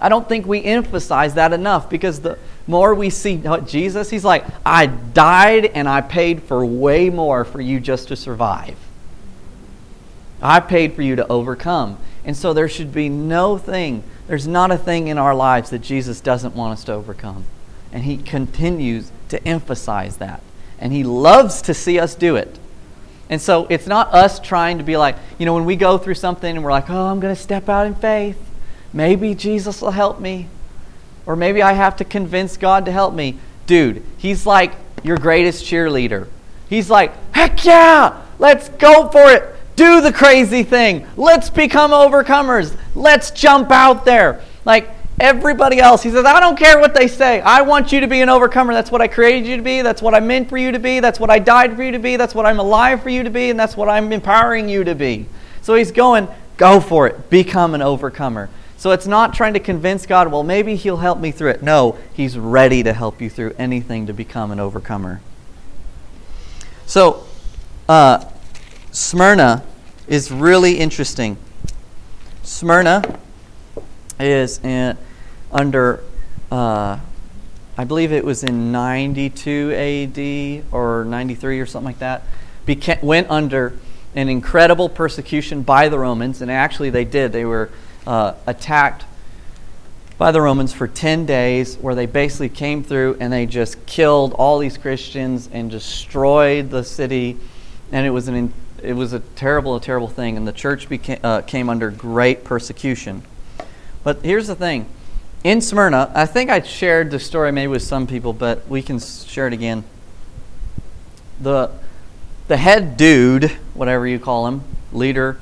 I 0.00 0.08
don't 0.08 0.28
think 0.28 0.46
we 0.46 0.62
emphasize 0.64 1.34
that 1.34 1.52
enough 1.52 1.88
because 1.88 2.20
the 2.20 2.38
more 2.66 2.94
we 2.94 3.08
see 3.08 3.42
Jesus, 3.66 4.10
he's 4.10 4.24
like, 4.24 4.44
I 4.66 4.86
died 4.86 5.66
and 5.66 5.88
I 5.88 6.00
paid 6.00 6.42
for 6.42 6.64
way 6.64 7.08
more 7.08 7.44
for 7.44 7.60
you 7.60 7.80
just 7.80 8.08
to 8.08 8.16
survive. 8.16 8.76
I 10.40 10.58
paid 10.58 10.94
for 10.94 11.02
you 11.02 11.16
to 11.16 11.28
overcome. 11.28 11.98
And 12.24 12.36
so 12.36 12.52
there 12.52 12.68
should 12.68 12.92
be 12.92 13.08
no 13.08 13.58
thing, 13.58 14.02
there's 14.26 14.46
not 14.46 14.70
a 14.70 14.78
thing 14.78 15.08
in 15.08 15.18
our 15.18 15.34
lives 15.34 15.70
that 15.70 15.80
Jesus 15.80 16.20
doesn't 16.20 16.54
want 16.54 16.72
us 16.72 16.84
to 16.84 16.92
overcome. 16.92 17.44
And 17.92 18.04
he 18.04 18.16
continues 18.16 19.10
to 19.28 19.46
emphasize 19.46 20.16
that. 20.16 20.42
And 20.78 20.92
he 20.92 21.04
loves 21.04 21.62
to 21.62 21.74
see 21.74 21.98
us 21.98 22.14
do 22.14 22.36
it. 22.36 22.58
And 23.32 23.40
so 23.40 23.66
it's 23.70 23.86
not 23.86 24.12
us 24.12 24.38
trying 24.38 24.76
to 24.76 24.84
be 24.84 24.98
like, 24.98 25.16
you 25.38 25.46
know, 25.46 25.54
when 25.54 25.64
we 25.64 25.74
go 25.74 25.96
through 25.96 26.16
something 26.16 26.54
and 26.54 26.62
we're 26.62 26.70
like, 26.70 26.90
oh, 26.90 27.06
I'm 27.06 27.18
going 27.18 27.34
to 27.34 27.40
step 27.40 27.66
out 27.66 27.86
in 27.86 27.94
faith. 27.94 28.36
Maybe 28.92 29.34
Jesus 29.34 29.80
will 29.80 29.92
help 29.92 30.20
me. 30.20 30.48
Or 31.24 31.34
maybe 31.34 31.62
I 31.62 31.72
have 31.72 31.96
to 31.96 32.04
convince 32.04 32.58
God 32.58 32.84
to 32.84 32.92
help 32.92 33.14
me. 33.14 33.38
Dude, 33.64 34.02
he's 34.18 34.44
like 34.44 34.74
your 35.02 35.16
greatest 35.16 35.64
cheerleader. 35.64 36.28
He's 36.68 36.90
like, 36.90 37.14
heck 37.32 37.64
yeah, 37.64 38.20
let's 38.38 38.68
go 38.68 39.08
for 39.08 39.32
it. 39.32 39.56
Do 39.76 40.02
the 40.02 40.12
crazy 40.12 40.62
thing. 40.62 41.08
Let's 41.16 41.48
become 41.48 41.92
overcomers. 41.92 42.76
Let's 42.94 43.30
jump 43.30 43.70
out 43.70 44.04
there. 44.04 44.42
Like 44.66 44.90
everybody 45.20 45.78
else, 45.78 46.02
he 46.02 46.10
says, 46.10 46.24
I 46.24 46.40
don't 46.40 46.58
care 46.58 46.78
what 46.78 46.94
they 46.94 47.08
say. 47.08 47.40
I 47.40 47.62
want 47.62 47.92
you 47.92 48.00
to 48.00 48.06
be 48.06 48.20
an 48.20 48.28
overcomer. 48.28 48.74
That's 48.74 48.90
what 48.90 49.00
I 49.00 49.08
created 49.08 49.46
you 49.46 49.56
to 49.56 49.62
be. 49.62 49.82
That's 49.82 50.02
what 50.02 50.14
I 50.14 50.20
meant 50.20 50.48
for 50.48 50.58
you 50.58 50.72
to 50.72 50.78
be. 50.78 51.00
That's 51.00 51.20
what 51.20 51.30
I 51.30 51.38
died 51.38 51.76
for 51.76 51.82
you 51.82 51.92
to 51.92 51.98
be. 51.98 52.16
That's 52.16 52.34
what 52.34 52.46
I'm 52.46 52.58
alive 52.58 53.02
for 53.02 53.10
you 53.10 53.22
to 53.22 53.30
be. 53.30 53.50
And 53.50 53.58
that's 53.58 53.76
what 53.76 53.88
I'm 53.88 54.12
empowering 54.12 54.68
you 54.68 54.84
to 54.84 54.94
be. 54.94 55.26
So 55.60 55.74
he's 55.74 55.92
going, 55.92 56.28
go 56.56 56.80
for 56.80 57.06
it. 57.06 57.30
Become 57.30 57.74
an 57.74 57.82
overcomer. 57.82 58.48
So 58.82 58.90
it's 58.90 59.06
not 59.06 59.32
trying 59.32 59.52
to 59.52 59.60
convince 59.60 60.06
God, 60.06 60.32
well, 60.32 60.42
maybe 60.42 60.74
He'll 60.74 60.96
help 60.96 61.20
me 61.20 61.30
through 61.30 61.50
it. 61.50 61.62
No, 61.62 61.96
He's 62.12 62.36
ready 62.36 62.82
to 62.82 62.92
help 62.92 63.20
you 63.20 63.30
through 63.30 63.54
anything 63.56 64.08
to 64.08 64.12
become 64.12 64.50
an 64.50 64.58
overcomer. 64.58 65.20
So, 66.84 67.24
uh, 67.88 68.24
Smyrna 68.90 69.62
is 70.08 70.32
really 70.32 70.80
interesting. 70.80 71.36
Smyrna 72.42 73.20
is 74.22 74.58
in, 74.64 74.96
under, 75.50 76.02
uh, 76.50 76.98
I 77.76 77.84
believe 77.84 78.12
it 78.12 78.24
was 78.24 78.44
in 78.44 78.72
92 78.72 80.64
AD 80.64 80.72
or 80.72 81.04
93 81.04 81.60
or 81.60 81.66
something 81.66 81.86
like 81.86 81.98
that, 81.98 82.22
went 83.02 83.30
under 83.30 83.74
an 84.14 84.28
incredible 84.28 84.88
persecution 84.88 85.62
by 85.62 85.88
the 85.88 85.98
Romans, 85.98 86.42
and 86.42 86.50
actually 86.50 86.90
they 86.90 87.04
did. 87.04 87.32
They 87.32 87.44
were 87.44 87.70
uh, 88.06 88.34
attacked 88.46 89.04
by 90.18 90.30
the 90.30 90.40
Romans 90.40 90.72
for 90.72 90.86
10 90.86 91.26
days, 91.26 91.76
where 91.76 91.94
they 91.94 92.06
basically 92.06 92.48
came 92.48 92.84
through 92.84 93.16
and 93.18 93.32
they 93.32 93.46
just 93.46 93.84
killed 93.86 94.32
all 94.34 94.58
these 94.58 94.78
Christians 94.78 95.48
and 95.52 95.70
destroyed 95.70 96.70
the 96.70 96.84
city. 96.84 97.36
And 97.90 98.06
it 98.06 98.10
was, 98.10 98.28
an, 98.28 98.52
it 98.82 98.92
was 98.92 99.12
a 99.12 99.20
terrible, 99.20 99.74
a 99.74 99.80
terrible 99.80 100.08
thing. 100.08 100.36
And 100.36 100.46
the 100.46 100.52
church 100.52 100.88
became, 100.88 101.18
uh, 101.24 101.40
came 101.40 101.68
under 101.68 101.90
great 101.90 102.44
persecution. 102.44 103.22
But 104.04 104.24
here's 104.24 104.48
the 104.48 104.56
thing 104.56 104.86
in 105.44 105.60
Smyrna, 105.60 106.12
I 106.14 106.26
think 106.26 106.50
I 106.50 106.62
shared 106.62 107.10
the 107.10 107.18
story 107.18 107.50
maybe 107.50 107.68
with 107.68 107.82
some 107.82 108.06
people, 108.06 108.32
but 108.32 108.68
we 108.68 108.80
can 108.80 109.00
share 109.00 109.48
it 109.48 109.52
again. 109.52 109.82
The, 111.40 111.70
the 112.46 112.56
head 112.56 112.96
dude, 112.96 113.50
whatever 113.74 114.06
you 114.06 114.20
call 114.20 114.46
him, 114.46 114.62
leader 114.92 115.38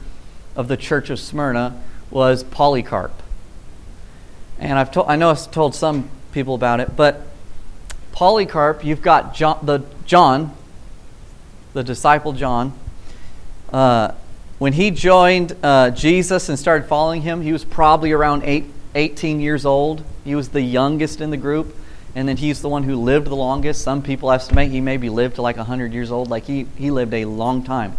of 0.56 0.68
the 0.68 0.76
church 0.78 1.10
of 1.10 1.20
Smyrna, 1.20 1.82
was 2.10 2.44
Polycarp. 2.44 3.12
And 4.58 4.78
I've 4.78 4.96
I 4.96 5.16
know 5.16 5.30
I've 5.30 5.50
told 5.50 5.74
some 5.74 6.08
people 6.32 6.54
about 6.54 6.80
it, 6.80 6.96
but 6.96 7.22
Polycarp, 8.12 8.84
you've 8.84 9.02
got 9.02 9.34
John, 9.34 9.58
the 9.62 9.84
John, 10.06 10.54
the 11.74 11.84
disciple 11.84 12.32
John. 12.32 12.72
Uh, 13.70 14.12
when 14.60 14.74
he 14.74 14.90
joined 14.90 15.56
uh, 15.62 15.90
Jesus 15.90 16.50
and 16.50 16.58
started 16.58 16.86
following 16.86 17.22
him, 17.22 17.40
he 17.40 17.50
was 17.50 17.64
probably 17.64 18.12
around 18.12 18.42
eight, 18.44 18.66
18 18.94 19.40
years 19.40 19.64
old. 19.64 20.04
He 20.22 20.34
was 20.34 20.50
the 20.50 20.60
youngest 20.60 21.22
in 21.22 21.30
the 21.30 21.38
group, 21.38 21.74
and 22.14 22.28
then 22.28 22.36
he's 22.36 22.60
the 22.60 22.68
one 22.68 22.82
who 22.82 22.96
lived 22.96 23.26
the 23.26 23.36
longest. 23.36 23.80
Some 23.80 24.02
people 24.02 24.30
estimate 24.30 24.70
he 24.70 24.82
maybe 24.82 25.08
lived 25.08 25.36
to 25.36 25.42
like 25.42 25.56
100 25.56 25.94
years 25.94 26.10
old. 26.12 26.28
Like 26.28 26.44
he, 26.44 26.66
he 26.76 26.90
lived 26.90 27.14
a 27.14 27.24
long 27.24 27.64
time. 27.64 27.96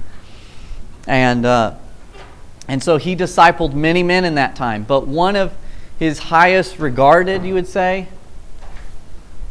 And 1.08 1.48
uh, 1.48 1.78
and 2.68 2.84
so 2.84 2.98
he 2.98 3.16
discipled 3.16 3.74
many 3.74 4.04
men 4.04 4.24
in 4.24 4.36
that 4.36 4.56
time. 4.56 4.84
But 4.84 5.08
one 5.08 5.36
of 5.36 5.54
his 5.98 6.20
highest 6.20 6.78
regarded, 6.78 7.44
you 7.44 7.56
would 7.56 7.68
say, 7.68 8.08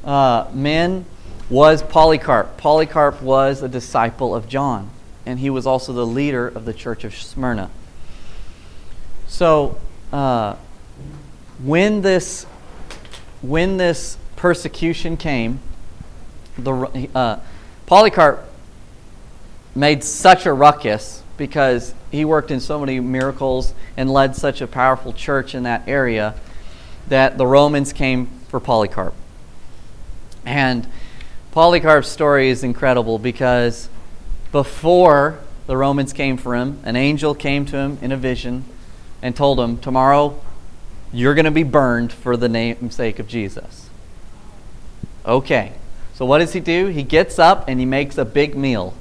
uh, 0.04 0.48
men 0.54 1.06
was 1.50 1.82
Polycarp. 1.82 2.56
Polycarp 2.56 3.20
was 3.20 3.64
a 3.64 3.68
disciple 3.68 4.32
of 4.32 4.48
John, 4.48 4.90
and 5.26 5.38
he 5.38 5.50
was 5.50 5.66
also 5.66 5.92
the 5.92 6.06
leader 6.06 6.48
of 6.48 6.64
the 6.64 6.74
church 6.74 7.04
of 7.04 7.14
Smyrna. 7.14 7.70
So, 9.26 9.78
uh, 10.12 10.56
when 11.62 12.02
this 12.02 12.44
when 13.42 13.76
this 13.76 14.18
persecution 14.36 15.16
came, 15.16 15.60
the 16.58 17.08
uh, 17.14 17.38
Polycarp 17.86 18.46
made 19.74 20.04
such 20.04 20.46
a 20.46 20.52
ruckus 20.52 21.22
because 21.36 21.94
he 22.10 22.24
worked 22.24 22.50
in 22.50 22.60
so 22.60 22.78
many 22.78 23.00
miracles 23.00 23.72
and 23.96 24.10
led 24.10 24.36
such 24.36 24.60
a 24.60 24.66
powerful 24.66 25.12
church 25.12 25.54
in 25.54 25.62
that 25.62 25.86
area 25.88 26.34
that 27.08 27.38
the 27.38 27.46
Romans 27.46 27.92
came 27.92 28.26
for 28.48 28.60
Polycarp. 28.60 29.14
And 30.44 30.86
Polycarp's 31.52 32.08
story 32.08 32.50
is 32.50 32.62
incredible 32.62 33.18
because 33.18 33.88
before 34.52 35.38
the 35.66 35.76
Romans 35.76 36.12
came 36.12 36.36
for 36.36 36.54
him, 36.56 36.80
an 36.84 36.96
angel 36.96 37.34
came 37.34 37.64
to 37.66 37.76
him 37.76 37.98
in 38.02 38.12
a 38.12 38.16
vision 38.16 38.64
and 39.22 39.36
told 39.36 39.60
him, 39.60 39.78
Tomorrow 39.78 40.40
you're 41.12 41.34
going 41.34 41.44
to 41.44 41.50
be 41.50 41.62
burned 41.62 42.12
for 42.12 42.36
the 42.36 42.48
namesake 42.48 43.18
of 43.18 43.28
Jesus. 43.28 43.88
Okay. 45.24 45.72
So 46.14 46.26
what 46.26 46.38
does 46.38 46.52
he 46.52 46.60
do? 46.60 46.86
He 46.86 47.02
gets 47.02 47.38
up 47.38 47.64
and 47.68 47.80
he 47.80 47.86
makes 47.86 48.18
a 48.18 48.24
big 48.24 48.56
meal. 48.56 48.94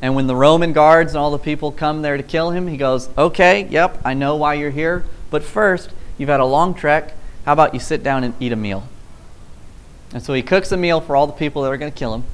And 0.00 0.14
when 0.14 0.26
the 0.26 0.36
Roman 0.36 0.72
guards 0.72 1.12
and 1.12 1.18
all 1.18 1.30
the 1.30 1.38
people 1.38 1.72
come 1.72 2.02
there 2.02 2.16
to 2.16 2.22
kill 2.22 2.50
him, 2.50 2.68
he 2.68 2.76
goes, 2.76 3.08
Okay, 3.16 3.66
yep, 3.68 4.00
I 4.04 4.14
know 4.14 4.36
why 4.36 4.54
you're 4.54 4.70
here. 4.70 5.04
But 5.30 5.42
first, 5.42 5.90
you've 6.18 6.28
had 6.28 6.40
a 6.40 6.44
long 6.44 6.74
trek. 6.74 7.14
How 7.44 7.52
about 7.52 7.74
you 7.74 7.80
sit 7.80 8.02
down 8.02 8.24
and 8.24 8.34
eat 8.40 8.52
a 8.52 8.56
meal? 8.56 8.88
And 10.12 10.22
so 10.22 10.32
he 10.32 10.42
cooks 10.42 10.72
a 10.72 10.76
meal 10.76 11.00
for 11.00 11.16
all 11.16 11.26
the 11.26 11.32
people 11.32 11.62
that 11.62 11.72
are 11.72 11.76
going 11.76 11.92
to 11.92 11.98
kill 11.98 12.14
him. 12.14 12.24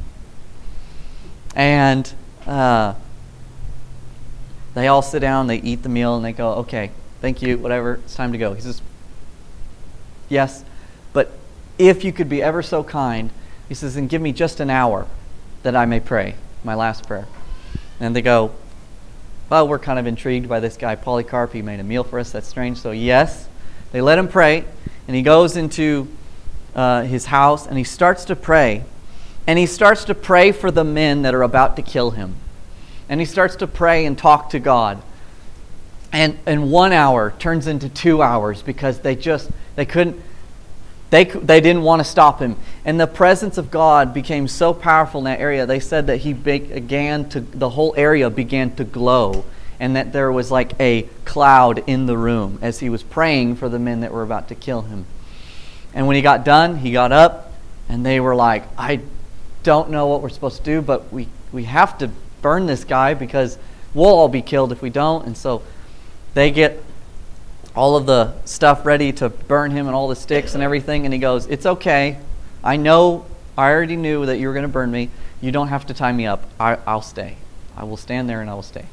And 1.55 2.13
uh, 2.47 2.95
they 4.75 4.89
all 4.89 5.03
sit 5.03 5.21
down, 5.21 5.47
they 5.47 5.61
eat 5.61 5.83
the 5.83 5.89
meal, 5.89 6.17
and 6.17 6.25
they 6.25 6.33
go, 6.33 6.55
Okay, 6.55 6.91
thank 7.21 7.43
you, 7.43 7.59
whatever, 7.59 7.95
it's 7.95 8.15
time 8.15 8.33
to 8.33 8.39
go. 8.39 8.55
He 8.55 8.61
says, 8.61 8.81
Yes, 10.29 10.65
but 11.13 11.31
if 11.79 12.05
you 12.05 12.13
could 12.13 12.29
be 12.29 12.43
ever 12.43 12.63
so 12.63 12.83
kind, 12.83 13.31
he 13.69 13.75
says, 13.75 13.97
and 13.97 14.09
give 14.09 14.23
me 14.23 14.33
just 14.33 14.61
an 14.61 14.71
hour 14.71 15.07
that 15.63 15.77
I 15.77 15.87
may 15.87 16.01
pray, 16.01 16.35
my 16.65 16.75
last 16.75 17.07
prayer. 17.07 17.27
And 18.01 18.17
they 18.17 18.23
go, 18.23 18.53
Well, 19.51 19.69
we're 19.69 19.79
kind 19.79 19.99
of 19.99 20.07
intrigued 20.07 20.49
by 20.49 20.61
this 20.61 20.77
guy, 20.77 20.95
Polycarp. 20.95 21.53
He 21.53 21.63
made 21.63 21.81
a 21.81 21.85
meal 21.85 22.05
for 22.05 22.19
us. 22.19 22.33
That's 22.33 22.49
strange. 22.49 22.79
So, 22.79 22.91
yes, 22.91 23.49
they 23.93 24.01
let 24.01 24.19
him 24.19 24.29
pray. 24.29 24.65
And 25.07 25.17
he 25.17 25.23
goes 25.23 25.57
into 25.57 26.09
uh, 26.75 27.03
his 27.03 27.27
house 27.27 27.67
and 27.67 27.77
he 27.77 27.85
starts 27.85 28.25
to 28.27 28.37
pray. 28.37 28.85
And 29.47 29.59
he 29.59 29.67
starts 29.67 30.05
to 30.05 30.15
pray 30.15 30.53
for 30.53 30.71
the 30.71 30.85
men 30.85 31.23
that 31.23 31.35
are 31.35 31.43
about 31.43 31.77
to 31.77 31.83
kill 31.83 32.13
him. 32.13 32.37
And 33.09 33.21
he 33.21 33.27
starts 33.27 33.57
to 33.57 33.67
pray 33.67 34.07
and 34.07 34.17
talk 34.17 34.51
to 34.51 34.59
God. 34.59 35.03
And, 36.13 36.39
and 36.47 36.71
one 36.71 36.93
hour 36.93 37.33
turns 37.39 37.67
into 37.67 37.89
two 37.89 38.23
hours 38.23 38.63
because 38.63 39.01
they 39.01 39.17
just, 39.17 39.51
they 39.77 39.87
couldn't, 39.87 40.21
they, 41.11 41.25
they 41.25 41.61
didn't 41.61 41.83
want 41.83 42.01
to 42.01 42.05
stop 42.05 42.39
him. 42.39 42.57
And 42.85 43.01
the 43.01 43.07
presence 43.07 43.59
of 43.59 43.71
God 43.71 44.15
became 44.15 44.47
so 44.47 44.73
powerful 44.73 45.21
in 45.21 45.25
that 45.25 45.41
area, 45.41 45.67
they 45.67 45.81
said 45.81 46.07
that 46.07 46.19
he 46.19 46.33
began 46.33 47.29
to, 47.31 47.41
the 47.41 47.71
whole 47.71 47.95
area 47.97 48.31
began 48.31 48.75
to 48.77 48.85
glow, 48.85 49.45
and 49.81 49.97
that 49.97 50.13
there 50.13 50.31
was 50.31 50.51
like 50.51 50.73
a 50.81 51.03
cloud 51.25 51.83
in 51.87 52.07
the 52.07 52.17
room 52.17 52.59
as 52.63 52.81
he 52.81 52.89
was 52.89 53.03
praying 53.03 53.57
for 53.57 53.69
the 53.69 53.79
men 53.79 54.01
that 54.01 54.13
were 54.13 54.23
about 54.23 54.49
to 54.49 54.55
kill 54.55 54.83
him. 54.83 55.07
And 55.93 56.07
when 56.07 56.17
he 56.17 56.23
got 56.23 56.45
done, 56.45 56.79
he 56.79 56.93
got 56.93 57.13
up, 57.13 57.53
and 57.89 58.07
they 58.07 58.21
were 58.21 58.35
like, 58.35 58.65
I 58.79 59.01
don't 59.63 59.91
know 59.91 60.07
what 60.07 60.23
we're 60.23 60.29
supposed 60.29 60.59
to 60.59 60.65
do, 60.65 60.83
but 60.83 61.13
we, 61.13 61.29
we 61.53 61.65
have 61.65 61.99
to 61.99 62.11
burn 62.41 62.67
this 62.67 62.85
guy 62.85 63.15
because 63.15 63.59
we'll 63.95 64.07
all 64.07 64.29
be 64.29 64.43
killed 64.43 64.73
if 64.73 64.83
we 64.83 64.91
don't. 64.91 65.27
And 65.27 65.37
so 65.37 65.63
they 66.35 66.51
get 66.51 66.83
all 67.75 67.97
of 67.97 68.07
the 68.07 68.35
stuff 68.45 68.85
ready 68.85 69.13
to 69.13 69.29
burn 69.29 69.71
him 69.71 69.87
and 69.87 69.95
all 69.95 70.09
the 70.09 70.17
sticks 70.17 70.55
and 70.55 70.63
everything. 70.63 71.05
And 71.05 71.13
he 71.13 71.21
goes, 71.21 71.47
It's 71.47 71.67
okay. 71.67 72.19
I 72.65 72.77
know, 72.77 73.25
I 73.57 73.71
already 73.71 73.97
knew 73.97 74.27
that 74.27 74.39
you 74.39 74.49
were 74.49 74.55
going 74.55 74.65
to 74.65 74.69
burn 74.69 74.91
me. 74.91 75.11
You 75.41 75.53
don't 75.53 75.69
have 75.69 75.87
to 75.87 75.95
tie 75.95 76.13
me 76.13 76.27
up. 76.27 76.45
I, 76.61 76.77
will 76.87 77.03
stay. 77.03 77.37
I 77.77 77.85
will 77.85 77.97
stand 77.97 78.29
there 78.29 78.41
and 78.41 78.49
I 78.49 78.55
will 78.55 78.63
stay. 78.63 78.87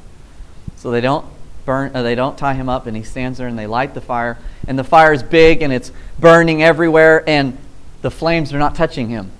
So 0.76 0.90
they 0.90 1.00
don't 1.00 1.24
burn, 1.64 1.94
uh, 1.94 2.02
they 2.02 2.14
don't 2.14 2.36
tie 2.36 2.54
him 2.54 2.68
up, 2.68 2.86
and 2.86 2.96
he 2.96 3.02
stands 3.02 3.38
there 3.38 3.46
and 3.46 3.58
they 3.58 3.66
light 3.66 3.94
the 3.94 4.00
fire. 4.00 4.38
And 4.66 4.78
the 4.78 4.84
fire 4.84 5.12
is 5.12 5.22
big 5.22 5.62
and 5.62 5.72
it's 5.72 5.92
burning 6.18 6.62
everywhere, 6.62 7.22
and 7.28 7.56
the 8.02 8.10
flames 8.10 8.52
are 8.52 8.58
not 8.58 8.74
touching 8.74 9.08
him. 9.08 9.30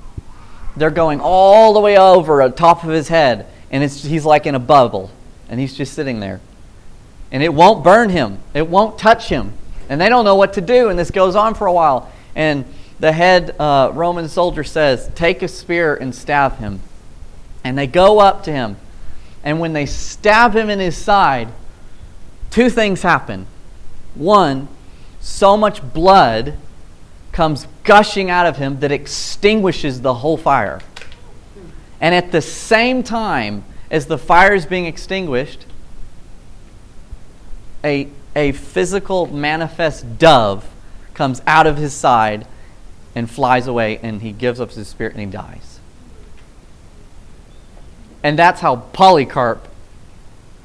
They're 0.77 0.91
going 0.91 1.21
all 1.21 1.73
the 1.73 1.81
way 1.81 1.99
over 1.99 2.47
the 2.49 2.55
top 2.55 2.85
of 2.85 2.91
his 2.91 3.09
head, 3.09 3.47
and 3.71 3.83
he's 3.83 4.25
like 4.25 4.47
in 4.47 4.55
a 4.55 4.61
bubble, 4.61 5.11
and 5.49 5.61
he's 5.61 5.75
just 5.75 5.95
sitting 5.95 6.21
there. 6.21 6.41
And 7.33 7.43
it 7.43 7.53
won't 7.53 7.85
burn 7.85 8.11
him, 8.11 8.39
it 8.55 8.69
won't 8.69 8.99
touch 8.99 9.29
him. 9.29 9.53
And 9.89 10.01
they 10.01 10.09
don't 10.09 10.25
know 10.25 10.37
what 10.37 10.53
to 10.55 10.61
do, 10.61 10.89
and 10.89 10.99
this 10.99 11.11
goes 11.11 11.35
on 11.35 11.55
for 11.55 11.67
a 11.67 11.73
while. 11.73 12.11
And 12.37 12.65
the 13.01 13.13
head 13.13 13.57
uh, 13.59 13.91
Roman 13.93 14.29
soldier 14.29 14.63
says, 14.63 15.11
Take 15.15 15.43
a 15.43 15.49
spear 15.49 15.95
and 15.97 16.15
stab 16.15 16.59
him. 16.59 16.81
And 17.65 17.77
they 17.77 17.87
go 17.87 18.21
up 18.21 18.45
to 18.45 18.53
him. 18.53 18.77
And 19.43 19.59
when 19.59 19.73
they 19.73 19.87
stab 19.87 20.55
him 20.55 20.71
in 20.71 20.79
his 20.79 20.97
side, 20.97 21.49
two 22.51 22.71
things 22.71 23.03
happen. 23.03 23.47
One, 24.15 24.69
so 25.21 25.57
much 25.57 25.93
blood 25.93 26.57
comes 27.33 27.67
gushing 27.85 28.31
out 28.31 28.47
of 28.47 28.57
him 28.57 28.81
that 28.81 28.93
extinguishes 28.93 30.01
the 30.01 30.15
whole 30.15 30.37
fire. 30.37 30.81
And 32.01 32.15
at 32.15 32.33
the 32.33 32.41
same 32.41 33.03
time 33.03 33.65
as 33.91 34.07
the 34.07 34.19
fire 34.19 34.55
is 34.55 34.67
being 34.67 34.87
extinguished, 34.87 35.67
a, 37.85 38.09
a 38.35 38.53
physical 38.53 39.27
manifest 39.27 40.19
dove 40.19 40.69
comes 41.15 41.43
out 41.47 41.67
of 41.67 41.77
his 41.77 41.93
side 41.93 42.47
and 43.15 43.31
flies 43.31 43.67
away, 43.67 43.99
and 44.03 44.23
he 44.23 44.33
gives 44.33 44.61
up 44.61 44.71
his 44.71 44.89
spirit 44.89 45.15
and 45.15 45.21
he 45.21 45.31
dies. 45.31 45.81
And 48.23 48.39
that's 48.39 48.61
how 48.61 48.77
Polycarp, 48.77 49.67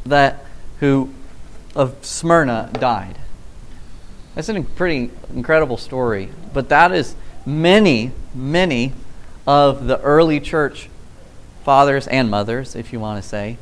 that 0.05 0.45
who 0.79 1.09
of 1.75 2.05
Smyrna, 2.05 2.69
died. 2.73 3.17
That's 4.35 4.49
a 4.49 4.61
pretty 4.61 5.11
incredible 5.33 5.77
story. 5.77 6.29
But 6.53 6.69
that 6.69 6.91
is 6.91 7.15
many, 7.45 8.11
many 8.33 8.93
of 9.47 9.87
the 9.87 9.99
early 10.01 10.39
church 10.39 10.89
fathers 11.63 12.07
and 12.07 12.29
mothers, 12.29 12.75
if 12.75 12.93
you 12.93 12.99
want 12.99 13.21
to 13.21 13.27
say, 13.27 13.57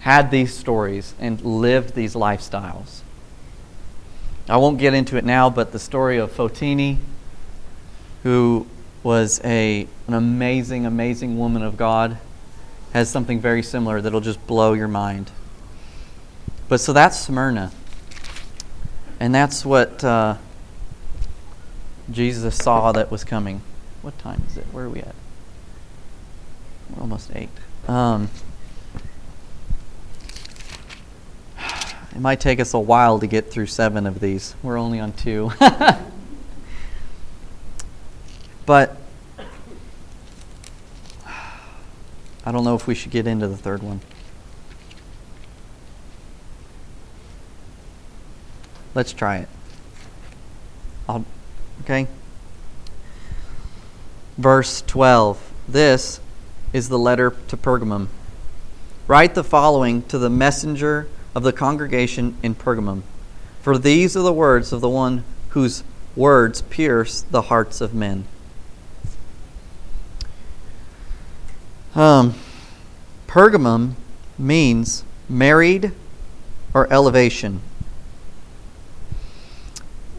had 0.00 0.30
these 0.30 0.54
stories 0.56 1.14
and 1.20 1.40
lived 1.42 1.94
these 1.94 2.14
lifestyles. 2.14 3.02
I 4.48 4.56
won't 4.56 4.78
get 4.78 4.94
into 4.94 5.16
it 5.16 5.24
now, 5.24 5.50
but 5.50 5.72
the 5.72 5.78
story 5.78 6.18
of 6.18 6.32
Fotini, 6.32 6.98
who 8.22 8.66
was 9.02 9.40
a, 9.44 9.86
an 10.08 10.14
amazing, 10.14 10.86
amazing 10.86 11.38
woman 11.38 11.62
of 11.62 11.76
God, 11.76 12.18
has 12.92 13.08
something 13.08 13.38
very 13.38 13.62
similar 13.62 14.00
that'll 14.00 14.20
just 14.20 14.44
blow 14.46 14.72
your 14.72 14.88
mind. 14.88 15.30
But 16.68 16.80
so 16.80 16.92
that's 16.92 17.18
Smyrna. 17.18 17.70
And 19.20 19.34
that's 19.34 19.66
what 19.66 20.02
uh, 20.02 20.36
Jesus 22.10 22.56
saw 22.56 22.90
that 22.92 23.10
was 23.10 23.22
coming. 23.22 23.60
What 24.00 24.18
time 24.18 24.42
is 24.48 24.56
it? 24.56 24.64
Where 24.72 24.86
are 24.86 24.88
we 24.88 25.00
at? 25.00 25.14
We're 26.88 27.02
almost 27.02 27.30
eight. 27.34 27.50
Um, 27.86 28.30
it 32.14 32.20
might 32.20 32.40
take 32.40 32.60
us 32.60 32.72
a 32.72 32.78
while 32.78 33.18
to 33.18 33.26
get 33.26 33.50
through 33.50 33.66
seven 33.66 34.06
of 34.06 34.20
these. 34.20 34.54
We're 34.62 34.78
only 34.78 34.98
on 35.00 35.12
two. 35.12 35.52
but 38.64 38.96
I 41.26 42.52
don't 42.52 42.64
know 42.64 42.74
if 42.74 42.86
we 42.86 42.94
should 42.94 43.12
get 43.12 43.26
into 43.26 43.48
the 43.48 43.58
third 43.58 43.82
one. 43.82 44.00
Let's 48.94 49.12
try 49.12 49.38
it. 49.38 49.48
I'll, 51.08 51.24
okay? 51.82 52.06
Verse 54.36 54.82
12. 54.86 55.52
This 55.68 56.20
is 56.72 56.88
the 56.88 56.98
letter 56.98 57.34
to 57.48 57.56
Pergamum. 57.56 58.08
Write 59.06 59.34
the 59.34 59.44
following 59.44 60.02
to 60.04 60.18
the 60.18 60.30
messenger 60.30 61.08
of 61.34 61.42
the 61.42 61.52
congregation 61.52 62.36
in 62.42 62.54
Pergamum. 62.54 63.02
For 63.60 63.76
these 63.76 64.16
are 64.16 64.22
the 64.22 64.32
words 64.32 64.72
of 64.72 64.80
the 64.80 64.88
one 64.88 65.24
whose 65.50 65.84
words 66.16 66.62
pierce 66.62 67.22
the 67.22 67.42
hearts 67.42 67.80
of 67.80 67.94
men. 67.94 68.24
Um, 71.94 72.34
Pergamum 73.26 73.94
means 74.38 75.04
married 75.28 75.92
or 76.72 76.92
elevation. 76.92 77.60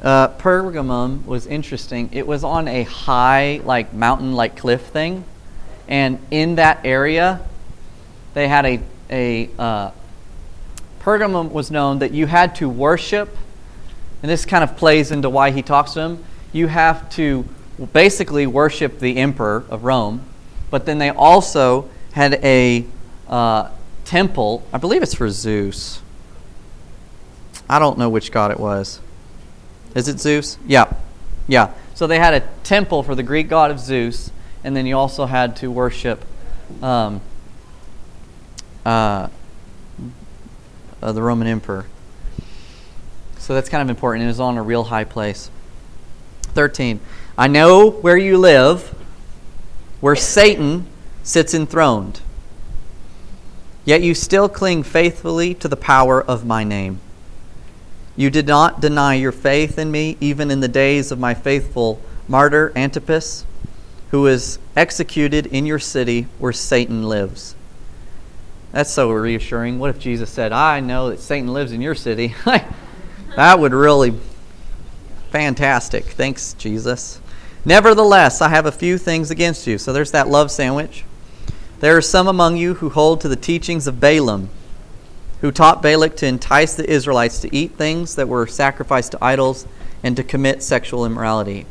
Uh, 0.01 0.29
Pergamum 0.29 1.25
was 1.25 1.45
interesting. 1.45 2.09
It 2.11 2.25
was 2.25 2.43
on 2.43 2.67
a 2.67 2.83
high, 2.83 3.61
like 3.63 3.93
mountain, 3.93 4.33
like 4.33 4.57
cliff 4.57 4.81
thing, 4.87 5.23
and 5.87 6.19
in 6.31 6.55
that 6.55 6.79
area, 6.83 7.41
they 8.33 8.47
had 8.47 8.65
a 8.65 8.79
a 9.11 9.49
uh, 9.59 9.91
Pergamum 11.01 11.51
was 11.51 11.69
known 11.69 11.99
that 11.99 12.11
you 12.11 12.25
had 12.25 12.55
to 12.55 12.67
worship, 12.69 13.35
and 14.23 14.31
this 14.31 14.45
kind 14.45 14.63
of 14.63 14.75
plays 14.75 15.11
into 15.11 15.29
why 15.29 15.51
he 15.51 15.61
talks 15.61 15.93
to 15.93 15.99
them. 15.99 16.23
You 16.51 16.67
have 16.67 17.09
to 17.11 17.45
basically 17.93 18.47
worship 18.47 18.99
the 18.99 19.17
emperor 19.17 19.65
of 19.69 19.83
Rome, 19.83 20.23
but 20.71 20.85
then 20.85 20.97
they 20.97 21.09
also 21.09 21.89
had 22.13 22.35
a 22.43 22.85
uh, 23.27 23.69
temple. 24.05 24.63
I 24.73 24.77
believe 24.77 25.03
it's 25.03 25.13
for 25.13 25.29
Zeus. 25.29 26.01
I 27.69 27.77
don't 27.77 27.97
know 27.97 28.09
which 28.09 28.31
god 28.31 28.51
it 28.51 28.59
was. 28.59 28.99
Is 29.95 30.07
it 30.07 30.19
Zeus? 30.19 30.57
Yeah. 30.65 30.93
Yeah. 31.47 31.73
So 31.93 32.07
they 32.07 32.19
had 32.19 32.33
a 32.33 32.41
temple 32.63 33.03
for 33.03 33.15
the 33.15 33.23
Greek 33.23 33.49
god 33.49 33.71
of 33.71 33.79
Zeus, 33.79 34.31
and 34.63 34.75
then 34.75 34.85
you 34.85 34.97
also 34.97 35.25
had 35.25 35.55
to 35.57 35.69
worship 35.69 36.23
um, 36.81 37.21
uh, 38.85 39.27
uh, 41.01 41.11
the 41.11 41.21
Roman 41.21 41.47
emperor. 41.47 41.85
So 43.37 43.53
that's 43.53 43.69
kind 43.69 43.81
of 43.81 43.89
important. 43.89 44.23
It 44.23 44.27
was 44.27 44.39
on 44.39 44.57
a 44.57 44.63
real 44.63 44.85
high 44.85 45.03
place. 45.03 45.49
13. 46.53 46.99
I 47.37 47.47
know 47.47 47.89
where 47.89 48.17
you 48.17 48.37
live, 48.37 48.95
where 49.99 50.15
Satan 50.15 50.85
sits 51.23 51.53
enthroned. 51.53 52.21
Yet 53.83 54.01
you 54.01 54.13
still 54.13 54.47
cling 54.47 54.83
faithfully 54.83 55.53
to 55.55 55.67
the 55.67 55.75
power 55.75 56.21
of 56.21 56.45
my 56.45 56.63
name. 56.63 56.99
You 58.15 58.29
did 58.29 58.47
not 58.47 58.81
deny 58.81 59.15
your 59.15 59.31
faith 59.31 59.77
in 59.77 59.91
me, 59.91 60.17
even 60.19 60.51
in 60.51 60.59
the 60.59 60.67
days 60.67 61.11
of 61.11 61.19
my 61.19 61.33
faithful 61.33 62.01
martyr 62.27 62.71
Antipas, 62.75 63.45
who 64.11 64.21
was 64.21 64.59
executed 64.75 65.45
in 65.47 65.65
your 65.65 65.79
city 65.79 66.27
where 66.37 66.53
Satan 66.53 67.03
lives. 67.03 67.55
That's 68.71 68.91
so 68.91 69.11
reassuring. 69.11 69.79
What 69.79 69.89
if 69.89 69.99
Jesus 69.99 70.29
said, 70.29 70.51
I 70.51 70.79
know 70.79 71.09
that 71.09 71.19
Satan 71.19 71.51
lives 71.53 71.71
in 71.71 71.81
your 71.81 71.95
city? 71.95 72.35
that 73.35 73.59
would 73.59 73.73
really 73.73 74.13
fantastic. 75.29 76.05
Thanks, 76.05 76.53
Jesus. 76.53 77.21
Nevertheless, 77.63 78.41
I 78.41 78.49
have 78.49 78.65
a 78.65 78.71
few 78.71 78.97
things 78.97 79.31
against 79.31 79.67
you. 79.67 79.77
So 79.77 79.93
there's 79.93 80.11
that 80.11 80.27
love 80.27 80.51
sandwich. 80.51 81.05
There 81.79 81.97
are 81.97 82.01
some 82.01 82.27
among 82.27 82.57
you 82.57 82.75
who 82.75 82.89
hold 82.89 83.21
to 83.21 83.27
the 83.27 83.35
teachings 83.35 83.87
of 83.87 83.99
Balaam 83.99 84.49
who 85.41 85.51
taught 85.51 85.81
Balak 85.81 86.15
to 86.17 86.27
entice 86.27 86.75
the 86.75 86.89
Israelites 86.89 87.39
to 87.39 87.55
eat 87.55 87.71
things 87.73 88.15
that 88.15 88.29
were 88.29 88.47
sacrificed 88.47 89.11
to 89.11 89.23
idols 89.23 89.67
and 90.03 90.15
to 90.15 90.23
commit 90.23 90.63
sexual 90.63 91.05
immorality. 91.05 91.65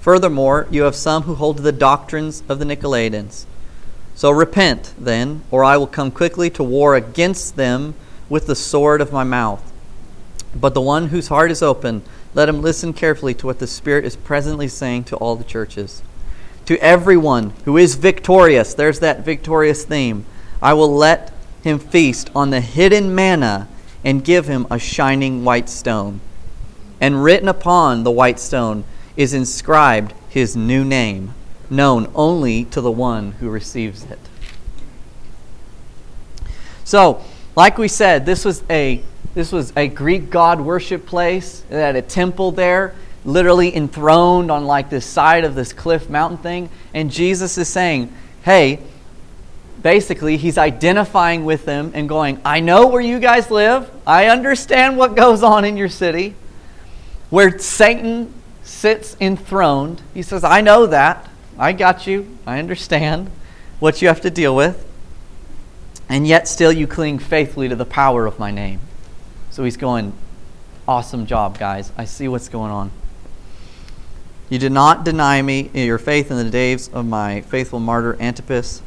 Furthermore, 0.00 0.68
you 0.70 0.82
have 0.82 0.94
some 0.94 1.24
who 1.24 1.34
hold 1.34 1.56
to 1.56 1.62
the 1.62 1.72
doctrines 1.72 2.42
of 2.48 2.58
the 2.58 2.64
Nicolaitans. 2.64 3.46
So 4.14 4.30
repent, 4.30 4.94
then, 4.98 5.42
or 5.50 5.64
I 5.64 5.76
will 5.76 5.86
come 5.86 6.10
quickly 6.10 6.48
to 6.50 6.62
war 6.62 6.94
against 6.94 7.56
them 7.56 7.94
with 8.28 8.46
the 8.46 8.54
sword 8.54 9.00
of 9.00 9.12
my 9.12 9.24
mouth. 9.24 9.72
But 10.54 10.74
the 10.74 10.80
one 10.80 11.08
whose 11.08 11.28
heart 11.28 11.50
is 11.50 11.62
open, 11.62 12.02
let 12.34 12.48
him 12.48 12.62
listen 12.62 12.92
carefully 12.92 13.34
to 13.34 13.46
what 13.46 13.58
the 13.58 13.66
Spirit 13.66 14.04
is 14.04 14.16
presently 14.16 14.68
saying 14.68 15.04
to 15.04 15.16
all 15.16 15.36
the 15.36 15.44
churches. 15.44 16.02
To 16.66 16.78
everyone 16.78 17.52
who 17.64 17.76
is 17.76 17.94
victorious, 17.94 18.74
there's 18.74 19.00
that 19.00 19.24
victorious 19.24 19.84
theme, 19.84 20.24
I 20.62 20.72
will 20.72 20.94
let 20.94 21.32
him 21.66 21.78
feast 21.78 22.30
on 22.34 22.50
the 22.50 22.60
hidden 22.60 23.14
manna 23.14 23.68
and 24.04 24.24
give 24.24 24.46
him 24.46 24.66
a 24.70 24.78
shining 24.78 25.44
white 25.44 25.68
stone. 25.68 26.20
And 27.00 27.22
written 27.22 27.48
upon 27.48 28.04
the 28.04 28.10
white 28.10 28.38
stone 28.38 28.84
is 29.16 29.34
inscribed 29.34 30.14
his 30.28 30.56
new 30.56 30.84
name, 30.84 31.34
known 31.68 32.10
only 32.14 32.64
to 32.66 32.80
the 32.80 32.90
one 32.90 33.32
who 33.32 33.50
receives 33.50 34.04
it. 34.04 34.18
So, 36.84 37.22
like 37.56 37.78
we 37.78 37.88
said, 37.88 38.24
this 38.24 38.44
was 38.44 38.62
a 38.70 39.02
This 39.34 39.52
was 39.52 39.70
a 39.76 39.86
Greek 39.88 40.30
god 40.30 40.62
worship 40.62 41.04
place. 41.04 41.62
They 41.68 41.78
had 41.78 41.94
a 41.94 42.00
temple 42.00 42.52
there, 42.52 42.94
literally 43.22 43.76
enthroned 43.76 44.50
on 44.50 44.64
like 44.64 44.88
this 44.88 45.04
side 45.04 45.44
of 45.44 45.54
this 45.54 45.74
cliff 45.74 46.08
mountain 46.08 46.38
thing. 46.38 46.70
And 46.94 47.10
Jesus 47.10 47.58
is 47.58 47.68
saying, 47.68 48.10
hey, 48.44 48.78
basically, 49.82 50.36
he's 50.36 50.58
identifying 50.58 51.44
with 51.44 51.64
them 51.64 51.92
and 51.94 52.08
going, 52.08 52.40
I 52.44 52.60
know 52.60 52.86
where 52.86 53.00
you 53.00 53.18
guys 53.18 53.50
live. 53.50 53.90
I 54.06 54.26
understand 54.26 54.96
what 54.96 55.14
goes 55.14 55.42
on 55.42 55.64
in 55.64 55.76
your 55.76 55.88
city, 55.88 56.34
where 57.30 57.58
Satan 57.58 58.32
sits 58.62 59.16
enthroned. 59.20 60.02
He 60.14 60.22
says, 60.22 60.44
I 60.44 60.60
know 60.60 60.86
that. 60.86 61.28
I 61.58 61.72
got 61.72 62.06
you. 62.06 62.36
I 62.46 62.58
understand 62.58 63.30
what 63.78 64.02
you 64.02 64.08
have 64.08 64.20
to 64.22 64.30
deal 64.30 64.54
with. 64.54 64.86
And 66.08 66.26
yet, 66.26 66.46
still, 66.46 66.72
you 66.72 66.86
cling 66.86 67.18
faithfully 67.18 67.68
to 67.68 67.76
the 67.76 67.86
power 67.86 68.26
of 68.26 68.38
my 68.38 68.50
name. 68.50 68.80
So 69.50 69.64
he's 69.64 69.76
going, 69.76 70.12
Awesome 70.88 71.26
job, 71.26 71.58
guys. 71.58 71.90
I 71.98 72.04
see 72.04 72.28
what's 72.28 72.48
going 72.48 72.70
on. 72.70 72.92
You 74.48 74.60
did 74.60 74.70
not 74.70 75.04
deny 75.04 75.42
me 75.42 75.68
your 75.74 75.98
faith 75.98 76.30
in 76.30 76.36
the 76.36 76.48
days 76.48 76.88
of 76.88 77.04
my 77.04 77.40
faithful 77.40 77.80
martyr 77.80 78.16
Antipas. 78.20 78.82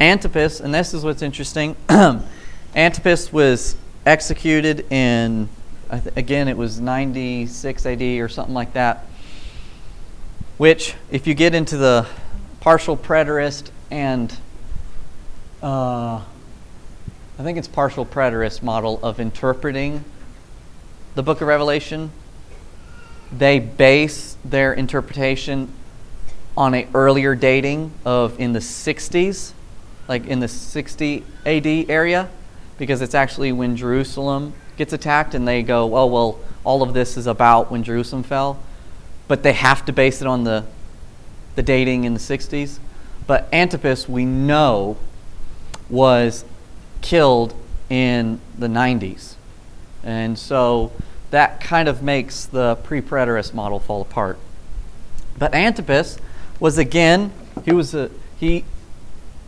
Antipas, 0.00 0.60
and 0.60 0.74
this 0.74 0.94
is 0.94 1.04
what's 1.04 1.22
interesting. 1.22 1.76
Antipas 2.74 3.32
was 3.32 3.76
executed 4.06 4.86
in, 4.92 5.48
again, 5.90 6.48
it 6.48 6.56
was 6.56 6.80
96 6.80 7.86
AD 7.86 8.02
or 8.02 8.28
something 8.28 8.54
like 8.54 8.74
that. 8.74 9.06
Which, 10.58 10.94
if 11.10 11.26
you 11.26 11.34
get 11.34 11.54
into 11.54 11.76
the 11.76 12.06
partial 12.60 12.96
preterist 12.96 13.70
and 13.90 14.34
uh, 15.62 16.16
I 17.38 17.42
think 17.42 17.58
it's 17.58 17.68
partial 17.68 18.04
preterist 18.04 18.62
model 18.62 19.00
of 19.02 19.18
interpreting 19.18 20.04
the 21.14 21.22
book 21.22 21.40
of 21.40 21.48
Revelation, 21.48 22.10
they 23.32 23.58
base 23.58 24.36
their 24.44 24.72
interpretation 24.72 25.72
on 26.56 26.74
a 26.74 26.86
earlier 26.92 27.34
dating 27.34 27.92
of 28.04 28.38
in 28.38 28.52
the 28.52 28.58
60s 28.58 29.52
like 30.10 30.26
in 30.26 30.40
the 30.40 30.48
60 30.48 31.24
AD 31.46 31.66
area, 31.88 32.28
because 32.78 33.00
it's 33.00 33.14
actually 33.14 33.52
when 33.52 33.76
Jerusalem 33.76 34.54
gets 34.76 34.92
attacked, 34.92 35.36
and 35.36 35.46
they 35.46 35.62
go, 35.62 35.86
well, 35.86 36.10
well, 36.10 36.40
all 36.64 36.82
of 36.82 36.94
this 36.94 37.16
is 37.16 37.28
about 37.28 37.70
when 37.70 37.84
Jerusalem 37.84 38.24
fell, 38.24 38.58
but 39.28 39.44
they 39.44 39.52
have 39.52 39.84
to 39.84 39.92
base 39.92 40.20
it 40.20 40.26
on 40.26 40.42
the 40.42 40.64
the 41.54 41.62
dating 41.62 42.04
in 42.04 42.14
the 42.14 42.20
60s. 42.20 42.78
But 43.26 43.48
Antipas, 43.52 44.08
we 44.08 44.24
know, 44.24 44.96
was 45.88 46.44
killed 47.02 47.54
in 47.88 48.40
the 48.58 48.66
90s, 48.66 49.34
and 50.02 50.36
so 50.36 50.90
that 51.30 51.60
kind 51.60 51.88
of 51.88 52.02
makes 52.02 52.46
the 52.46 52.74
pre-preterist 52.82 53.54
model 53.54 53.78
fall 53.78 54.02
apart. 54.02 54.38
But 55.38 55.54
Antipas 55.54 56.18
was 56.58 56.78
again, 56.78 57.30
he 57.64 57.72
was 57.72 57.94
a 57.94 58.10
he 58.40 58.64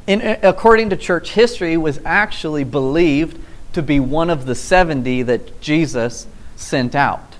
in, 0.07 0.21
uh, 0.21 0.39
according 0.43 0.91
to 0.91 0.97
church 0.97 1.33
history, 1.33 1.77
was 1.77 2.01
actually 2.05 2.65
believed 2.65 3.39
to 3.73 3.83
be 3.83 4.01
one 4.01 4.31
of 4.31 4.47
the 4.47 4.55
70 4.55 5.23
that 5.23 5.61
Jesus 5.61 6.27
sent 6.57 6.95
out. 6.95 7.37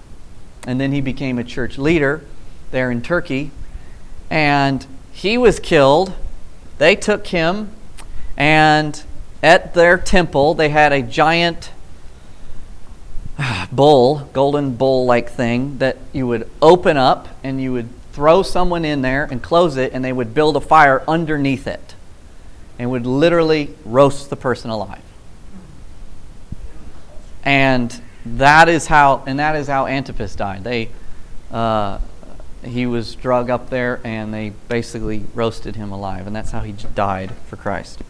And 0.67 0.81
then 0.81 0.93
he 0.93 1.01
became 1.01 1.39
a 1.39 1.45
church 1.45 1.77
leader 1.77 2.25
there 2.71 2.91
in 2.91 3.03
Turkey. 3.03 3.51
And 4.31 4.87
he 5.13 5.37
was 5.37 5.61
killed. 5.61 6.15
They 6.79 6.97
took 6.97 7.27
him, 7.29 7.71
and 8.37 9.03
at 9.43 9.75
their 9.75 9.99
temple, 9.99 10.55
they 10.55 10.71
had 10.71 10.93
a 10.93 11.03
giant 11.03 11.71
bull, 13.73 14.31
golden 14.33 14.75
bull 14.75 15.05
like 15.05 15.31
thing, 15.31 15.79
that 15.79 15.99
you 16.13 16.27
would 16.27 16.49
open 16.61 16.97
up 16.97 17.29
and 17.45 17.61
you 17.61 17.73
would 17.73 17.89
throw 18.13 18.43
someone 18.43 18.85
in 18.85 19.03
there 19.03 19.25
and 19.31 19.43
close 19.43 19.77
it, 19.77 19.93
and 19.93 20.05
they 20.05 20.13
would 20.13 20.35
build 20.35 20.57
a 20.57 20.61
fire 20.61 21.03
underneath 21.07 21.67
it 21.67 21.95
and 22.79 22.91
would 22.91 23.07
literally 23.07 23.75
roast 23.85 24.31
the 24.31 24.37
person 24.37 24.71
alive. 24.71 25.03
And 27.45 28.01
that 28.25 28.69
is 28.69 28.87
how, 28.87 29.23
and 29.27 29.39
that 29.39 29.57
is 29.57 29.67
how 29.67 29.87
Antipas 29.87 30.37
died. 30.37 30.65
They, 30.65 30.89
uh, 31.51 31.99
he 32.65 32.87
was 32.87 33.15
drug 33.17 33.51
up 33.51 33.71
there, 33.71 34.01
and 34.05 34.33
they 34.33 34.51
basically 34.69 35.25
roasted 35.35 35.77
him 35.77 35.91
alive, 35.91 36.27
and 36.27 36.35
that's 36.35 36.53
how 36.53 36.61
he 36.61 36.73
died 36.73 37.33
for 37.47 37.57
Christ. 37.57 38.01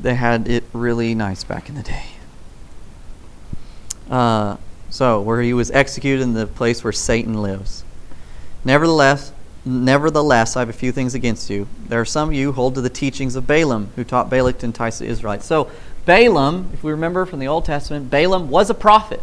They 0.00 0.14
had 0.14 0.46
it 0.46 0.64
really 0.72 1.14
nice 1.14 1.44
back 1.44 1.68
in 1.68 1.74
the 1.74 1.82
day. 1.82 2.04
Uh, 4.10 4.56
so, 4.90 5.20
where 5.20 5.42
he 5.42 5.52
was 5.52 5.70
executed 5.70 6.22
in 6.22 6.34
the 6.34 6.46
place 6.46 6.84
where 6.84 6.92
Satan 6.92 7.42
lives. 7.42 7.84
Nevertheless, 8.64 9.32
Nevertheless, 9.68 10.56
I 10.56 10.60
have 10.60 10.70
a 10.70 10.72
few 10.72 10.92
things 10.92 11.14
against 11.14 11.50
you. 11.50 11.68
There 11.88 12.00
are 12.00 12.06
some 12.06 12.30
of 12.30 12.34
you 12.34 12.46
who 12.46 12.52
hold 12.52 12.74
to 12.76 12.80
the 12.80 12.88
teachings 12.88 13.36
of 13.36 13.46
Balaam, 13.46 13.90
who 13.96 14.04
taught 14.04 14.30
Balak 14.30 14.58
to 14.60 14.66
entice 14.66 14.98
the 15.00 15.04
Israelites. 15.04 15.44
So, 15.44 15.70
Balaam, 16.06 16.70
if 16.72 16.82
we 16.82 16.90
remember 16.90 17.26
from 17.26 17.38
the 17.38 17.48
Old 17.48 17.66
Testament, 17.66 18.08
Balaam 18.08 18.48
was 18.48 18.70
a 18.70 18.74
prophet. 18.74 19.20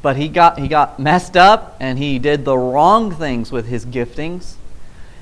But 0.00 0.16
he 0.16 0.28
got, 0.28 0.60
he 0.60 0.68
got 0.68 1.00
messed 1.00 1.36
up 1.36 1.76
and 1.80 1.98
he 1.98 2.20
did 2.20 2.44
the 2.44 2.56
wrong 2.56 3.12
things 3.12 3.50
with 3.50 3.66
his 3.66 3.84
giftings. 3.84 4.54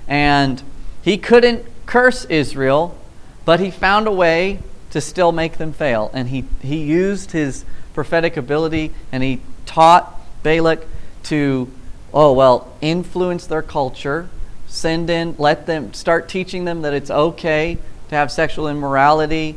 And 0.07 0.63
he 1.01 1.17
couldn't 1.17 1.65
curse 1.87 2.27
Israel, 2.27 2.99
but 3.47 3.59
he 3.59 3.71
found 3.71 4.07
a 4.07 4.13
way 4.13 4.61
to 4.91 5.01
still 5.01 5.33
make 5.33 5.57
them 5.57 5.73
fail. 5.73 6.11
And 6.13 6.29
he, 6.29 6.45
he 6.61 6.85
used 6.85 7.31
his 7.31 7.65
prophetic 7.95 8.37
ability 8.37 8.93
and 9.11 9.23
he 9.23 9.41
taught 9.65 10.15
Balak 10.43 10.87
to 11.25 11.71
oh, 12.13 12.33
well, 12.33 12.73
influence 12.81 13.47
their 13.47 13.63
culture, 13.63 14.29
send 14.67 15.11
in, 15.11 15.35
let 15.39 15.67
them 15.67 15.93
start 15.93 16.29
teaching 16.29 16.65
them 16.65 16.83
that 16.83 16.95
it's 16.95 17.11
okay 17.11 17.79
to 18.09 18.15
have 18.15 18.31
sexual 18.31 18.69
immorality 18.69 19.57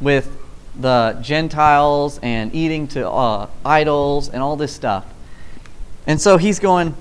with 0.00 0.36
the 0.78 1.18
Gentiles 1.22 2.18
and 2.22 2.54
eating 2.54 2.88
to 2.88 3.08
uh, 3.08 3.48
idols 3.64 4.28
and 4.28 4.42
all 4.42 4.56
this 4.56 4.74
stuff. 4.74 5.06
And 6.06 6.20
so 6.20 6.38
he's 6.38 6.58
going, 6.58 6.94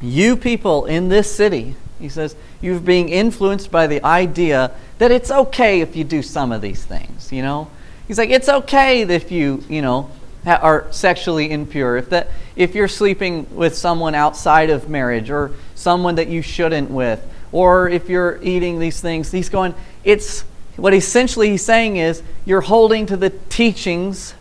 You 0.00 0.36
people 0.36 0.86
in 0.86 1.08
this 1.08 1.34
city, 1.34 1.74
he 1.98 2.08
says, 2.08 2.36
you're 2.60 2.78
being 2.78 3.08
influenced 3.08 3.70
by 3.70 3.86
the 3.86 4.04
idea 4.04 4.72
that 4.98 5.10
it's 5.10 5.30
okay 5.30 5.80
if 5.80 5.96
you 5.96 6.04
do 6.04 6.22
some 6.22 6.52
of 6.52 6.60
these 6.60 6.84
things, 6.84 7.32
you 7.32 7.42
know? 7.42 7.68
He's 8.06 8.18
like, 8.18 8.30
It's 8.30 8.48
okay 8.48 9.02
if 9.02 9.32
you, 9.32 9.64
you 9.68 9.82
know, 9.82 10.10
are 10.46 10.86
sexually 10.90 11.50
impure, 11.50 11.96
if 11.96 12.10
that 12.10 12.30
if 12.56 12.74
you're 12.74 12.88
sleeping 12.88 13.46
with 13.54 13.76
someone 13.76 14.14
outside 14.14 14.70
of 14.70 14.88
marriage 14.88 15.30
or 15.30 15.52
someone 15.74 16.14
that 16.16 16.28
you 16.28 16.42
shouldn't 16.42 16.90
with, 16.90 17.24
or 17.52 17.88
if 17.88 18.08
you're 18.08 18.38
eating 18.42 18.78
these 18.78 19.00
things, 19.00 19.30
he's 19.30 19.48
going, 19.48 19.74
it's 20.04 20.42
what 20.76 20.94
essentially 20.94 21.50
he's 21.50 21.64
saying 21.64 21.96
is 21.96 22.22
you're 22.44 22.60
holding 22.60 23.06
to 23.06 23.16
the 23.16 23.30
teachings 23.30 24.34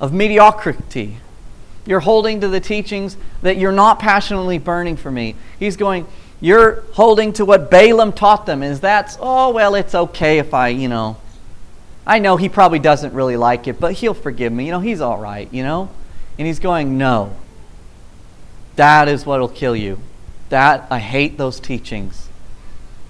of 0.00 0.12
mediocrity. 0.12 1.16
You're 1.86 2.00
holding 2.00 2.40
to 2.42 2.48
the 2.48 2.60
teachings 2.60 3.16
that 3.42 3.56
you're 3.56 3.72
not 3.72 3.98
passionately 3.98 4.58
burning 4.58 4.96
for 4.96 5.10
me. 5.10 5.36
He's 5.58 5.76
going, 5.76 6.06
you're 6.40 6.82
holding 6.92 7.32
to 7.34 7.44
what 7.44 7.70
Balaam 7.70 8.12
taught 8.12 8.46
them, 8.46 8.62
is 8.62 8.80
that's, 8.80 9.16
oh, 9.20 9.50
well, 9.50 9.74
it's 9.74 9.94
okay 9.94 10.38
if 10.38 10.52
I, 10.54 10.68
you 10.68 10.88
know, 10.88 11.16
I 12.10 12.18
know 12.18 12.36
he 12.36 12.48
probably 12.48 12.80
doesn't 12.80 13.14
really 13.14 13.36
like 13.36 13.68
it, 13.68 13.78
but 13.78 13.92
he'll 13.92 14.14
forgive 14.14 14.52
me. 14.52 14.66
You 14.66 14.72
know, 14.72 14.80
he's 14.80 15.00
all 15.00 15.18
right, 15.18 15.48
you 15.54 15.62
know? 15.62 15.88
And 16.38 16.46
he's 16.46 16.58
going, 16.58 16.98
No. 16.98 17.36
That 18.74 19.06
is 19.06 19.24
what 19.24 19.38
will 19.38 19.48
kill 19.48 19.76
you. 19.76 20.00
That, 20.48 20.88
I 20.90 20.98
hate 20.98 21.38
those 21.38 21.60
teachings. 21.60 22.28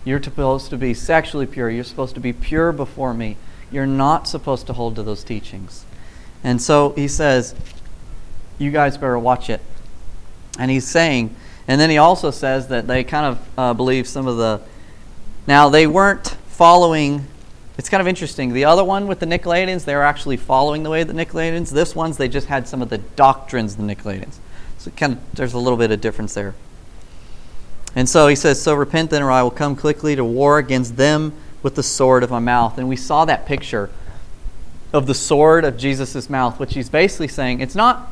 You're 0.04 0.22
supposed 0.22 0.68
to 0.68 0.76
be 0.76 0.92
sexually 0.92 1.46
pure. 1.46 1.70
You're 1.70 1.82
supposed 1.82 2.14
to 2.16 2.20
be 2.20 2.34
pure 2.34 2.72
before 2.72 3.14
me. 3.14 3.38
You're 3.72 3.86
not 3.86 4.28
supposed 4.28 4.66
to 4.66 4.74
hold 4.74 4.96
to 4.96 5.02
those 5.02 5.24
teachings. 5.24 5.86
And 6.44 6.60
so 6.60 6.90
he 6.90 7.08
says, 7.08 7.54
You 8.58 8.70
guys 8.70 8.98
better 8.98 9.18
watch 9.18 9.48
it. 9.48 9.62
And 10.58 10.70
he's 10.70 10.86
saying, 10.86 11.34
and 11.66 11.80
then 11.80 11.88
he 11.88 11.96
also 11.96 12.30
says 12.30 12.68
that 12.68 12.86
they 12.86 13.02
kind 13.02 13.24
of 13.24 13.48
uh, 13.56 13.72
believe 13.72 14.06
some 14.06 14.26
of 14.26 14.36
the. 14.36 14.60
Now, 15.46 15.70
they 15.70 15.86
weren't 15.86 16.36
following 16.48 17.26
it's 17.80 17.88
kind 17.88 18.02
of 18.02 18.06
interesting. 18.06 18.52
The 18.52 18.66
other 18.66 18.84
one 18.84 19.06
with 19.06 19.20
the 19.20 19.26
Nicolaitans, 19.26 19.86
they 19.86 19.94
were 19.94 20.02
actually 20.02 20.36
following 20.36 20.82
the 20.82 20.90
way 20.90 21.00
of 21.00 21.08
the 21.08 21.14
Nicolaitans. 21.14 21.70
This 21.70 21.96
one's, 21.96 22.18
they 22.18 22.28
just 22.28 22.46
had 22.46 22.68
some 22.68 22.82
of 22.82 22.90
the 22.90 22.98
doctrines 22.98 23.72
of 23.72 23.78
the 23.78 23.94
Nicolaitans. 23.94 24.34
So 24.76 24.90
kind 24.90 25.14
of, 25.14 25.18
there's 25.32 25.54
a 25.54 25.58
little 25.58 25.78
bit 25.78 25.90
of 25.90 25.98
difference 25.98 26.34
there. 26.34 26.54
And 27.96 28.06
so 28.06 28.28
he 28.28 28.36
says, 28.36 28.60
So 28.60 28.74
repent 28.74 29.08
then, 29.08 29.22
or 29.22 29.30
I 29.30 29.42
will 29.42 29.50
come 29.50 29.76
quickly 29.76 30.14
to 30.14 30.22
war 30.22 30.58
against 30.58 30.98
them 30.98 31.32
with 31.62 31.74
the 31.74 31.82
sword 31.82 32.22
of 32.22 32.30
my 32.30 32.38
mouth. 32.38 32.76
And 32.76 32.86
we 32.86 32.96
saw 32.96 33.24
that 33.24 33.46
picture 33.46 33.88
of 34.92 35.06
the 35.06 35.14
sword 35.14 35.64
of 35.64 35.78
Jesus' 35.78 36.28
mouth, 36.28 36.60
which 36.60 36.74
he's 36.74 36.90
basically 36.90 37.28
saying 37.28 37.60
it's 37.60 37.74
not. 37.74 38.10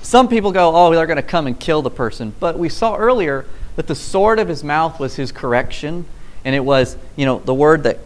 Some 0.00 0.28
people 0.28 0.50
go, 0.50 0.74
Oh, 0.74 0.94
they're 0.94 1.06
going 1.06 1.16
to 1.16 1.22
come 1.22 1.46
and 1.46 1.60
kill 1.60 1.82
the 1.82 1.90
person. 1.90 2.32
But 2.40 2.58
we 2.58 2.70
saw 2.70 2.96
earlier 2.96 3.44
that 3.76 3.86
the 3.86 3.94
sword 3.94 4.38
of 4.38 4.48
his 4.48 4.64
mouth 4.64 4.98
was 4.98 5.16
his 5.16 5.30
correction. 5.30 6.06
And 6.42 6.54
it 6.54 6.64
was, 6.64 6.96
you 7.16 7.26
know, 7.26 7.40
the 7.40 7.52
word 7.52 7.82
that 7.82 7.98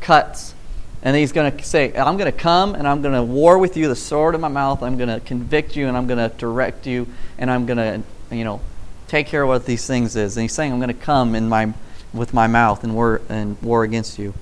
cuts 0.00 0.54
And 1.02 1.16
he's 1.16 1.32
going 1.32 1.56
to 1.56 1.64
say, 1.64 1.94
I'm 1.94 2.16
going 2.16 2.30
to 2.30 2.36
come 2.36 2.74
and 2.74 2.86
I'm 2.86 3.02
going 3.02 3.14
to 3.14 3.22
war 3.22 3.58
with 3.58 3.76
you, 3.76 3.88
the 3.88 3.96
sword 3.96 4.34
in 4.34 4.40
my 4.40 4.48
mouth. 4.48 4.82
I'm 4.82 4.96
going 4.96 5.08
to 5.08 5.20
convict 5.20 5.76
you 5.76 5.86
and 5.86 5.96
I'm 5.96 6.06
going 6.06 6.18
to 6.18 6.34
direct 6.36 6.86
you 6.86 7.06
and 7.38 7.50
I'm 7.50 7.66
going 7.66 7.76
to, 7.76 8.02
you 8.34 8.44
know, 8.44 8.60
take 9.06 9.26
care 9.26 9.42
of 9.42 9.48
what 9.48 9.64
these 9.64 9.86
things 9.86 10.16
is. 10.16 10.36
And 10.36 10.42
he's 10.42 10.52
saying, 10.52 10.72
I'm 10.72 10.80
going 10.80 10.88
to 10.88 10.94
come 10.94 11.34
in 11.34 11.48
my, 11.48 11.72
with 12.12 12.34
my 12.34 12.46
mouth 12.46 12.82
and 12.82 12.94
war, 12.94 13.20
and 13.28 13.60
war 13.62 13.84
against 13.84 14.18
you. 14.18 14.34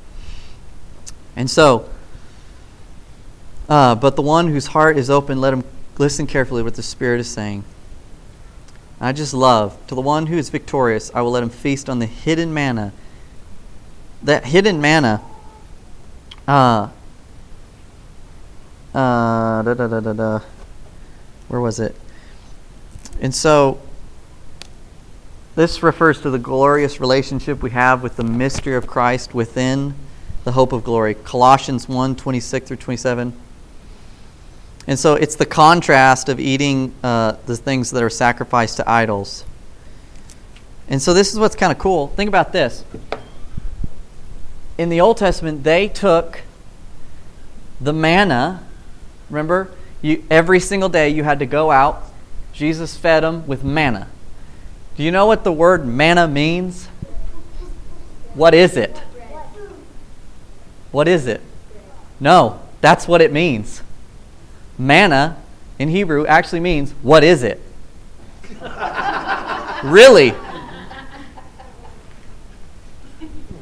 And 1.36 1.50
so, 1.50 1.88
uh, 3.68 3.94
but 3.94 4.16
the 4.16 4.22
one 4.22 4.48
whose 4.48 4.68
heart 4.68 4.96
is 4.96 5.10
open, 5.10 5.40
let 5.40 5.52
him 5.52 5.64
listen 5.98 6.26
carefully 6.26 6.62
what 6.62 6.74
the 6.74 6.82
Spirit 6.82 7.20
is 7.20 7.28
saying. 7.28 7.64
I 8.98 9.12
just 9.12 9.34
love, 9.34 9.76
to 9.88 9.94
the 9.94 10.00
one 10.00 10.26
who 10.26 10.38
is 10.38 10.48
victorious, 10.48 11.10
I 11.14 11.20
will 11.20 11.32
let 11.32 11.42
him 11.42 11.50
feast 11.50 11.90
on 11.90 11.98
the 11.98 12.06
hidden 12.06 12.54
manna. 12.54 12.92
That 14.22 14.46
hidden 14.46 14.80
manna, 14.80 15.22
uh, 16.46 16.88
uh, 18.94 19.62
da, 19.62 19.74
da, 19.74 19.86
da, 19.86 20.00
da, 20.00 20.12
da. 20.12 20.40
where 21.48 21.60
was 21.60 21.80
it? 21.80 21.94
And 23.20 23.34
so, 23.34 23.80
this 25.54 25.82
refers 25.82 26.20
to 26.20 26.30
the 26.30 26.38
glorious 26.38 27.00
relationship 27.00 27.62
we 27.62 27.70
have 27.70 28.02
with 28.02 28.16
the 28.16 28.24
mystery 28.24 28.74
of 28.74 28.86
Christ 28.86 29.34
within 29.34 29.94
the 30.44 30.52
hope 30.52 30.72
of 30.72 30.84
glory. 30.84 31.14
Colossians 31.14 31.88
1 31.88 32.16
26 32.16 32.68
through 32.68 32.76
27. 32.76 33.32
And 34.86 34.98
so 34.98 35.14
it's 35.14 35.34
the 35.34 35.46
contrast 35.46 36.28
of 36.28 36.38
eating 36.38 36.94
uh, 37.02 37.32
the 37.46 37.56
things 37.56 37.90
that 37.90 38.02
are 38.02 38.10
sacrificed 38.10 38.76
to 38.76 38.88
idols. 38.88 39.44
And 40.88 41.02
so 41.02 41.12
this 41.12 41.32
is 41.32 41.38
what's 41.38 41.56
kind 41.56 41.72
of 41.72 41.78
cool. 41.78 42.08
Think 42.08 42.28
about 42.28 42.52
this. 42.52 42.84
In 44.78 44.88
the 44.90 45.00
Old 45.00 45.16
Testament, 45.16 45.64
they 45.64 45.88
took 45.88 46.42
the 47.80 47.92
manna. 47.92 48.62
Remember, 49.30 49.70
you, 50.02 50.24
every 50.30 50.60
single 50.60 50.88
day 50.88 51.08
you 51.08 51.24
had 51.24 51.38
to 51.38 51.46
go 51.46 51.70
out. 51.70 52.02
Jesus 52.52 52.96
fed 52.96 53.22
them 53.22 53.46
with 53.46 53.64
manna. 53.64 54.08
Do 54.96 55.02
you 55.02 55.10
know 55.10 55.26
what 55.26 55.44
the 55.44 55.52
word 55.52 55.86
manna 55.86 56.26
means? 56.28 56.86
What 58.34 58.54
is 58.54 58.76
it? 58.76 58.96
What 60.90 61.08
is 61.08 61.26
it? 61.26 61.40
No, 62.20 62.60
that's 62.80 63.06
what 63.06 63.20
it 63.20 63.32
means. 63.32 63.82
Manna 64.78 65.36
in 65.78 65.88
Hebrew 65.88 66.26
actually 66.26 66.60
means, 66.60 66.92
what 67.02 67.24
is 67.24 67.42
it? 67.42 67.60
really? 69.84 70.34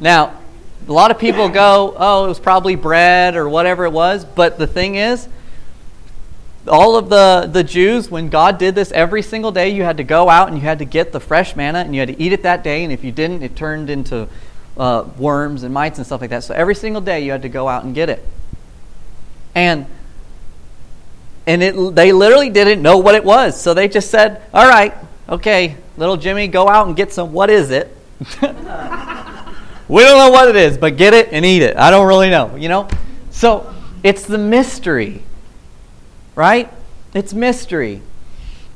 Now, 0.00 0.38
a 0.86 0.92
lot 0.92 1.10
of 1.10 1.18
people 1.18 1.48
go, 1.48 1.94
oh, 1.96 2.24
it 2.24 2.28
was 2.28 2.40
probably 2.40 2.76
bread 2.76 3.36
or 3.36 3.48
whatever 3.48 3.84
it 3.84 3.92
was, 3.92 4.24
but 4.24 4.58
the 4.58 4.66
thing 4.66 4.96
is, 4.96 5.28
all 6.66 6.96
of 6.96 7.08
the, 7.08 7.48
the 7.50 7.62
Jews, 7.62 8.10
when 8.10 8.28
God 8.28 8.58
did 8.58 8.74
this 8.74 8.90
every 8.92 9.22
single 9.22 9.52
day, 9.52 9.70
you 9.70 9.82
had 9.82 9.98
to 9.98 10.04
go 10.04 10.28
out 10.28 10.48
and 10.48 10.56
you 10.56 10.62
had 10.62 10.78
to 10.78 10.84
get 10.84 11.12
the 11.12 11.20
fresh 11.20 11.56
manna 11.56 11.80
and 11.80 11.94
you 11.94 12.00
had 12.00 12.08
to 12.08 12.20
eat 12.20 12.32
it 12.32 12.42
that 12.42 12.64
day, 12.64 12.84
and 12.84 12.92
if 12.92 13.04
you 13.04 13.12
didn't, 13.12 13.42
it 13.42 13.56
turned 13.56 13.90
into 13.90 14.28
uh, 14.76 15.04
worms 15.18 15.62
and 15.62 15.72
mites 15.72 15.98
and 15.98 16.06
stuff 16.06 16.20
like 16.20 16.30
that. 16.30 16.44
So 16.44 16.54
every 16.54 16.74
single 16.74 17.00
day 17.00 17.20
you 17.20 17.32
had 17.32 17.42
to 17.42 17.48
go 17.48 17.68
out 17.68 17.84
and 17.84 17.94
get 17.94 18.08
it. 18.08 18.26
And 19.54 19.86
and 21.46 21.62
it, 21.62 21.94
they 21.94 22.12
literally 22.12 22.48
didn't 22.48 22.80
know 22.80 22.96
what 22.96 23.14
it 23.14 23.22
was. 23.22 23.60
So 23.60 23.74
they 23.74 23.86
just 23.86 24.10
said, 24.10 24.42
All 24.52 24.66
right, 24.66 24.94
okay, 25.28 25.76
little 25.96 26.16
Jimmy, 26.16 26.48
go 26.48 26.68
out 26.68 26.86
and 26.86 26.96
get 26.96 27.12
some. 27.12 27.32
What 27.32 27.50
is 27.50 27.70
it? 27.70 27.94
we 29.88 30.02
don't 30.02 30.18
know 30.18 30.30
what 30.30 30.48
it 30.48 30.56
is, 30.56 30.78
but 30.78 30.96
get 30.96 31.14
it 31.14 31.28
and 31.32 31.44
eat 31.44 31.62
it. 31.62 31.76
I 31.76 31.90
don't 31.90 32.06
really 32.06 32.30
know, 32.30 32.56
you 32.56 32.68
know? 32.68 32.88
So 33.30 33.72
it's 34.02 34.26
the 34.26 34.38
mystery, 34.38 35.22
right? 36.34 36.72
It's 37.12 37.34
mystery. 37.34 38.00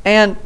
And 0.04 0.36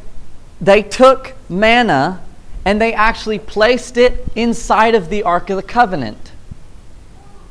they 0.61 0.83
took 0.83 1.35
manna 1.49 2.23
and 2.65 2.81
they 2.81 2.95
actually 2.95 3.39
placed 3.39 3.97
it 3.97 4.25
inside 4.37 4.95
of 4.95 5.09
the 5.09 5.25
Ark 5.25 5.51
of 5.51 5.57
the 5.57 5.63
Covenant. 5.63 6.33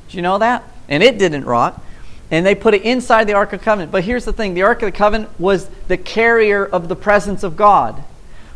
Do 0.10 0.18
you 0.18 0.24
know 0.24 0.38
that? 0.38 0.64
And 0.88 1.04
it 1.04 1.18
didn't 1.18 1.46
rot 1.46 1.82
and 2.32 2.46
they 2.46 2.56
put 2.56 2.74
it 2.74 2.84
inside 2.84 3.26
the 3.26 3.34
Ark 3.34 3.52
of 3.52 3.60
the 3.60 3.66
Covenant. 3.66 3.92
But 3.92 4.06
here's 4.06 4.24
the 4.24 4.34
thing 4.34 4.54
the 4.54 4.64
Ark 4.64 4.82
of 4.82 4.88
the 4.88 4.98
Covenant 4.98 5.38
was 5.38 5.68
the 5.90 5.98
carrier 5.98 6.66
of 6.66 6.88
the 6.88 6.96
presence 6.96 7.44
of 7.44 7.58
God. 7.58 8.02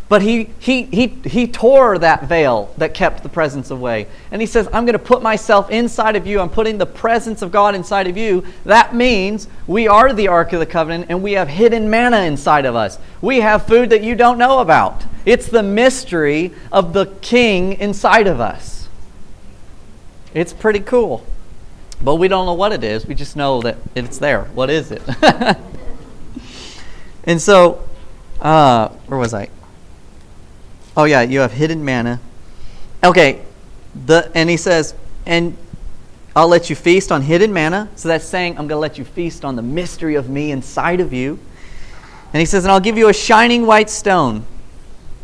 But 0.07 0.21
he, 0.21 0.49
he, 0.59 0.83
he, 0.83 1.07
he 1.07 1.47
tore 1.47 1.97
that 1.97 2.25
veil 2.25 2.71
that 2.77 2.93
kept 2.93 3.23
the 3.23 3.29
presence 3.29 3.71
away. 3.71 4.05
And 4.29 4.39
he 4.39 4.45
says, 4.45 4.67
I'm 4.67 4.85
going 4.85 4.93
to 4.93 4.99
put 4.99 5.23
myself 5.23 5.71
inside 5.71 6.15
of 6.15 6.27
you. 6.27 6.39
I'm 6.39 6.49
putting 6.49 6.77
the 6.77 6.85
presence 6.85 7.41
of 7.41 7.51
God 7.51 7.73
inside 7.73 8.05
of 8.05 8.15
you. 8.15 8.45
That 8.65 8.93
means 8.93 9.47
we 9.65 9.87
are 9.87 10.13
the 10.13 10.27
Ark 10.27 10.53
of 10.53 10.59
the 10.59 10.65
Covenant 10.67 11.07
and 11.09 11.23
we 11.23 11.31
have 11.33 11.47
hidden 11.47 11.89
manna 11.89 12.19
inside 12.19 12.65
of 12.65 12.75
us. 12.75 12.99
We 13.19 13.39
have 13.39 13.65
food 13.65 13.89
that 13.89 14.03
you 14.03 14.13
don't 14.13 14.37
know 14.37 14.59
about. 14.59 15.03
It's 15.25 15.47
the 15.47 15.63
mystery 15.63 16.53
of 16.71 16.93
the 16.93 17.07
King 17.21 17.73
inside 17.73 18.27
of 18.27 18.39
us. 18.39 18.87
It's 20.35 20.53
pretty 20.53 20.81
cool. 20.81 21.25
But 21.99 22.15
we 22.15 22.27
don't 22.27 22.45
know 22.45 22.53
what 22.53 22.73
it 22.73 22.83
is. 22.83 23.07
We 23.07 23.15
just 23.15 23.35
know 23.35 23.61
that 23.63 23.77
it's 23.95 24.19
there. 24.19 24.43
What 24.53 24.69
is 24.69 24.91
it? 24.91 25.01
and 27.23 27.41
so, 27.41 27.89
uh, 28.39 28.89
where 29.07 29.17
was 29.17 29.33
I? 29.33 29.49
Oh 30.97 31.03
yeah, 31.03 31.21
you 31.21 31.39
have 31.39 31.51
hidden 31.51 31.83
manna. 31.83 32.19
Okay, 33.03 33.41
the 34.05 34.31
and 34.33 34.49
he 34.49 34.57
says, 34.57 34.93
and 35.25 35.57
I'll 36.35 36.47
let 36.47 36.69
you 36.69 36.75
feast 36.75 37.11
on 37.11 37.21
hidden 37.21 37.53
manna. 37.53 37.89
So 37.95 38.09
that's 38.09 38.25
saying 38.25 38.53
I'm 38.53 38.67
going 38.67 38.69
to 38.69 38.77
let 38.77 38.97
you 38.97 39.05
feast 39.05 39.45
on 39.45 39.55
the 39.55 39.61
mystery 39.61 40.15
of 40.15 40.29
me 40.29 40.51
inside 40.51 40.99
of 40.99 41.13
you. 41.13 41.39
And 42.33 42.39
he 42.41 42.45
says, 42.45 42.65
and 42.65 42.71
I'll 42.71 42.81
give 42.81 42.97
you 42.97 43.07
a 43.07 43.13
shining 43.13 43.65
white 43.65 43.89
stone. 43.89 44.45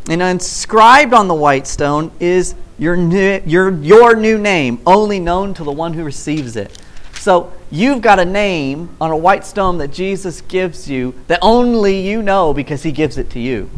And 0.08 0.22
inscribed 0.22 1.12
on 1.12 1.28
the 1.28 1.34
white 1.34 1.66
stone 1.66 2.10
is 2.18 2.54
your 2.78 2.96
new, 2.96 3.42
your, 3.44 3.70
your 3.82 4.16
new 4.16 4.38
name, 4.38 4.80
only 4.86 5.20
known 5.20 5.52
to 5.54 5.64
the 5.64 5.70
one 5.70 5.92
who 5.92 6.02
receives 6.02 6.56
it. 6.56 6.78
So 7.12 7.52
you've 7.70 8.00
got 8.00 8.18
a 8.18 8.24
name 8.24 8.96
on 9.00 9.10
a 9.10 9.16
white 9.16 9.44
stone 9.44 9.78
that 9.78 9.92
Jesus 9.92 10.40
gives 10.40 10.90
you 10.90 11.14
that 11.28 11.38
only 11.42 12.00
you 12.00 12.22
know 12.22 12.54
because 12.54 12.82
he 12.82 12.90
gives 12.90 13.18
it 13.18 13.30
to 13.30 13.38
you. 13.38 13.70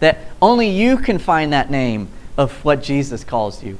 That 0.00 0.18
only 0.40 0.68
you 0.68 0.96
can 0.96 1.18
find 1.18 1.52
that 1.52 1.70
name 1.70 2.08
of 2.36 2.64
what 2.64 2.82
Jesus 2.82 3.24
calls 3.24 3.62
you. 3.62 3.78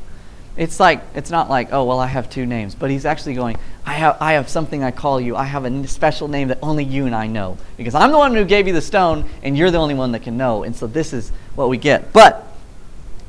It's 0.57 0.81
like 0.81 1.03
it's 1.14 1.31
not 1.31 1.49
like, 1.49 1.73
oh 1.73 1.85
well 1.85 2.01
I 2.01 2.09
have 2.09 2.29
two 2.29 2.45
names, 2.45 2.75
but 2.75 2.91
he's 2.91 3.07
actually 3.07 3.35
going, 3.35 3.57
I 3.87 3.93
have 3.93 4.16
I 4.21 4.33
have 4.33 4.49
something 4.49 4.83
I 4.83 4.91
call 4.91 5.21
you. 5.21 5.37
I 5.37 5.45
have 5.45 5.64
a 5.64 5.87
special 5.87 6.27
name 6.27 6.49
that 6.49 6.59
only 6.62 6.83
you 6.85 7.07
and 7.07 7.14
I 7.14 7.29
know. 7.29 7.57
Because 7.77 7.95
I'm 7.95 8.11
the 8.11 8.19
one 8.19 8.35
who 8.35 8.45
gave 8.45 8.66
you 8.66 8.73
the 8.73 8.83
stone 8.83 9.29
and 9.45 9.57
you're 9.57 9.71
the 9.71 9.79
only 9.79 9.95
one 9.95 10.11
that 10.12 10.25
can 10.25 10.37
know. 10.37 10.64
And 10.64 10.75
so 10.75 10.89
this 10.89 11.12
is 11.12 11.31
what 11.55 11.69
we 11.69 11.79
get. 11.79 12.12
But 12.12 12.45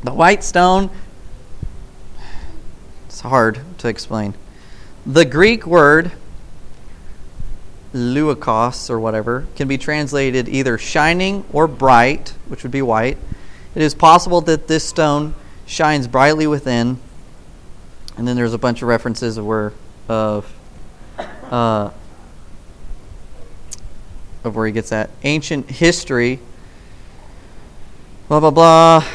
the 0.03 0.13
white 0.13 0.43
stone, 0.43 0.89
it's 3.05 3.21
hard 3.21 3.59
to 3.77 3.87
explain. 3.87 4.33
The 5.05 5.25
Greek 5.25 5.67
word, 5.67 6.11
leukos 7.93 8.89
or 8.89 8.99
whatever, 8.99 9.47
can 9.55 9.67
be 9.67 9.77
translated 9.77 10.47
either 10.47 10.77
shining 10.77 11.43
or 11.51 11.67
bright, 11.67 12.33
which 12.47 12.63
would 12.63 12.71
be 12.71 12.81
white. 12.81 13.17
It 13.75 13.81
is 13.81 13.95
possible 13.95 14.41
that 14.41 14.67
this 14.67 14.83
stone 14.83 15.35
shines 15.65 16.07
brightly 16.07 16.47
within. 16.47 16.99
And 18.17 18.27
then 18.27 18.35
there's 18.35 18.53
a 18.53 18.57
bunch 18.57 18.81
of 18.81 18.87
references 18.87 19.37
of 19.37 19.45
where 19.45 19.73
of 20.07 20.51
uh, 21.49 21.91
of 24.43 24.55
where 24.55 24.65
he 24.65 24.71
gets 24.71 24.89
that 24.89 25.09
ancient 25.23 25.69
history. 25.69 26.39
Blah 28.27 28.39
blah 28.39 28.51
blah. 28.51 29.05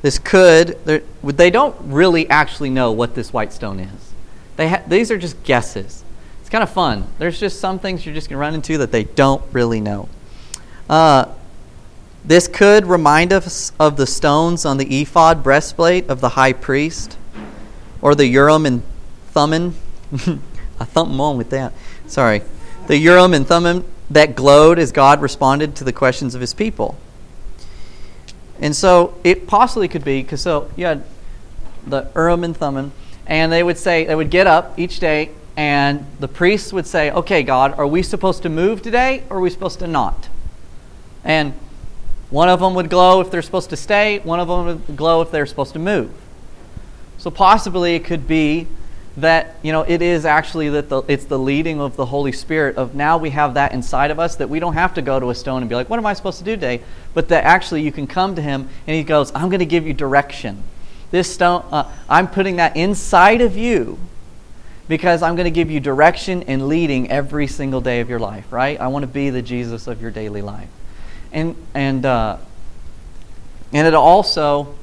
This 0.00 0.18
could, 0.18 0.78
they 1.24 1.50
don't 1.50 1.74
really 1.80 2.30
actually 2.30 2.70
know 2.70 2.92
what 2.92 3.16
this 3.16 3.32
white 3.32 3.52
stone 3.52 3.80
is. 3.80 4.12
They 4.56 4.68
ha- 4.68 4.82
these 4.86 5.10
are 5.10 5.18
just 5.18 5.42
guesses. 5.42 6.04
It's 6.48 6.52
kind 6.52 6.62
of 6.64 6.70
fun. 6.70 7.04
There's 7.18 7.38
just 7.38 7.60
some 7.60 7.78
things 7.78 8.06
you're 8.06 8.14
just 8.14 8.30
going 8.30 8.36
to 8.36 8.40
run 8.40 8.54
into 8.54 8.78
that 8.78 8.90
they 8.90 9.04
don't 9.04 9.42
really 9.52 9.82
know. 9.82 10.08
Uh, 10.88 11.26
this 12.24 12.48
could 12.48 12.86
remind 12.86 13.34
us 13.34 13.70
of 13.78 13.98
the 13.98 14.06
stones 14.06 14.64
on 14.64 14.78
the 14.78 15.02
ephod 15.02 15.42
breastplate 15.42 16.08
of 16.08 16.22
the 16.22 16.30
high 16.30 16.54
priest, 16.54 17.18
or 18.00 18.14
the 18.14 18.24
Urim 18.24 18.64
and 18.64 18.82
Thummim. 19.26 19.74
I 20.14 20.86
thumped 20.86 21.12
them 21.12 21.20
on 21.20 21.36
with 21.36 21.50
that. 21.50 21.74
Sorry. 22.06 22.40
The 22.86 22.96
Urim 22.96 23.34
and 23.34 23.46
Thummim 23.46 23.84
that 24.08 24.34
glowed 24.34 24.78
as 24.78 24.90
God 24.90 25.20
responded 25.20 25.76
to 25.76 25.84
the 25.84 25.92
questions 25.92 26.34
of 26.34 26.40
his 26.40 26.54
people. 26.54 26.96
And 28.58 28.74
so 28.74 29.18
it 29.22 29.46
possibly 29.46 29.86
could 29.86 30.02
be 30.02 30.22
because 30.22 30.40
so 30.40 30.70
you 30.76 30.86
had 30.86 31.04
the 31.86 32.10
Urim 32.16 32.42
and 32.42 32.56
Thummim, 32.56 32.92
and 33.26 33.52
they 33.52 33.62
would 33.62 33.76
say 33.76 34.06
they 34.06 34.14
would 34.14 34.30
get 34.30 34.46
up 34.46 34.78
each 34.78 34.98
day, 34.98 35.32
and 35.58 36.06
the 36.20 36.28
priests 36.28 36.72
would 36.72 36.86
say, 36.86 37.10
"Okay, 37.10 37.42
God, 37.42 37.74
are 37.76 37.86
we 37.86 38.00
supposed 38.00 38.44
to 38.44 38.48
move 38.48 38.80
today, 38.80 39.24
or 39.28 39.38
are 39.38 39.40
we 39.40 39.50
supposed 39.50 39.80
to 39.80 39.88
not?" 39.88 40.28
And 41.24 41.52
one 42.30 42.48
of 42.48 42.60
them 42.60 42.74
would 42.74 42.88
glow 42.88 43.20
if 43.20 43.32
they're 43.32 43.42
supposed 43.42 43.68
to 43.70 43.76
stay. 43.76 44.20
One 44.20 44.38
of 44.38 44.46
them 44.46 44.66
would 44.66 44.96
glow 44.96 45.20
if 45.20 45.32
they're 45.32 45.46
supposed 45.46 45.72
to 45.72 45.80
move. 45.80 46.12
So 47.18 47.28
possibly 47.32 47.96
it 47.96 48.04
could 48.04 48.28
be 48.28 48.68
that 49.16 49.56
you 49.62 49.72
know 49.72 49.82
it 49.82 50.00
is 50.00 50.24
actually 50.24 50.68
that 50.68 50.88
the, 50.88 51.02
it's 51.08 51.24
the 51.24 51.38
leading 51.38 51.80
of 51.80 51.96
the 51.96 52.06
holy 52.06 52.30
spirit 52.30 52.76
of 52.76 52.94
now 52.94 53.18
we 53.18 53.30
have 53.30 53.54
that 53.54 53.72
inside 53.72 54.12
of 54.12 54.20
us 54.20 54.36
that 54.36 54.48
we 54.48 54.60
don't 54.60 54.74
have 54.74 54.94
to 54.94 55.02
go 55.02 55.18
to 55.18 55.30
a 55.30 55.34
stone 55.34 55.60
and 55.60 55.68
be 55.68 55.74
like 55.74 55.90
what 55.90 55.98
am 55.98 56.06
i 56.06 56.12
supposed 56.12 56.38
to 56.38 56.44
do 56.44 56.52
today 56.52 56.80
but 57.14 57.26
that 57.28 57.42
actually 57.42 57.82
you 57.82 57.90
can 57.90 58.06
come 58.06 58.36
to 58.36 58.42
him 58.42 58.68
and 58.86 58.94
he 58.94 59.02
goes 59.02 59.32
i'm 59.34 59.48
going 59.48 59.58
to 59.58 59.66
give 59.66 59.84
you 59.84 59.92
direction 59.92 60.62
this 61.10 61.34
stone 61.34 61.64
uh, 61.72 61.90
i'm 62.08 62.28
putting 62.28 62.54
that 62.56 62.76
inside 62.76 63.40
of 63.40 63.56
you 63.56 63.98
because 64.88 65.22
i'm 65.22 65.36
going 65.36 65.44
to 65.44 65.50
give 65.50 65.70
you 65.70 65.78
direction 65.78 66.42
and 66.44 66.66
leading 66.66 67.10
every 67.10 67.46
single 67.46 67.80
day 67.80 68.00
of 68.00 68.08
your 68.08 68.18
life 68.18 68.50
right? 68.52 68.80
I 68.80 68.88
want 68.88 69.04
to 69.04 69.06
be 69.06 69.30
the 69.30 69.42
jesus 69.42 69.86
of 69.86 70.02
your 70.02 70.10
daily 70.10 70.42
life. 70.42 70.68
And 71.32 71.54
and 71.74 72.04
uh, 72.06 72.38
and 73.72 73.86
it 73.86 73.94
also 73.94 74.74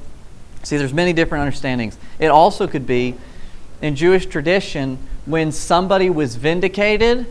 see 0.62 0.76
there's 0.76 0.94
many 0.94 1.12
different 1.12 1.42
understandings. 1.42 1.98
It 2.18 2.28
also 2.28 2.66
could 2.66 2.86
be 2.86 3.16
in 3.82 3.94
Jewish 3.94 4.26
tradition, 4.26 4.98
when 5.26 5.52
somebody 5.52 6.08
was 6.08 6.36
vindicated 6.36 7.26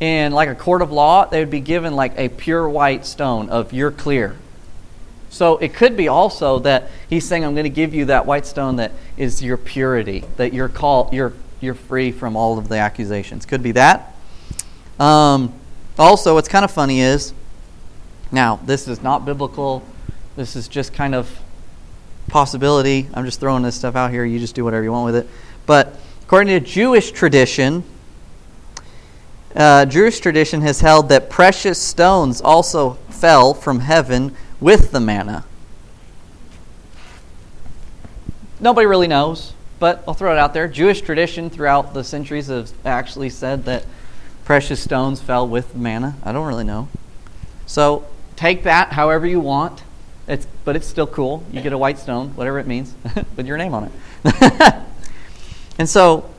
in 0.00 0.32
like 0.32 0.48
a 0.48 0.54
court 0.54 0.82
of 0.82 0.90
law, 0.90 1.26
they 1.26 1.40
would 1.40 1.50
be 1.50 1.60
given 1.60 1.94
like 1.94 2.12
a 2.16 2.28
pure 2.28 2.68
white 2.68 3.04
stone 3.04 3.48
of 3.50 3.72
you're 3.72 3.90
clear. 3.90 4.36
So 5.28 5.58
it 5.58 5.74
could 5.74 5.96
be 5.96 6.08
also 6.08 6.60
that 6.60 6.90
he's 7.10 7.26
saying, 7.26 7.44
I'm 7.44 7.54
going 7.54 7.64
to 7.64 7.70
give 7.70 7.94
you 7.94 8.06
that 8.06 8.26
white 8.26 8.46
stone 8.46 8.76
that 8.76 8.92
is 9.16 9.42
your 9.42 9.56
purity, 9.56 10.24
that 10.36 10.54
you're 10.54 10.68
called, 10.68 11.12
you're 11.12 11.32
you're 11.66 11.74
free 11.74 12.10
from 12.12 12.36
all 12.36 12.56
of 12.56 12.68
the 12.68 12.78
accusations. 12.78 13.44
Could 13.44 13.62
be 13.62 13.72
that. 13.72 14.14
Um, 14.98 15.52
also, 15.98 16.34
what's 16.34 16.48
kind 16.48 16.64
of 16.64 16.70
funny 16.70 17.00
is, 17.00 17.34
now 18.32 18.60
this 18.64 18.88
is 18.88 19.02
not 19.02 19.26
biblical. 19.26 19.82
This 20.36 20.56
is 20.56 20.68
just 20.68 20.94
kind 20.94 21.14
of 21.14 21.28
possibility. 22.28 23.08
I'm 23.12 23.24
just 23.24 23.40
throwing 23.40 23.62
this 23.62 23.74
stuff 23.74 23.96
out 23.96 24.10
here. 24.10 24.24
You 24.24 24.38
just 24.38 24.54
do 24.54 24.64
whatever 24.64 24.84
you 24.84 24.92
want 24.92 25.06
with 25.06 25.16
it. 25.16 25.28
But 25.66 25.98
according 26.22 26.58
to 26.58 26.66
Jewish 26.66 27.10
tradition, 27.10 27.84
uh, 29.54 29.86
Jewish 29.86 30.20
tradition 30.20 30.60
has 30.62 30.80
held 30.80 31.08
that 31.08 31.30
precious 31.30 31.80
stones 31.80 32.40
also 32.40 32.94
fell 33.08 33.54
from 33.54 33.80
heaven 33.80 34.34
with 34.60 34.92
the 34.92 35.00
manna. 35.00 35.44
Nobody 38.60 38.86
really 38.86 39.08
knows, 39.08 39.52
but 39.78 40.02
I'll 40.06 40.14
throw 40.14 40.32
it 40.32 40.38
out 40.38 40.54
there. 40.54 40.68
Jewish 40.68 41.00
tradition 41.00 41.50
throughout 41.50 41.94
the 41.94 42.04
centuries 42.04 42.46
has 42.46 42.72
actually 42.84 43.30
said 43.30 43.64
that 43.64 43.84
precious 44.44 44.82
stones 44.82 45.20
fell 45.20 45.46
with 45.46 45.74
manna. 45.74 46.16
I 46.22 46.32
don't 46.32 46.46
really 46.46 46.64
know. 46.64 46.88
So 47.66 48.06
take 48.36 48.62
that 48.64 48.92
however 48.92 49.26
you 49.26 49.40
want. 49.40 49.82
It's, 50.28 50.46
but 50.64 50.74
it's 50.74 50.86
still 50.86 51.06
cool. 51.06 51.44
You 51.52 51.60
get 51.60 51.72
a 51.72 51.78
white 51.78 51.98
stone, 51.98 52.30
whatever 52.30 52.58
it 52.58 52.66
means, 52.66 52.94
with 53.36 53.46
your 53.46 53.56
name 53.56 53.74
on 53.74 53.90
it. 54.24 54.74
And 55.78 55.88
so, 55.88 56.30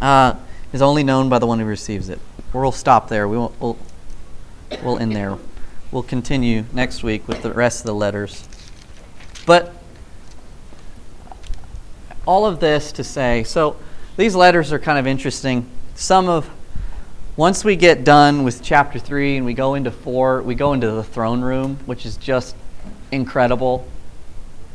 uh, 0.00 0.34
is 0.72 0.82
only 0.82 1.04
known 1.04 1.28
by 1.28 1.38
the 1.38 1.46
one 1.46 1.58
who 1.58 1.64
receives 1.64 2.08
it. 2.08 2.18
We'll 2.52 2.72
stop 2.72 3.08
there. 3.08 3.28
We 3.28 3.36
will 3.36 3.54
we'll, 3.60 3.76
we'll 4.82 4.98
end 4.98 5.14
there. 5.14 5.36
We'll 5.90 6.02
continue 6.02 6.64
next 6.72 7.02
week 7.02 7.28
with 7.28 7.42
the 7.42 7.52
rest 7.52 7.80
of 7.80 7.86
the 7.86 7.94
letters. 7.94 8.48
But 9.46 9.74
all 12.28 12.44
of 12.44 12.60
this 12.60 12.92
to 12.92 13.02
say, 13.02 13.42
so 13.42 13.74
these 14.18 14.34
letters 14.34 14.70
are 14.70 14.78
kind 14.78 14.98
of 14.98 15.06
interesting. 15.06 15.66
Some 15.94 16.28
of, 16.28 16.48
once 17.38 17.64
we 17.64 17.74
get 17.74 18.04
done 18.04 18.44
with 18.44 18.62
chapter 18.62 18.98
3 18.98 19.38
and 19.38 19.46
we 19.46 19.54
go 19.54 19.74
into 19.74 19.90
4, 19.90 20.42
we 20.42 20.54
go 20.54 20.74
into 20.74 20.90
the 20.90 21.02
throne 21.02 21.40
room, 21.40 21.78
which 21.86 22.04
is 22.04 22.18
just 22.18 22.54
incredible. 23.10 23.88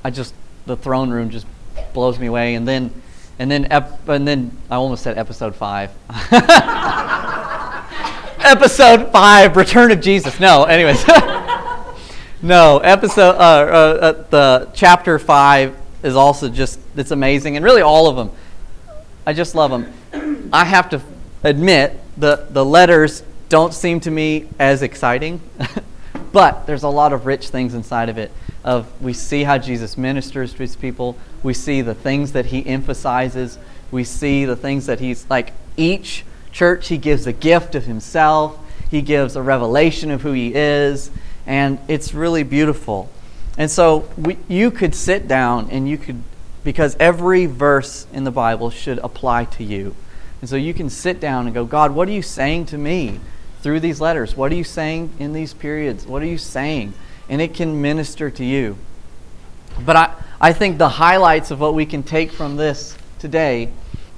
I 0.04 0.10
just, 0.10 0.34
the 0.66 0.76
throne 0.76 1.12
room 1.12 1.30
just 1.30 1.46
blows 1.94 2.18
me 2.18 2.26
away. 2.26 2.56
And 2.56 2.68
then 2.68 2.92
and 3.38 3.52
then, 3.52 3.72
ep- 3.72 4.10
and 4.10 4.28
then 4.28 4.58
I 4.70 4.76
almost 4.76 5.04
said 5.04 5.18
episode 5.18 5.56
five. 5.56 5.92
episode 8.40 9.12
five, 9.12 9.56
Return 9.56 9.92
of 9.92 10.02
Jesus. 10.02 10.40
No, 10.40 10.64
anyways. 10.64 11.08
no, 12.42 12.80
episode, 12.80 13.36
uh, 13.36 13.40
uh, 13.40 14.00
uh, 14.02 14.12
the 14.30 14.72
chapter 14.74 15.20
five 15.20 15.78
is 16.04 16.16
also 16.16 16.50
just, 16.50 16.80
it's 16.96 17.12
amazing. 17.12 17.56
And 17.56 17.66
really 17.66 17.82
all 17.82 18.08
of 18.08 18.16
them. 18.16 18.32
I 19.26 19.34
just 19.34 19.56
love 19.56 19.72
them. 19.72 20.50
I 20.52 20.66
have 20.66 20.90
to 20.90 21.02
admit, 21.44 22.00
the, 22.18 22.48
the 22.50 22.64
letters 22.64 23.24
don't 23.50 23.74
seem 23.74 24.00
to 24.02 24.12
me 24.12 24.48
as 24.60 24.82
exciting, 24.82 25.42
but 26.32 26.68
there's 26.68 26.84
a 26.84 26.90
lot 26.90 27.14
of 27.14 27.26
rich 27.26 27.50
things 27.50 27.74
inside 27.74 28.10
of 28.10 28.18
it 28.18 28.32
of 28.64 28.88
we 29.02 29.14
see 29.14 29.44
how 29.44 29.58
Jesus 29.58 29.98
ministers 29.98 30.54
to 30.54 30.60
his 30.60 30.76
people. 30.76 31.18
We 31.42 31.54
see 31.54 31.82
the 31.82 31.94
things 31.94 32.32
that 32.32 32.48
he 32.48 32.66
emphasizes. 32.66 33.60
We 33.92 34.04
see 34.04 34.46
the 34.46 34.56
things 34.56 34.86
that 34.86 35.00
he's 35.00 35.30
like 35.30 35.54
each 35.76 36.24
church 36.52 36.88
he 36.88 36.98
gives 36.98 37.28
a 37.28 37.34
gift 37.34 37.76
of 37.76 37.86
himself. 37.86 38.58
He 38.90 39.02
gives 39.02 39.36
a 39.36 39.42
revelation 39.42 40.12
of 40.12 40.22
who 40.22 40.34
he 40.34 40.54
is, 40.54 41.10
and 41.46 41.80
it's 41.88 42.14
really 42.14 42.44
beautiful. 42.44 43.10
And 43.58 43.70
so 43.70 44.10
we, 44.18 44.38
you 44.48 44.72
could 44.72 44.96
sit 44.96 45.28
down 45.28 45.70
and 45.70 45.88
you 45.88 45.98
could 45.98 46.22
because 46.64 46.96
every 47.00 47.46
verse 47.46 48.08
in 48.14 48.24
the 48.24 48.32
Bible 48.32 48.70
should 48.70 48.98
apply 49.00 49.46
to 49.46 49.64
you. 49.64 49.96
And 50.40 50.50
so 50.50 50.56
you 50.56 50.74
can 50.74 50.90
sit 50.90 51.20
down 51.20 51.46
and 51.46 51.54
go, 51.54 51.66
God, 51.66 51.92
what 51.92 52.08
are 52.08 52.12
you 52.12 52.22
saying 52.22 52.68
to 52.68 52.78
me 52.78 53.20
through 53.62 53.82
these 53.82 54.00
letters? 54.00 54.36
What 54.36 54.52
are 54.52 54.56
you 54.56 54.64
saying 54.64 55.12
in 55.20 55.34
these 55.34 55.54
periods? 55.54 56.08
What 56.08 56.22
are 56.22 56.28
you 56.28 56.38
saying? 56.38 56.94
and 57.30 57.42
it 57.42 57.54
can 57.54 57.82
minister 57.82 58.30
to 58.30 58.44
you. 58.44 58.78
But 59.86 59.96
I, 59.96 60.14
I 60.40 60.54
think 60.54 60.78
the 60.78 60.90
highlights 60.90 61.52
of 61.52 61.60
what 61.60 61.74
we 61.74 61.86
can 61.86 62.04
take 62.04 62.32
from 62.32 62.56
this 62.58 62.98
today 63.20 63.70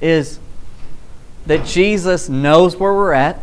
is 0.02 0.40
that 1.46 1.66
Jesus 1.66 2.28
knows 2.28 2.76
where 2.76 2.94
we're 2.94 3.14
at. 3.14 3.40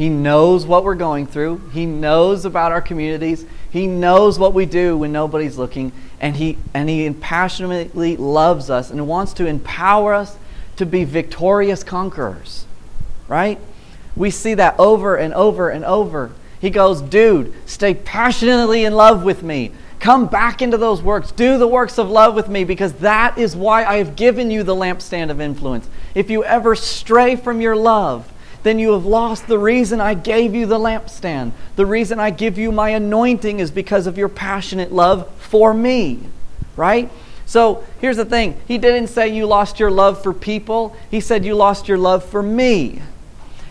He 0.00 0.08
knows 0.08 0.64
what 0.64 0.82
we're 0.82 0.94
going 0.94 1.26
through. 1.26 1.58
He 1.74 1.84
knows 1.84 2.46
about 2.46 2.72
our 2.72 2.80
communities. 2.80 3.44
He 3.70 3.86
knows 3.86 4.38
what 4.38 4.54
we 4.54 4.64
do 4.64 4.96
when 4.96 5.12
nobody's 5.12 5.58
looking. 5.58 5.92
And 6.22 6.36
he, 6.36 6.56
and 6.72 6.88
he 6.88 7.10
passionately 7.10 8.16
loves 8.16 8.70
us 8.70 8.90
and 8.90 9.06
wants 9.06 9.34
to 9.34 9.44
empower 9.44 10.14
us 10.14 10.38
to 10.76 10.86
be 10.86 11.04
victorious 11.04 11.84
conquerors. 11.84 12.64
Right? 13.28 13.58
We 14.16 14.30
see 14.30 14.54
that 14.54 14.74
over 14.78 15.16
and 15.16 15.34
over 15.34 15.68
and 15.68 15.84
over 15.84 16.30
he 16.60 16.70
goes, 16.70 17.00
Dude, 17.00 17.52
stay 17.66 17.92
passionately 17.92 18.86
in 18.86 18.94
love 18.94 19.22
with 19.22 19.42
me. 19.42 19.72
Come 19.98 20.28
back 20.28 20.62
into 20.62 20.78
those 20.78 21.02
works. 21.02 21.30
Do 21.30 21.58
the 21.58 21.68
works 21.68 21.98
of 21.98 22.08
love 22.08 22.34
with 22.34 22.48
me 22.48 22.64
because 22.64 22.94
that 22.94 23.36
is 23.36 23.54
why 23.54 23.84
I 23.84 23.96
have 23.96 24.16
given 24.16 24.50
you 24.50 24.62
the 24.62 24.74
lampstand 24.74 25.30
of 25.30 25.42
influence. 25.42 25.88
If 26.14 26.30
you 26.30 26.42
ever 26.42 26.74
stray 26.74 27.36
from 27.36 27.60
your 27.60 27.76
love, 27.76 28.30
then 28.62 28.78
you 28.78 28.92
have 28.92 29.06
lost 29.06 29.46
the 29.46 29.58
reason 29.58 30.00
I 30.00 30.14
gave 30.14 30.54
you 30.54 30.66
the 30.66 30.78
lampstand. 30.78 31.52
The 31.76 31.86
reason 31.86 32.20
I 32.20 32.30
give 32.30 32.58
you 32.58 32.70
my 32.72 32.90
anointing 32.90 33.58
is 33.58 33.70
because 33.70 34.06
of 34.06 34.18
your 34.18 34.28
passionate 34.28 34.92
love 34.92 35.28
for 35.36 35.72
me, 35.72 36.20
right? 36.76 37.10
So 37.46 37.84
here's 38.00 38.16
the 38.16 38.24
thing 38.24 38.60
He 38.68 38.78
didn't 38.78 39.08
say 39.08 39.28
you 39.28 39.46
lost 39.46 39.80
your 39.80 39.90
love 39.90 40.22
for 40.22 40.32
people, 40.32 40.96
He 41.10 41.20
said 41.20 41.44
you 41.44 41.54
lost 41.54 41.88
your 41.88 41.98
love 41.98 42.24
for 42.24 42.42
me. 42.42 43.02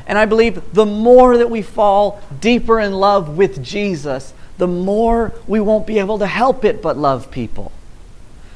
And 0.06 0.18
I 0.18 0.26
believe 0.26 0.74
the 0.74 0.88
more 0.88 1.38
that 1.38 1.52
we 1.52 1.62
fall 1.62 2.20
deeper 2.42 2.80
in 2.80 2.94
love 2.94 3.38
with 3.38 3.64
Jesus, 3.64 4.34
the 4.58 4.68
more 4.68 5.34
we 5.48 5.60
won't 5.60 5.86
be 5.86 6.00
able 6.00 6.18
to 6.20 6.28
help 6.28 6.66
it 6.66 6.82
but 6.82 6.98
love 6.98 7.30
people. 7.30 7.72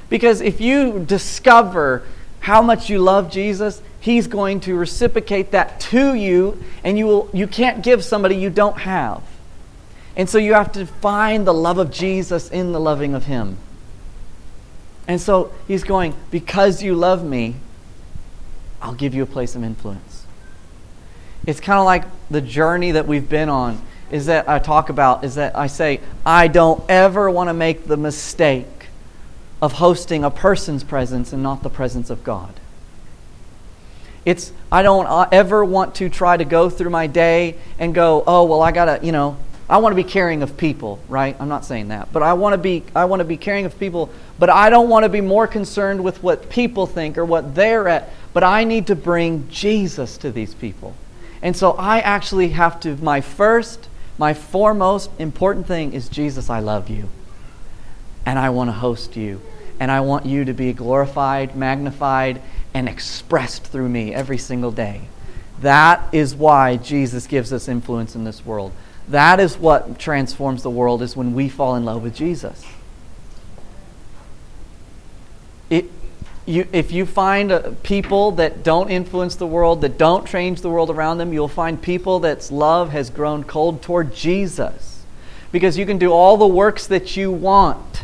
Because 0.10 0.42
if 0.42 0.60
you 0.60 1.00
discover 1.00 2.04
how 2.40 2.62
much 2.62 2.90
you 2.90 3.00
love 3.00 3.32
Jesus, 3.32 3.82
he's 4.04 4.28
going 4.28 4.60
to 4.62 4.76
reciprocate 4.76 5.51
that 5.51 5.80
to 5.80 6.14
you 6.14 6.62
and 6.84 6.97
you 6.97 7.06
will 7.06 7.30
you 7.34 7.47
can't 7.47 7.84
give 7.84 8.04
somebody 8.04 8.36
you 8.36 8.49
don't 8.49 8.80
have. 8.80 9.24
And 10.16 10.30
so 10.30 10.38
you 10.38 10.54
have 10.54 10.72
to 10.74 10.86
find 10.86 11.47
the 11.47 11.54
love 11.54 11.80
of 11.80 11.89
Jesus 11.89 12.49
in 12.51 12.72
the 12.72 12.80
loving 12.80 13.16
of 13.16 13.26
him. 13.26 13.58
And 15.08 15.20
so 15.20 15.51
he's 15.68 15.84
going, 15.84 16.16
because 16.30 16.84
you 16.84 16.95
love 16.95 17.24
me, 17.24 17.56
I'll 18.82 18.93
give 18.93 19.16
you 19.16 19.24
a 19.24 19.26
place 19.26 19.56
of 19.56 19.64
influence 19.64 20.24
it's 21.45 21.60
kind 21.60 21.80
of 21.80 21.86
like 21.86 22.06
the 22.30 22.41
journey 22.41 22.91
that 22.91 23.08
we've 23.08 23.28
been 23.28 23.49
on 23.49 23.82
is 24.12 24.28
that 24.28 24.47
I 24.47 24.60
talk 24.60 24.89
about 24.89 25.24
is 25.24 25.36
that 25.36 25.58
I 25.58 25.68
say 25.68 25.99
I 26.26 26.47
don't 26.47 26.84
ever 26.89 27.30
want 27.30 27.49
to 27.49 27.54
make 27.54 27.86
the 27.86 27.97
mistake 27.97 28.68
of 29.62 29.74
hosting 29.74 30.24
a 30.24 30.30
person's 30.30 30.84
presence 30.84 31.34
and 31.34 31.41
not 31.41 31.64
the 31.64 31.70
presence 31.70 32.10
of 32.10 32.24
God. 32.24 32.54
It's 34.26 34.52
I 34.72 34.84
don't 34.84 35.06
uh, 35.06 35.28
ever 35.32 35.66
want 35.66 35.96
to 35.96 36.10
try 36.10 36.38
to 36.38 36.46
go 36.46 36.70
through 36.70 36.90
my 36.90 37.08
day 37.08 37.56
and 37.80 37.94
go, 37.94 38.24
"Oh, 38.26 38.46
well 38.46 38.62
I 38.62 38.72
got 38.72 38.86
to, 38.86 39.06
you 39.06 39.12
know, 39.12 39.38
I 39.70 39.78
want 39.78 39.92
to 39.94 39.96
be 39.96 40.10
caring 40.10 40.44
of 40.44 40.58
people, 40.58 41.00
right? 41.10 41.36
I'm 41.40 41.50
not 41.50 41.66
saying 41.66 41.88
that, 41.90 42.12
but 42.12 42.22
I 42.22 42.34
want 42.34 42.54
to 42.54 42.58
be 42.58 42.84
I 42.96 43.06
want 43.06 43.22
to 43.22 43.26
be 43.26 43.38
caring 43.38 43.66
of 43.66 43.80
people, 43.80 44.10
but 44.40 44.50
I 44.50 44.70
don't 44.70 44.90
want 44.90 45.04
to 45.04 45.10
be 45.10 45.22
more 45.22 45.48
concerned 45.48 46.04
with 46.04 46.22
what 46.22 46.50
people 46.50 46.86
think 46.86 47.18
or 47.18 47.26
what 47.26 47.56
they're 47.56 47.88
at, 47.88 48.10
but 48.34 48.44
I 48.44 48.64
need 48.64 48.88
to 48.88 48.96
bring 48.96 49.48
Jesus 49.50 50.18
to 50.18 50.32
these 50.32 50.54
people. 50.54 50.96
And 51.42 51.58
so 51.58 51.72
I 51.72 52.00
actually 52.00 52.50
have 52.50 52.80
to, 52.82 52.96
my 52.98 53.20
first, 53.20 53.90
my 54.18 54.34
foremost 54.34 55.10
important 55.20 55.68
thing 55.68 55.94
is 55.94 56.08
Jesus, 56.08 56.50
I 56.50 56.60
love 56.60 56.90
you. 56.90 57.10
And 58.26 58.40
I 58.40 58.50
want 58.50 58.70
to 58.70 58.74
host 58.74 59.18
you. 59.18 59.42
And 59.80 59.92
I 59.92 60.00
want 60.00 60.26
you 60.26 60.46
to 60.46 60.54
be 60.54 60.72
glorified, 60.72 61.58
magnified, 61.58 62.42
and 62.74 62.90
expressed 62.90 63.64
through 63.64 63.90
me 63.90 64.14
every 64.14 64.38
single 64.38 64.72
day. 64.72 65.02
That 65.62 66.14
is 66.14 66.36
why 66.36 66.78
Jesus 66.78 67.28
gives 67.28 67.54
us 67.54 67.68
influence 67.68 68.16
in 68.16 68.24
this 68.24 68.46
world. 68.46 68.72
That 69.08 69.40
is 69.40 69.58
what 69.58 70.00
transforms 70.00 70.64
the 70.64 70.70
world 70.70 71.02
is 71.02 71.16
when 71.16 71.34
we 71.34 71.50
fall 71.50 71.76
in 71.76 71.86
love 71.86 72.04
with 72.04 72.16
Jesus. 72.16 72.66
It, 75.70 75.86
you, 76.46 76.68
if 76.72 76.92
you 76.92 77.06
find 77.06 77.52
uh, 77.52 77.72
people 77.84 78.32
that 78.34 78.64
don't 78.64 78.90
influence 78.90 79.36
the 79.36 79.48
world, 79.48 79.82
that 79.82 79.98
don't 79.98 80.28
change 80.28 80.62
the 80.62 80.70
world 80.70 80.90
around 80.90 81.18
them, 81.18 81.34
you'll 81.34 81.48
find 81.48 81.82
people 81.82 82.20
that's 82.20 82.52
love 82.52 82.90
has 82.92 83.10
grown 83.10 83.44
cold 83.44 83.82
toward 83.82 84.14
Jesus. 84.14 85.06
Because 85.52 85.78
you 85.78 85.86
can 85.86 85.98
do 85.98 86.12
all 86.12 86.36
the 86.36 86.48
works 86.48 86.88
that 86.88 87.16
you 87.16 87.32
want 87.32 88.04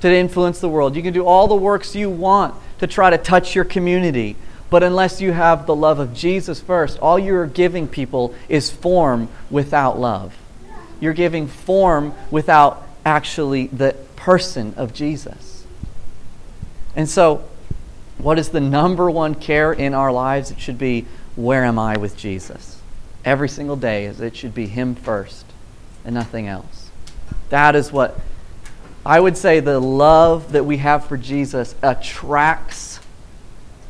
to 0.00 0.12
influence 0.12 0.60
the 0.60 0.68
world. 0.68 0.94
You 0.94 1.02
can 1.02 1.12
do 1.12 1.24
all 1.24 1.48
the 1.48 1.56
works 1.56 1.96
you 1.96 2.10
want 2.10 2.54
to 2.78 2.86
try 2.86 3.10
to 3.10 3.18
touch 3.18 3.54
your 3.54 3.64
community. 3.64 4.36
But 4.70 4.82
unless 4.82 5.20
you 5.20 5.32
have 5.32 5.66
the 5.66 5.74
love 5.74 5.98
of 5.98 6.14
Jesus 6.14 6.60
first, 6.60 6.98
all 6.98 7.18
you're 7.18 7.46
giving 7.46 7.88
people 7.88 8.34
is 8.48 8.70
form 8.70 9.28
without 9.50 9.98
love. 9.98 10.36
You're 11.00 11.14
giving 11.14 11.46
form 11.46 12.14
without 12.30 12.86
actually 13.04 13.68
the 13.68 13.96
person 14.16 14.74
of 14.76 14.92
Jesus. 14.92 15.64
And 16.94 17.08
so, 17.08 17.44
what 18.18 18.38
is 18.38 18.48
the 18.48 18.60
number 18.60 19.10
one 19.10 19.34
care 19.34 19.72
in 19.72 19.94
our 19.94 20.12
lives? 20.12 20.50
It 20.50 20.60
should 20.60 20.78
be 20.78 21.06
where 21.36 21.64
am 21.64 21.78
I 21.78 21.96
with 21.96 22.16
Jesus? 22.16 22.80
Every 23.24 23.48
single 23.48 23.76
day, 23.76 24.06
it 24.06 24.36
should 24.36 24.54
be 24.54 24.66
Him 24.66 24.96
first 24.96 25.46
and 26.04 26.14
nothing 26.14 26.48
else. 26.48 26.90
That 27.50 27.76
is 27.76 27.92
what 27.92 28.18
I 29.04 29.20
would 29.20 29.36
say 29.36 29.60
the 29.60 29.78
love 29.78 30.52
that 30.52 30.64
we 30.64 30.78
have 30.78 31.06
for 31.06 31.16
Jesus 31.16 31.74
attracts 31.82 33.00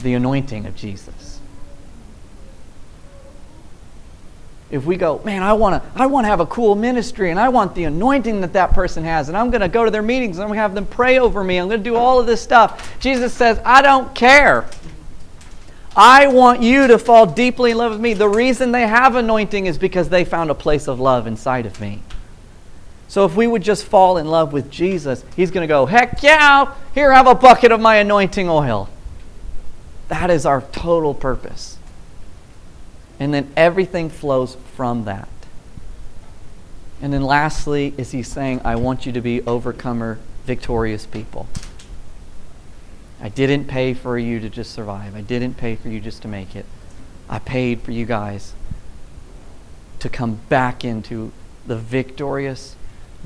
the 0.01 0.15
anointing 0.15 0.67
of 0.67 0.77
Jesus. 0.77 1.41
If 4.71 4.85
we 4.85 4.97
go, 4.97 5.21
man, 5.25 5.43
I 5.43 5.55
want 5.55 5.83
to 5.83 6.01
I 6.01 6.07
want 6.07 6.25
to 6.25 6.29
have 6.29 6.41
a 6.41 6.47
cool 6.47 6.75
ministry 6.75 7.31
and 7.31 7.41
I 7.41 7.49
want 7.49 7.75
the 7.75 7.85
anointing 7.85 8.43
that 8.43 8.53
that 8.53 8.75
person 8.75 9.03
has 9.03 9.29
and 9.29 9.37
I'm 9.37 9.51
going 9.51 9.63
to 9.63 9.69
go 9.69 9.85
to 9.85 9.91
their 9.91 10.03
meetings 10.03 10.37
and 10.37 10.43
I'm 10.45 10.51
going 10.51 10.59
to 10.59 10.63
have 10.63 10.75
them 10.75 10.87
pray 10.87 11.19
over 11.19 11.43
me. 11.43 11.57
I'm 11.57 11.69
going 11.69 11.81
to 11.81 11.91
do 11.91 11.97
all 11.97 12.21
of 12.21 12.27
this 12.27 12.43
stuff. 12.43 13.01
Jesus 13.01 13.33
says, 13.33 13.61
"I 13.65 13.81
don't 13.81 14.15
care. 14.15 14.67
I 15.97 16.29
want 16.29 16.61
you 16.63 16.87
to 16.87 16.99
fall 16.99 17.25
deeply 17.25 17.71
in 17.71 17.79
love 17.79 17.93
with 17.93 18.01
me. 18.01 18.13
The 18.13 18.29
reason 18.29 18.71
they 18.71 18.87
have 18.87 19.17
anointing 19.17 19.65
is 19.65 19.79
because 19.79 20.11
they 20.11 20.25
found 20.25 20.51
a 20.51 20.55
place 20.55 20.87
of 20.87 21.01
love 21.01 21.27
inside 21.27 21.65
of 21.65 21.81
me." 21.81 22.03
So 23.09 23.25
if 23.25 23.35
we 23.35 23.47
would 23.47 23.63
just 23.63 23.85
fall 23.85 24.19
in 24.19 24.27
love 24.27 24.53
with 24.53 24.71
Jesus, 24.71 25.25
he's 25.35 25.51
going 25.51 25.67
to 25.67 25.69
go, 25.69 25.87
heck 25.87 26.23
yeah, 26.23 26.75
here, 26.95 27.13
have 27.13 27.27
a 27.27 27.35
bucket 27.35 27.73
of 27.73 27.81
my 27.81 27.97
anointing 27.97 28.49
oil. 28.49 28.91
That 30.09 30.31
is 30.31 30.45
our 30.45 30.61
total 30.61 31.15
purpose. 31.15 31.79
And 33.19 33.33
then 33.33 33.51
everything 33.57 34.11
flows 34.11 34.57
from 34.77 35.05
that. 35.05 35.29
And 37.01 37.13
then 37.13 37.23
lastly, 37.23 37.95
is 37.97 38.11
he 38.11 38.23
saying, 38.23 38.61
I 38.65 38.77
want 38.77 39.07
you 39.07 39.13
to 39.13 39.21
be 39.21 39.43
overcomer, 39.43 40.19
victorious 40.45 41.07
people. 41.07 41.49
I 43.21 43.29
didn't 43.29 43.67
pay 43.67 43.95
for 43.95 44.19
you 44.19 44.39
to 44.41 44.49
just 44.49 44.71
survive. 44.71 45.15
I 45.15 45.21
didn't 45.21 45.55
pay 45.55 45.77
for 45.77 45.89
you 45.89 46.01
just 46.01 46.23
to 46.23 46.29
make 46.29 46.55
it. 46.55 46.67
I 47.29 47.39
paid 47.39 47.83
for 47.83 47.91
you 47.91 48.07
guys 48.07 48.55
to 49.99 50.09
come 50.09 50.41
back 50.49 50.85
into 50.85 51.33
the 51.67 51.77
victorious, 51.77 52.77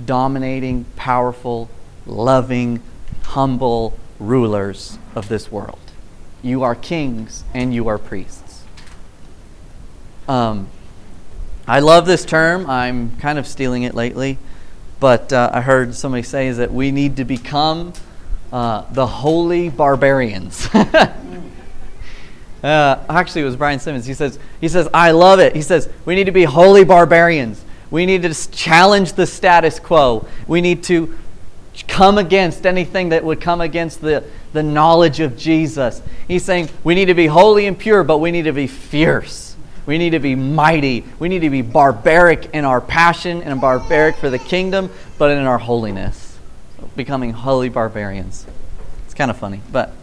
dominating, 0.05 0.85
powerful, 0.97 1.69
loving, 2.07 2.83
humble 3.23 3.99
rulers 4.19 4.99
of 5.15 5.29
this 5.29 5.51
world. 5.51 5.79
You 6.43 6.63
are 6.63 6.75
kings 6.75 7.45
and 7.55 7.75
you 7.75 7.89
are 7.89 7.99
priests. 7.99 8.65
Um, 10.29 10.69
I 11.67 11.81
love 11.81 12.07
this 12.07 12.25
term. 12.25 12.69
I'm 12.69 13.17
kind 13.19 13.39
of 13.39 13.47
stealing 13.47 13.85
it 13.85 13.95
lately, 13.95 14.39
but 14.99 15.33
uh, 15.33 15.51
I 15.53 15.61
heard 15.61 15.95
somebody 15.95 16.23
say 16.23 16.49
is 16.49 16.57
that 16.57 16.73
we 16.73 16.91
need 16.91 17.17
to 17.17 17.25
become 17.25 17.93
uh, 18.53 18.83
the 18.93 19.07
holy 19.07 19.69
barbarians. 19.69 20.67
uh, 20.75 21.15
actually, 22.63 23.43
it 23.43 23.45
was 23.45 23.57
Brian 23.57 23.79
Simmons. 23.79 24.07
He 24.07 24.15
says, 24.15 24.39
he 24.61 24.69
says, 24.69 24.89
I 24.93 25.13
love 25.13 25.39
it. 25.39 25.55
He 25.55 25.63
says, 25.63 25.89
we 26.05 26.15
need 26.15 26.25
to 26.25 26.33
be 26.33 26.45
holy 26.45 26.85
barbarians. 26.85 27.65
We 27.93 28.07
need 28.07 28.23
to 28.23 28.51
challenge 28.51 29.13
the 29.13 29.27
status 29.27 29.79
quo. 29.79 30.27
We 30.49 30.63
need 30.63 30.83
to 30.85 31.17
come 31.89 32.17
against 32.17 32.65
anything 32.65 33.11
that 33.11 33.23
would 33.23 33.39
come 33.39 33.61
against 33.61 34.01
the, 34.01 34.25
the 34.55 34.63
knowledge 34.63 35.21
of 35.21 35.37
Jesus. 35.37 36.01
He's 36.27 36.43
saying 36.43 36.71
we 36.85 36.95
need 36.95 37.05
to 37.05 37.15
be 37.15 37.27
holy 37.27 37.67
and 37.67 37.79
pure, 37.79 38.03
but 38.03 38.17
we 38.17 38.31
need 38.31 38.45
to 38.45 38.53
be 38.53 38.67
fierce. 38.67 39.57
We 39.85 39.99
need 39.99 40.11
to 40.11 40.21
be 40.21 40.35
mighty. 40.35 41.05
We 41.19 41.29
need 41.29 41.41
to 41.41 41.51
be 41.51 41.61
barbaric 41.61 42.47
in 42.55 42.65
our 42.65 42.81
passion 42.81 43.43
and 43.43 43.61
barbaric 43.61 44.17
for 44.17 44.31
the 44.31 44.39
kingdom, 44.39 44.91
but 45.19 45.31
in 45.31 45.45
our 45.45 45.59
holiness. 45.59 46.39
Becoming 46.97 47.35
holy 47.35 47.69
barbarians. 47.69 48.47
It's 49.05 49.15
kind 49.15 49.31
of 49.31 49.37
funny, 49.37 49.61
but. 49.71 49.95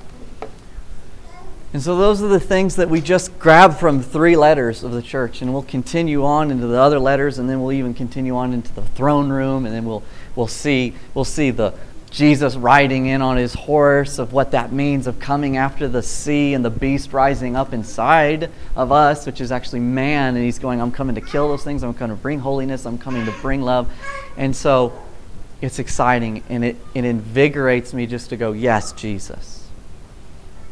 And 1.72 1.82
so 1.82 1.96
those 1.96 2.22
are 2.24 2.28
the 2.28 2.40
things 2.40 2.78
that 2.78 2.90
we 2.90 3.00
just 3.00 3.38
grab 3.38 3.78
from 3.78 4.02
three 4.02 4.36
letters 4.36 4.84
of 4.84 4.92
the 4.92 5.04
church, 5.04 5.42
and 5.42 5.54
we'll 5.54 5.62
continue 5.62 6.26
on 6.26 6.50
into 6.50 6.66
the 6.66 6.80
other 6.80 6.98
letters, 6.98 7.38
and 7.38 7.48
then 7.48 7.62
we'll 7.62 7.74
even 7.74 7.94
continue 7.94 8.36
on 8.36 8.54
into 8.54 8.74
the 8.74 8.82
throne 8.82 9.30
room, 9.30 9.66
and 9.66 9.76
then 9.76 9.86
we'll 9.86 10.04
we'll 10.36 10.48
see 10.48 10.96
we'll 11.14 11.26
see 11.26 11.52
the 11.52 11.74
Jesus 12.10 12.56
riding 12.56 13.06
in 13.06 13.22
on 13.22 13.38
his 13.38 13.54
horse, 13.54 14.18
of 14.18 14.34
what 14.34 14.52
that 14.52 14.72
means, 14.72 15.06
of 15.06 15.20
coming 15.20 15.58
after 15.58 15.88
the 15.88 16.02
sea 16.02 16.54
and 16.54 16.66
the 16.66 16.70
beast 16.70 17.14
rising 17.14 17.56
up 17.56 17.72
inside 17.72 18.50
of 18.76 18.92
us, 18.92 19.26
which 19.26 19.42
is 19.42 19.52
actually 19.52 19.82
man. 19.82 20.36
And 20.36 20.44
he's 20.44 20.60
going, 20.60 20.82
I'm 20.82 20.92
coming 20.92 21.16
to 21.16 21.22
kill 21.22 21.50
those 21.50 21.64
things. 21.64 21.84
I'm 21.84 21.94
coming 21.94 22.16
to 22.16 22.22
bring 22.22 22.40
holiness. 22.40 22.86
I'm 22.86 22.98
coming 22.98 23.26
to 23.26 23.32
bring 23.42 23.62
love. 23.62 23.92
And 24.38 24.56
so 24.56 25.00
it's 25.62 25.78
exciting 25.78 26.42
and 26.50 26.64
it, 26.64 26.78
it 26.96 27.06
invigorates 27.06 27.94
me 27.94 28.08
just 28.08 28.30
to 28.30 28.38
go, 28.38 28.54
Yes, 28.54 28.92
Jesus. 28.94 29.59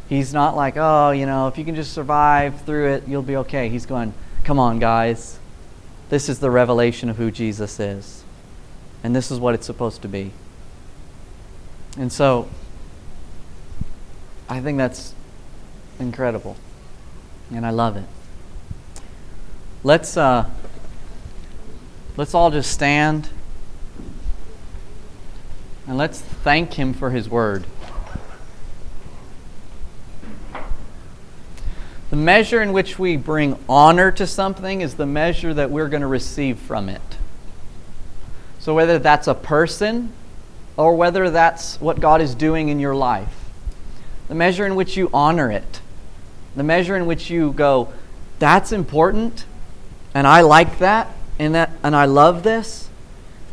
He's 0.09 0.33
not 0.33 0.55
like, 0.55 0.75
Oh, 0.77 1.11
you 1.11 1.25
know, 1.25 1.47
if 1.47 1.57
you 1.57 1.65
can 1.65 1.75
just 1.75 1.93
survive 1.93 2.61
through 2.61 2.93
it, 2.93 3.07
you'll 3.07 3.21
be 3.21 3.37
okay. 3.37 3.69
He's 3.69 3.85
going, 3.85 4.13
Come 4.43 4.59
on, 4.59 4.79
guys. 4.79 5.39
This 6.09 6.29
is 6.29 6.39
the 6.39 6.49
revelation 6.49 7.09
of 7.09 7.17
who 7.17 7.31
Jesus 7.31 7.79
is. 7.79 8.23
And 9.03 9.15
this 9.15 9.29
is 9.29 9.39
what 9.39 9.53
it's 9.53 9.65
supposed 9.65 10.01
to 10.03 10.07
be. 10.07 10.31
And 11.97 12.11
so 12.11 12.47
I 14.49 14.61
think 14.61 14.77
that's 14.77 15.13
incredible. 15.99 16.55
And 17.51 17.65
I 17.65 17.71
love 17.71 17.97
it. 17.97 18.05
Let's 19.83 20.17
uh, 20.17 20.49
let's 22.15 22.33
all 22.33 22.51
just 22.51 22.71
stand 22.71 23.29
and 25.87 25.97
let's 25.97 26.19
thank 26.19 26.73
him 26.73 26.93
for 26.93 27.11
his 27.11 27.29
word. 27.29 27.65
The 32.17 32.23
measure 32.23 32.63
in 32.63 32.73
which 32.73 32.97
we 32.97 33.15
bring 33.15 33.63
honor 33.69 34.11
to 34.13 34.25
something 34.25 34.81
is 34.81 34.95
the 34.95 35.05
measure 35.05 35.53
that 35.53 35.69
we're 35.69 35.87
going 35.87 36.01
to 36.01 36.07
receive 36.07 36.57
from 36.57 36.89
it. 36.89 36.99
So, 38.57 38.73
whether 38.73 38.97
that's 38.97 39.27
a 39.27 39.35
person 39.35 40.11
or 40.77 40.95
whether 40.95 41.29
that's 41.29 41.79
what 41.79 41.99
God 41.99 42.19
is 42.19 42.33
doing 42.33 42.69
in 42.69 42.79
your 42.79 42.95
life, 42.95 43.51
the 44.29 44.33
measure 44.33 44.65
in 44.65 44.73
which 44.73 44.97
you 44.97 45.11
honor 45.13 45.51
it, 45.51 45.81
the 46.55 46.63
measure 46.63 46.97
in 46.97 47.05
which 47.05 47.29
you 47.29 47.53
go, 47.53 47.93
that's 48.39 48.71
important, 48.71 49.45
and 50.15 50.25
I 50.25 50.41
like 50.41 50.79
that, 50.79 51.15
and, 51.37 51.53
that, 51.53 51.69
and 51.83 51.95
I 51.95 52.05
love 52.05 52.41
this, 52.41 52.89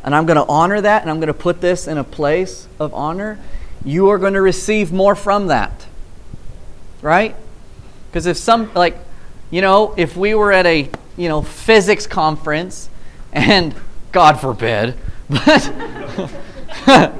and 0.02 0.14
I'm 0.14 0.24
going 0.24 0.38
to 0.38 0.46
honor 0.46 0.80
that, 0.80 1.02
and 1.02 1.10
I'm 1.10 1.18
going 1.18 1.26
to 1.26 1.34
put 1.34 1.60
this 1.60 1.86
in 1.86 1.98
a 1.98 2.04
place 2.04 2.66
of 2.80 2.94
honor, 2.94 3.38
you 3.84 4.08
are 4.08 4.16
going 4.16 4.32
to 4.32 4.40
receive 4.40 4.90
more 4.90 5.14
from 5.14 5.48
that. 5.48 5.84
Right? 7.02 7.36
Because 8.14 8.26
if 8.26 8.36
some, 8.36 8.72
like, 8.74 8.96
you 9.50 9.60
know, 9.60 9.92
if 9.96 10.16
we 10.16 10.36
were 10.36 10.52
at 10.52 10.66
a, 10.66 10.88
you 11.16 11.28
know, 11.28 11.42
physics 11.42 12.06
conference 12.06 12.88
and 13.32 13.74
God 14.12 14.40
forbid. 14.40 14.94
But 15.28 15.72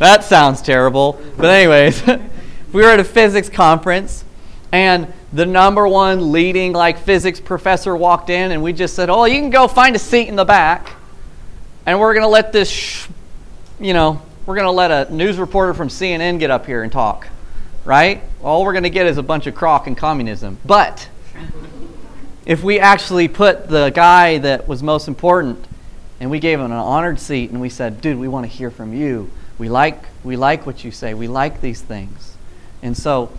that 0.00 0.24
sounds 0.24 0.60
terrible. 0.60 1.22
But 1.36 1.46
anyways, 1.46 2.02
if 2.08 2.20
we 2.72 2.82
were 2.82 2.88
at 2.88 2.98
a 2.98 3.04
physics 3.04 3.48
conference 3.48 4.24
and 4.72 5.12
the 5.32 5.46
number 5.46 5.86
one 5.86 6.32
leading 6.32 6.72
like 6.72 6.98
physics 6.98 7.38
professor 7.38 7.94
walked 7.94 8.28
in 8.28 8.50
and 8.50 8.64
we 8.64 8.72
just 8.72 8.96
said, 8.96 9.10
"Oh, 9.10 9.26
you 9.26 9.36
can 9.36 9.50
go 9.50 9.68
find 9.68 9.94
a 9.94 10.00
seat 10.00 10.26
in 10.26 10.34
the 10.34 10.44
back." 10.44 10.96
And 11.86 12.00
we're 12.00 12.14
going 12.14 12.24
to 12.24 12.28
let 12.28 12.52
this 12.52 12.68
sh- 12.68 13.06
you 13.78 13.94
know, 13.94 14.20
we're 14.46 14.56
going 14.56 14.66
to 14.66 14.72
let 14.72 14.90
a 14.90 15.14
news 15.14 15.38
reporter 15.38 15.72
from 15.72 15.86
CNN 15.86 16.40
get 16.40 16.50
up 16.50 16.66
here 16.66 16.82
and 16.82 16.90
talk. 16.90 17.28
Right? 17.84 18.22
All 18.42 18.64
we're 18.64 18.72
going 18.72 18.84
to 18.84 18.90
get 18.90 19.06
is 19.06 19.18
a 19.18 19.22
bunch 19.22 19.46
of 19.46 19.54
crock 19.54 19.86
and 19.86 19.96
communism. 19.96 20.58
But 20.64 21.08
if 22.46 22.62
we 22.62 22.78
actually 22.78 23.28
put 23.28 23.68
the 23.68 23.90
guy 23.90 24.38
that 24.38 24.68
was 24.68 24.82
most 24.82 25.08
important 25.08 25.66
and 26.20 26.30
we 26.30 26.38
gave 26.38 26.60
him 26.60 26.66
an 26.66 26.72
honored 26.72 27.18
seat 27.18 27.50
and 27.50 27.60
we 27.60 27.68
said, 27.68 28.00
dude, 28.00 28.18
we 28.18 28.28
want 28.28 28.44
to 28.44 28.50
hear 28.50 28.70
from 28.70 28.92
you. 28.92 29.30
We 29.58 29.68
like, 29.68 30.02
we 30.24 30.36
like 30.36 30.66
what 30.66 30.84
you 30.84 30.90
say. 30.90 31.14
We 31.14 31.28
like 31.28 31.60
these 31.60 31.80
things. 31.80 32.36
And 32.82 32.96
so 32.96 33.32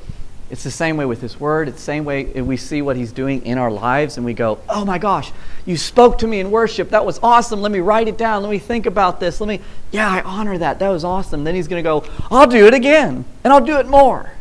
It's 0.49 0.63
the 0.63 0.71
same 0.71 0.97
way 0.97 1.05
with 1.05 1.21
His 1.21 1.39
Word. 1.39 1.67
It's 1.67 1.77
the 1.77 1.83
same 1.83 2.05
way 2.05 2.25
we 2.25 2.57
see 2.57 2.81
what 2.81 2.95
He's 2.95 3.11
doing 3.11 3.45
in 3.45 3.57
our 3.57 3.71
lives 3.71 4.17
and 4.17 4.25
we 4.25 4.33
go, 4.33 4.59
oh 4.69 4.85
my 4.85 4.97
gosh, 4.97 5.31
you 5.65 5.77
spoke 5.77 6.19
to 6.19 6.27
me 6.27 6.39
in 6.39 6.51
worship. 6.51 6.89
That 6.89 7.05
was 7.05 7.19
awesome. 7.23 7.61
Let 7.61 7.71
me 7.71 7.79
write 7.79 8.07
it 8.07 8.17
down. 8.17 8.43
Let 8.43 8.51
me 8.51 8.59
think 8.59 8.85
about 8.85 9.19
this. 9.19 9.41
Let 9.41 9.47
me, 9.47 9.61
yeah, 9.91 10.09
I 10.09 10.21
honor 10.21 10.57
that. 10.57 10.79
That 10.79 10.89
was 10.89 11.03
awesome. 11.03 11.43
Then 11.43 11.55
He's 11.55 11.67
going 11.67 11.83
to 11.83 11.87
go, 11.87 12.05
I'll 12.29 12.47
do 12.47 12.67
it 12.67 12.73
again 12.73 13.25
and 13.43 13.53
I'll 13.53 13.65
do 13.65 13.77
it 13.77 13.87
more. 13.87 14.31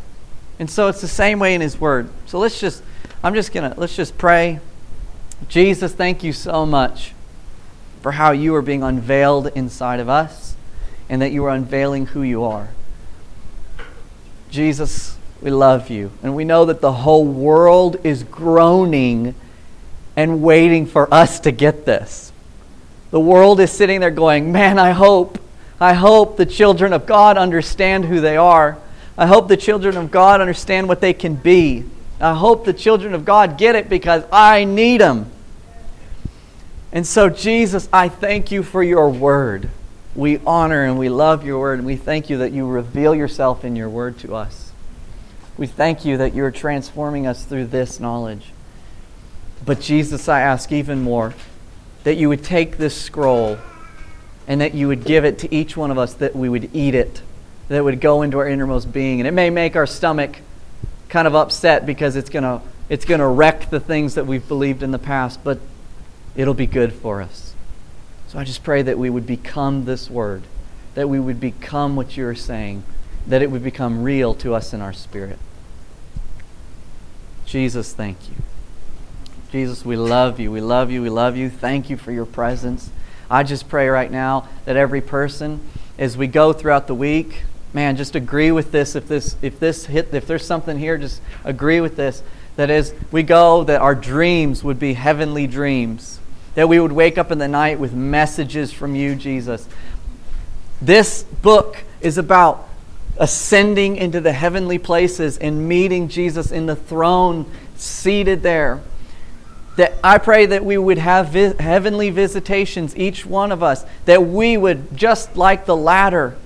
And 0.58 0.70
so 0.70 0.88
it's 0.88 1.00
the 1.00 1.08
same 1.08 1.38
way 1.38 1.54
in 1.54 1.60
His 1.60 1.80
Word. 1.80 2.10
So 2.26 2.38
let's 2.38 2.60
just, 2.60 2.82
I'm 3.22 3.34
just 3.34 3.52
going 3.52 3.72
to, 3.72 3.80
let's 3.80 3.96
just 3.96 4.18
pray. 4.18 4.60
Jesus, 5.48 5.92
thank 5.92 6.22
you 6.22 6.32
so 6.32 6.66
much 6.66 7.14
for 8.02 8.12
how 8.12 8.32
you 8.32 8.54
are 8.54 8.62
being 8.62 8.82
unveiled 8.82 9.46
inside 9.48 10.00
of 10.00 10.08
us 10.08 10.56
and 11.08 11.22
that 11.22 11.32
you 11.32 11.44
are 11.44 11.50
unveiling 11.50 12.06
who 12.06 12.22
you 12.22 12.42
are. 12.42 12.70
Jesus, 14.50 15.16
we 15.42 15.50
love 15.50 15.90
you. 15.90 16.10
And 16.22 16.36
we 16.36 16.44
know 16.44 16.64
that 16.66 16.80
the 16.80 16.92
whole 16.92 17.24
world 17.24 17.96
is 18.04 18.22
groaning 18.22 19.34
and 20.16 20.42
waiting 20.42 20.86
for 20.86 21.12
us 21.12 21.40
to 21.40 21.52
get 21.52 21.84
this. 21.84 22.32
The 23.10 23.20
world 23.20 23.60
is 23.60 23.70
sitting 23.70 24.00
there 24.00 24.10
going, 24.10 24.52
Man, 24.52 24.78
I 24.78 24.92
hope, 24.92 25.38
I 25.80 25.94
hope 25.94 26.36
the 26.36 26.46
children 26.46 26.92
of 26.92 27.06
God 27.06 27.36
understand 27.36 28.04
who 28.04 28.20
they 28.20 28.36
are. 28.36 28.78
I 29.18 29.26
hope 29.26 29.48
the 29.48 29.56
children 29.56 29.96
of 29.96 30.10
God 30.10 30.40
understand 30.40 30.88
what 30.88 31.00
they 31.00 31.12
can 31.12 31.34
be. 31.34 31.84
I 32.20 32.34
hope 32.34 32.64
the 32.64 32.72
children 32.72 33.14
of 33.14 33.24
God 33.24 33.58
get 33.58 33.74
it 33.74 33.88
because 33.88 34.24
I 34.32 34.64
need 34.64 35.00
them. 35.00 35.30
And 36.92 37.06
so, 37.06 37.28
Jesus, 37.28 37.88
I 37.92 38.08
thank 38.08 38.50
you 38.50 38.62
for 38.62 38.82
your 38.82 39.10
word. 39.10 39.68
We 40.14 40.38
honor 40.46 40.84
and 40.84 40.98
we 40.98 41.08
love 41.08 41.44
your 41.44 41.58
word, 41.58 41.78
and 41.78 41.86
we 41.86 41.96
thank 41.96 42.28
you 42.28 42.38
that 42.38 42.52
you 42.52 42.66
reveal 42.66 43.14
yourself 43.14 43.64
in 43.64 43.76
your 43.76 43.88
word 43.88 44.18
to 44.20 44.34
us. 44.34 44.71
We 45.56 45.66
thank 45.66 46.04
you 46.04 46.16
that 46.18 46.34
you're 46.34 46.50
transforming 46.50 47.26
us 47.26 47.44
through 47.44 47.66
this 47.66 48.00
knowledge. 48.00 48.52
But, 49.64 49.80
Jesus, 49.80 50.28
I 50.28 50.40
ask 50.40 50.72
even 50.72 51.02
more 51.02 51.34
that 52.04 52.16
you 52.16 52.28
would 52.28 52.42
take 52.42 52.78
this 52.78 53.00
scroll 53.00 53.58
and 54.48 54.60
that 54.60 54.74
you 54.74 54.88
would 54.88 55.04
give 55.04 55.24
it 55.24 55.38
to 55.40 55.54
each 55.54 55.76
one 55.76 55.90
of 55.90 55.98
us, 55.98 56.14
that 56.14 56.34
we 56.34 56.48
would 56.48 56.74
eat 56.74 56.94
it, 56.94 57.22
that 57.68 57.76
it 57.76 57.82
would 57.82 58.00
go 58.00 58.22
into 58.22 58.38
our 58.38 58.48
innermost 58.48 58.92
being. 58.92 59.20
And 59.20 59.26
it 59.26 59.32
may 59.32 59.50
make 59.50 59.76
our 59.76 59.86
stomach 59.86 60.38
kind 61.08 61.28
of 61.28 61.34
upset 61.34 61.86
because 61.86 62.16
it's 62.16 62.30
going 62.30 62.42
to 62.42 62.60
it's 62.88 63.04
going 63.06 63.20
to 63.20 63.26
wreck 63.26 63.70
the 63.70 63.80
things 63.80 64.16
that 64.16 64.26
we've 64.26 64.46
believed 64.46 64.82
in 64.82 64.90
the 64.90 64.98
past, 64.98 65.42
but 65.42 65.58
it'll 66.36 66.52
be 66.52 66.66
good 66.66 66.92
for 66.92 67.22
us. 67.22 67.54
So 68.28 68.38
I 68.38 68.44
just 68.44 68.62
pray 68.62 68.82
that 68.82 68.98
we 68.98 69.08
would 69.08 69.26
become 69.26 69.86
this 69.86 70.10
word, 70.10 70.42
that 70.94 71.08
we 71.08 71.18
would 71.18 71.40
become 71.40 71.96
what 71.96 72.18
you're 72.18 72.34
saying, 72.34 72.82
that 73.26 73.42
it 73.42 73.50
would 73.50 73.62
become 73.62 74.02
real 74.02 74.34
to 74.34 74.54
us 74.54 74.72
in 74.72 74.80
our 74.80 74.92
spirit. 74.92 75.38
Jesus, 77.46 77.92
thank 77.92 78.28
you. 78.28 78.36
Jesus, 79.50 79.84
we 79.84 79.96
love 79.96 80.40
you. 80.40 80.50
We 80.50 80.60
love 80.60 80.90
you. 80.90 81.02
We 81.02 81.10
love 81.10 81.36
you. 81.36 81.50
Thank 81.50 81.90
you 81.90 81.96
for 81.96 82.12
your 82.12 82.24
presence. 82.24 82.90
I 83.30 83.42
just 83.42 83.68
pray 83.68 83.88
right 83.88 84.10
now 84.10 84.48
that 84.64 84.76
every 84.76 85.00
person, 85.00 85.60
as 85.98 86.16
we 86.16 86.26
go 86.26 86.52
throughout 86.52 86.86
the 86.86 86.94
week, 86.94 87.42
man, 87.72 87.96
just 87.96 88.14
agree 88.14 88.50
with 88.50 88.72
this. 88.72 88.94
If 88.96 89.08
this, 89.08 89.36
if 89.42 89.60
this 89.60 89.86
hit, 89.86 90.12
if 90.14 90.26
there's 90.26 90.46
something 90.46 90.78
here, 90.78 90.96
just 90.96 91.20
agree 91.44 91.80
with 91.80 91.96
this. 91.96 92.22
That 92.56 92.70
as 92.70 92.94
we 93.10 93.22
go, 93.22 93.64
that 93.64 93.80
our 93.80 93.94
dreams 93.94 94.64
would 94.64 94.78
be 94.78 94.94
heavenly 94.94 95.46
dreams 95.46 96.20
that 96.54 96.68
we 96.68 96.78
would 96.78 96.92
wake 96.92 97.18
up 97.18 97.30
in 97.30 97.38
the 97.38 97.48
night 97.48 97.78
with 97.78 97.92
messages 97.92 98.72
from 98.72 98.94
you, 98.94 99.14
Jesus. 99.14 99.68
This 100.80 101.22
book 101.22 101.78
is 102.00 102.18
about 102.18 102.68
ascending 103.18 103.96
into 103.96 104.20
the 104.20 104.32
heavenly 104.32 104.78
places 104.78 105.38
and 105.38 105.68
meeting 105.68 106.08
Jesus 106.08 106.50
in 106.50 106.66
the 106.66 106.76
throne 106.76 107.46
seated 107.76 108.42
there. 108.42 108.80
That 109.76 109.94
I 110.04 110.18
pray 110.18 110.46
that 110.46 110.64
we 110.64 110.76
would 110.76 110.98
have 110.98 111.28
vi- 111.28 111.54
heavenly 111.58 112.10
visitations, 112.10 112.96
each 112.96 113.24
one 113.24 113.52
of 113.52 113.62
us, 113.62 113.84
that 114.04 114.22
we 114.22 114.56
would, 114.56 114.96
just 114.96 115.36
like 115.36 115.64
the 115.64 115.76
ladder, 115.76 116.36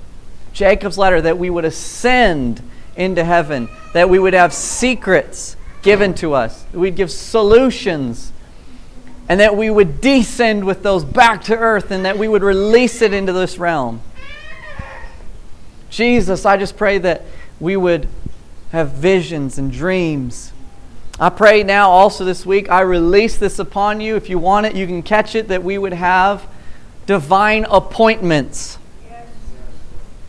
Jacob's 0.53 0.97
ladder, 0.97 1.21
that 1.21 1.39
we 1.39 1.51
would 1.51 1.65
ascend 1.65 2.63
into 2.97 3.25
heaven, 3.25 3.69
that 3.93 4.09
we 4.09 4.19
would 4.19 4.35
have 4.35 4.53
secrets 4.53 5.57
given 5.83 6.15
to 6.15 6.35
us, 6.35 6.65
we'd 6.73 6.97
give 6.97 7.11
solutions 7.11 8.33
and 9.29 9.41
that 9.41 9.57
we 9.57 9.71
would 9.71 10.01
descend 10.01 10.65
with 10.65 10.83
those 10.83 11.05
back 11.05 11.45
to 11.45 11.57
earth 11.57 11.91
and 11.91 12.05
that 12.05 12.19
we 12.19 12.29
would 12.29 12.43
release 12.43 13.03
it 13.03 13.13
into 13.13 13.33
this 13.33 13.59
realm. 13.59 14.01
Jesus, 15.97 16.45
I 16.45 16.59
just 16.59 16.77
pray 16.77 16.99
that 16.99 17.23
we 17.59 17.75
would 17.75 18.07
have 18.71 18.91
visions 18.91 19.57
and 19.57 19.73
dreams. 19.73 20.53
I 21.19 21.31
pray 21.31 21.63
now 21.63 21.89
also 21.89 22.23
this 22.23 22.45
week, 22.45 22.69
I 22.69 22.83
release 22.83 23.39
this 23.39 23.59
upon 23.59 24.03
you. 24.03 24.15
If 24.15 24.29
you 24.29 24.39
want 24.39 24.67
it, 24.67 24.77
you 24.77 24.87
can 24.87 25.03
catch 25.03 25.35
it, 25.35 25.49
that 25.49 25.65
we 25.65 25.79
would 25.79 25.95
have 25.95 26.47
divine 27.07 27.65
appointments 27.71 28.77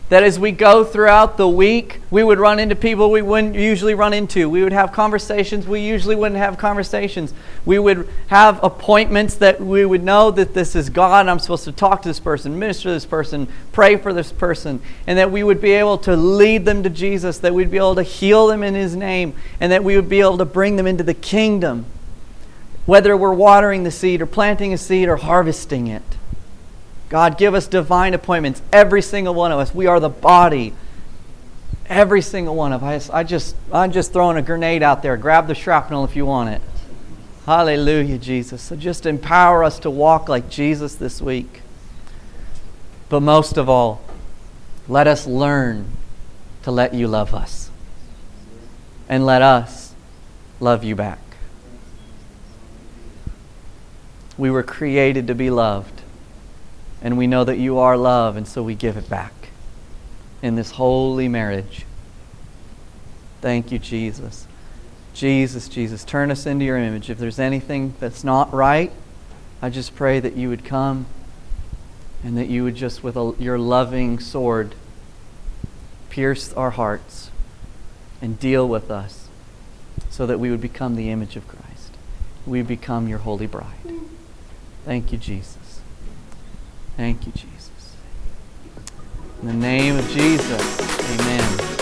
that 0.08 0.22
as 0.22 0.38
we 0.38 0.52
go 0.52 0.84
throughout 0.84 1.36
the 1.36 1.48
week, 1.48 2.00
we 2.10 2.24
would 2.24 2.38
run 2.38 2.58
into 2.58 2.74
people 2.74 3.10
we 3.10 3.20
wouldn't 3.20 3.54
usually 3.54 3.92
run 3.92 4.14
into. 4.14 4.48
We 4.48 4.62
would 4.62 4.72
have 4.72 4.90
conversations 4.90 5.66
we 5.66 5.80
usually 5.80 6.16
wouldn't 6.16 6.38
have 6.38 6.56
conversations. 6.56 7.34
We 7.66 7.78
would 7.78 8.08
have 8.28 8.62
appointments 8.64 9.34
that 9.36 9.60
we 9.60 9.84
would 9.84 10.02
know 10.02 10.30
that 10.30 10.54
this 10.54 10.74
is 10.74 10.88
God. 10.88 11.28
I'm 11.28 11.38
supposed 11.38 11.64
to 11.64 11.72
talk 11.72 12.02
to 12.02 12.08
this 12.08 12.20
person, 12.20 12.58
minister 12.58 12.84
to 12.84 12.92
this 12.92 13.04
person, 13.04 13.48
pray 13.72 13.96
for 13.96 14.14
this 14.14 14.32
person, 14.32 14.80
and 15.06 15.18
that 15.18 15.30
we 15.30 15.42
would 15.42 15.60
be 15.60 15.72
able 15.72 15.98
to 15.98 16.16
lead 16.16 16.64
them 16.64 16.82
to 16.84 16.90
Jesus, 16.90 17.38
that 17.38 17.54
we'd 17.54 17.70
be 17.70 17.76
able 17.76 17.96
to 17.96 18.02
heal 18.02 18.46
them 18.46 18.62
in 18.62 18.74
His 18.74 18.96
name, 18.96 19.34
and 19.60 19.70
that 19.72 19.84
we 19.84 19.94
would 19.96 20.08
be 20.08 20.20
able 20.20 20.38
to 20.38 20.46
bring 20.46 20.76
them 20.76 20.86
into 20.86 21.04
the 21.04 21.14
kingdom, 21.14 21.84
whether 22.86 23.14
we're 23.14 23.34
watering 23.34 23.82
the 23.84 23.90
seed 23.90 24.22
or 24.22 24.26
planting 24.26 24.72
a 24.72 24.78
seed 24.78 25.08
or 25.08 25.16
harvesting 25.16 25.86
it. 25.86 26.17
God, 27.08 27.38
give 27.38 27.54
us 27.54 27.66
divine 27.66 28.14
appointments, 28.14 28.60
every 28.72 29.00
single 29.02 29.34
one 29.34 29.50
of 29.50 29.58
us. 29.58 29.74
We 29.74 29.86
are 29.86 29.98
the 29.98 30.08
body. 30.08 30.74
Every 31.86 32.20
single 32.20 32.54
one 32.54 32.72
of 32.72 32.84
us. 32.84 33.08
I 33.08 33.24
just, 33.24 33.56
I'm 33.72 33.92
just 33.92 34.12
throwing 34.12 34.36
a 34.36 34.42
grenade 34.42 34.82
out 34.82 35.02
there. 35.02 35.16
Grab 35.16 35.46
the 35.46 35.54
shrapnel 35.54 36.04
if 36.04 36.14
you 36.14 36.26
want 36.26 36.50
it. 36.50 36.62
Hallelujah, 37.46 38.18
Jesus. 38.18 38.60
So 38.60 38.76
just 38.76 39.06
empower 39.06 39.64
us 39.64 39.78
to 39.78 39.90
walk 39.90 40.28
like 40.28 40.50
Jesus 40.50 40.94
this 40.96 41.22
week. 41.22 41.62
But 43.08 43.20
most 43.20 43.56
of 43.56 43.70
all, 43.70 44.02
let 44.86 45.06
us 45.06 45.26
learn 45.26 45.86
to 46.64 46.70
let 46.70 46.92
you 46.92 47.08
love 47.08 47.34
us. 47.34 47.70
And 49.08 49.24
let 49.24 49.40
us 49.40 49.94
love 50.60 50.84
you 50.84 50.94
back. 50.94 51.20
We 54.36 54.50
were 54.50 54.62
created 54.62 55.26
to 55.28 55.34
be 55.34 55.48
loved. 55.48 55.97
And 57.00 57.16
we 57.16 57.26
know 57.26 57.44
that 57.44 57.58
you 57.58 57.78
are 57.78 57.96
love, 57.96 58.36
and 58.36 58.46
so 58.46 58.62
we 58.62 58.74
give 58.74 58.96
it 58.96 59.08
back 59.08 59.32
in 60.42 60.56
this 60.56 60.72
holy 60.72 61.28
marriage. 61.28 61.84
Thank 63.40 63.70
you, 63.70 63.78
Jesus. 63.78 64.46
Jesus, 65.14 65.68
Jesus, 65.68 66.04
turn 66.04 66.30
us 66.30 66.46
into 66.46 66.64
your 66.64 66.78
image. 66.78 67.10
If 67.10 67.18
there's 67.18 67.38
anything 67.38 67.94
that's 67.98 68.22
not 68.22 68.52
right, 68.52 68.92
I 69.60 69.70
just 69.70 69.94
pray 69.94 70.20
that 70.20 70.36
you 70.36 70.48
would 70.48 70.64
come 70.64 71.06
and 72.22 72.36
that 72.36 72.48
you 72.48 72.64
would 72.64 72.74
just, 72.74 73.02
with 73.02 73.16
a, 73.16 73.34
your 73.38 73.58
loving 73.58 74.18
sword, 74.18 74.74
pierce 76.10 76.52
our 76.52 76.70
hearts 76.70 77.30
and 78.20 78.38
deal 78.38 78.68
with 78.68 78.90
us 78.90 79.28
so 80.10 80.26
that 80.26 80.38
we 80.40 80.50
would 80.50 80.60
become 80.60 80.96
the 80.96 81.10
image 81.10 81.36
of 81.36 81.46
Christ. 81.46 81.96
We 82.46 82.62
become 82.62 83.08
your 83.08 83.18
holy 83.18 83.46
bride. 83.46 83.66
Thank 84.84 85.12
you, 85.12 85.18
Jesus. 85.18 85.67
Thank 86.98 87.26
you, 87.26 87.32
Jesus. 87.32 87.94
In 89.40 89.46
the 89.46 89.54
name 89.54 89.98
of 89.98 90.10
Jesus, 90.10 91.20
amen. 91.20 91.77